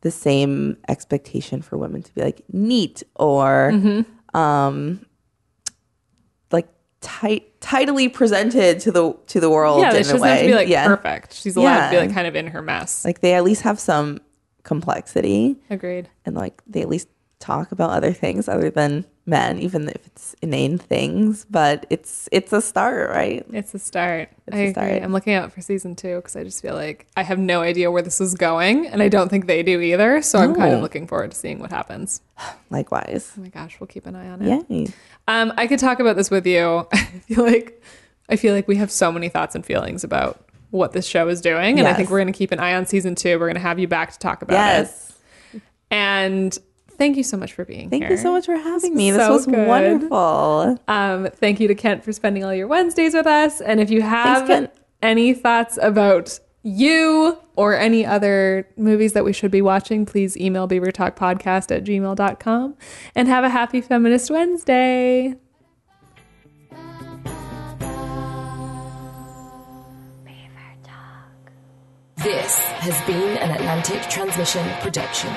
the 0.00 0.10
same 0.10 0.76
expectation 0.88 1.62
for 1.62 1.76
women 1.76 2.02
to 2.02 2.14
be 2.14 2.22
like 2.22 2.42
neat 2.52 3.02
or 3.16 3.70
Mm-hmm. 3.72 4.36
um 4.36 5.04
like 6.50 6.68
tight, 7.00 7.60
tidily 7.60 8.08
presented 8.08 8.80
to 8.80 8.90
the 8.92 9.12
to 9.28 9.40
the 9.40 9.50
world. 9.50 9.80
Yeah, 9.80 9.88
in 9.90 9.94
she 9.94 9.98
a 10.00 10.02
doesn't 10.04 10.20
way. 10.20 10.28
have 10.30 10.40
to 10.40 10.46
be 10.46 10.54
like 10.54 10.68
yeah. 10.68 10.86
perfect. 10.88 11.34
She's 11.34 11.56
allowed 11.56 11.86
to 11.90 11.96
be 11.96 11.98
like 12.06 12.14
kind 12.14 12.26
of 12.26 12.34
in 12.34 12.48
her 12.48 12.62
mess. 12.62 13.04
Like 13.04 13.20
they 13.20 13.34
at 13.34 13.44
least 13.44 13.62
have 13.62 13.78
some 13.78 14.20
complexity, 14.64 15.56
Agreed. 15.70 16.08
and 16.24 16.34
like 16.36 16.62
they 16.66 16.82
at 16.82 16.88
least 16.88 17.08
talk 17.40 17.72
about 17.72 17.90
other 17.90 18.12
things 18.12 18.48
other 18.48 18.70
than 18.70 19.04
men, 19.26 19.58
even 19.58 19.88
if 19.88 20.06
it's 20.06 20.34
inane 20.42 20.78
things. 20.78 21.46
But 21.50 21.86
it's 21.90 22.28
it's 22.32 22.52
a 22.52 22.60
start, 22.60 23.10
right? 23.10 23.44
It's 23.52 23.74
a 23.74 23.78
start. 23.78 24.30
It's 24.46 24.56
I 24.56 24.60
a 24.60 24.70
agree. 24.70 25.04
I'm 25.04 25.12
looking 25.12 25.34
out 25.34 25.52
for 25.52 25.60
season 25.60 25.94
two 25.94 26.16
because 26.16 26.36
I 26.36 26.44
just 26.44 26.60
feel 26.62 26.74
like 26.74 27.06
I 27.16 27.22
have 27.22 27.38
no 27.38 27.60
idea 27.62 27.90
where 27.90 28.02
this 28.02 28.20
is 28.20 28.34
going, 28.34 28.86
and 28.86 29.02
I 29.02 29.08
don't 29.08 29.28
think 29.28 29.46
they 29.46 29.62
do 29.62 29.80
either. 29.80 30.22
So 30.22 30.38
I'm 30.38 30.54
kind 30.54 30.74
of 30.74 30.80
looking 30.82 31.06
forward 31.06 31.32
to 31.32 31.36
seeing 31.36 31.58
what 31.58 31.70
happens. 31.70 32.20
Likewise. 32.70 33.32
Oh 33.36 33.40
my 33.42 33.48
gosh, 33.48 33.78
we'll 33.80 33.86
keep 33.88 34.06
an 34.06 34.16
eye 34.16 34.28
on 34.28 34.42
it. 34.42 34.66
Yay. 34.68 34.88
Um, 35.28 35.52
I 35.56 35.66
could 35.66 35.78
talk 35.78 36.00
about 36.00 36.16
this 36.16 36.30
with 36.30 36.46
you. 36.46 36.86
I 36.92 36.96
feel 37.26 37.44
like 37.44 37.82
I 38.28 38.36
feel 38.36 38.54
like 38.54 38.68
we 38.68 38.76
have 38.76 38.90
so 38.90 39.12
many 39.12 39.28
thoughts 39.28 39.54
and 39.54 39.64
feelings 39.64 40.04
about 40.04 40.44
what 40.70 40.92
this 40.92 41.06
show 41.06 41.28
is 41.28 41.40
doing, 41.40 41.78
and 41.78 41.86
I 41.86 41.92
think 41.92 42.10
we're 42.10 42.20
going 42.20 42.32
to 42.32 42.36
keep 42.36 42.50
an 42.50 42.58
eye 42.58 42.74
on 42.74 42.86
season 42.86 43.14
two. 43.14 43.38
We're 43.38 43.46
going 43.46 43.54
to 43.54 43.60
have 43.60 43.78
you 43.78 43.88
back 43.88 44.12
to 44.12 44.18
talk 44.18 44.42
about 44.42 44.54
it. 44.54 44.58
Yes. 44.84 45.12
And 45.90 46.58
thank 46.96 47.16
you 47.16 47.22
so 47.22 47.36
much 47.36 47.52
for 47.52 47.64
being 47.64 47.90
Thank 47.90 48.02
here. 48.02 48.08
Thank 48.10 48.18
you 48.18 48.22
so 48.22 48.32
much 48.32 48.46
for 48.46 48.56
having 48.56 48.94
me. 48.94 49.10
This 49.10 49.20
so 49.20 49.32
was 49.32 49.46
good. 49.46 49.66
wonderful. 49.66 50.78
Um, 50.88 51.28
thank 51.34 51.60
you 51.60 51.68
to 51.68 51.74
Kent 51.74 52.04
for 52.04 52.12
spending 52.12 52.44
all 52.44 52.54
your 52.54 52.66
Wednesdays 52.68 53.14
with 53.14 53.26
us. 53.26 53.60
And 53.60 53.80
if 53.80 53.90
you 53.90 54.02
have 54.02 54.46
Kent. 54.46 54.70
any 55.00 55.34
thoughts 55.34 55.78
about 55.80 56.38
you 56.62 57.38
or 57.56 57.74
any 57.74 58.06
other 58.06 58.68
movies 58.76 59.12
that 59.14 59.24
we 59.24 59.32
should 59.32 59.50
be 59.50 59.62
watching, 59.62 60.06
please 60.06 60.36
email 60.36 60.68
beavertalkpodcast 60.68 61.74
at 61.74 61.84
gmail.com 61.84 62.76
and 63.14 63.28
have 63.28 63.44
a 63.44 63.48
happy 63.48 63.80
feminist 63.80 64.30
Wednesday. 64.30 65.36
This 72.22 72.56
has 72.56 73.04
been 73.04 73.36
an 73.38 73.50
Atlantic 73.50 74.00
Transmission 74.02 74.64
production. 74.80 75.32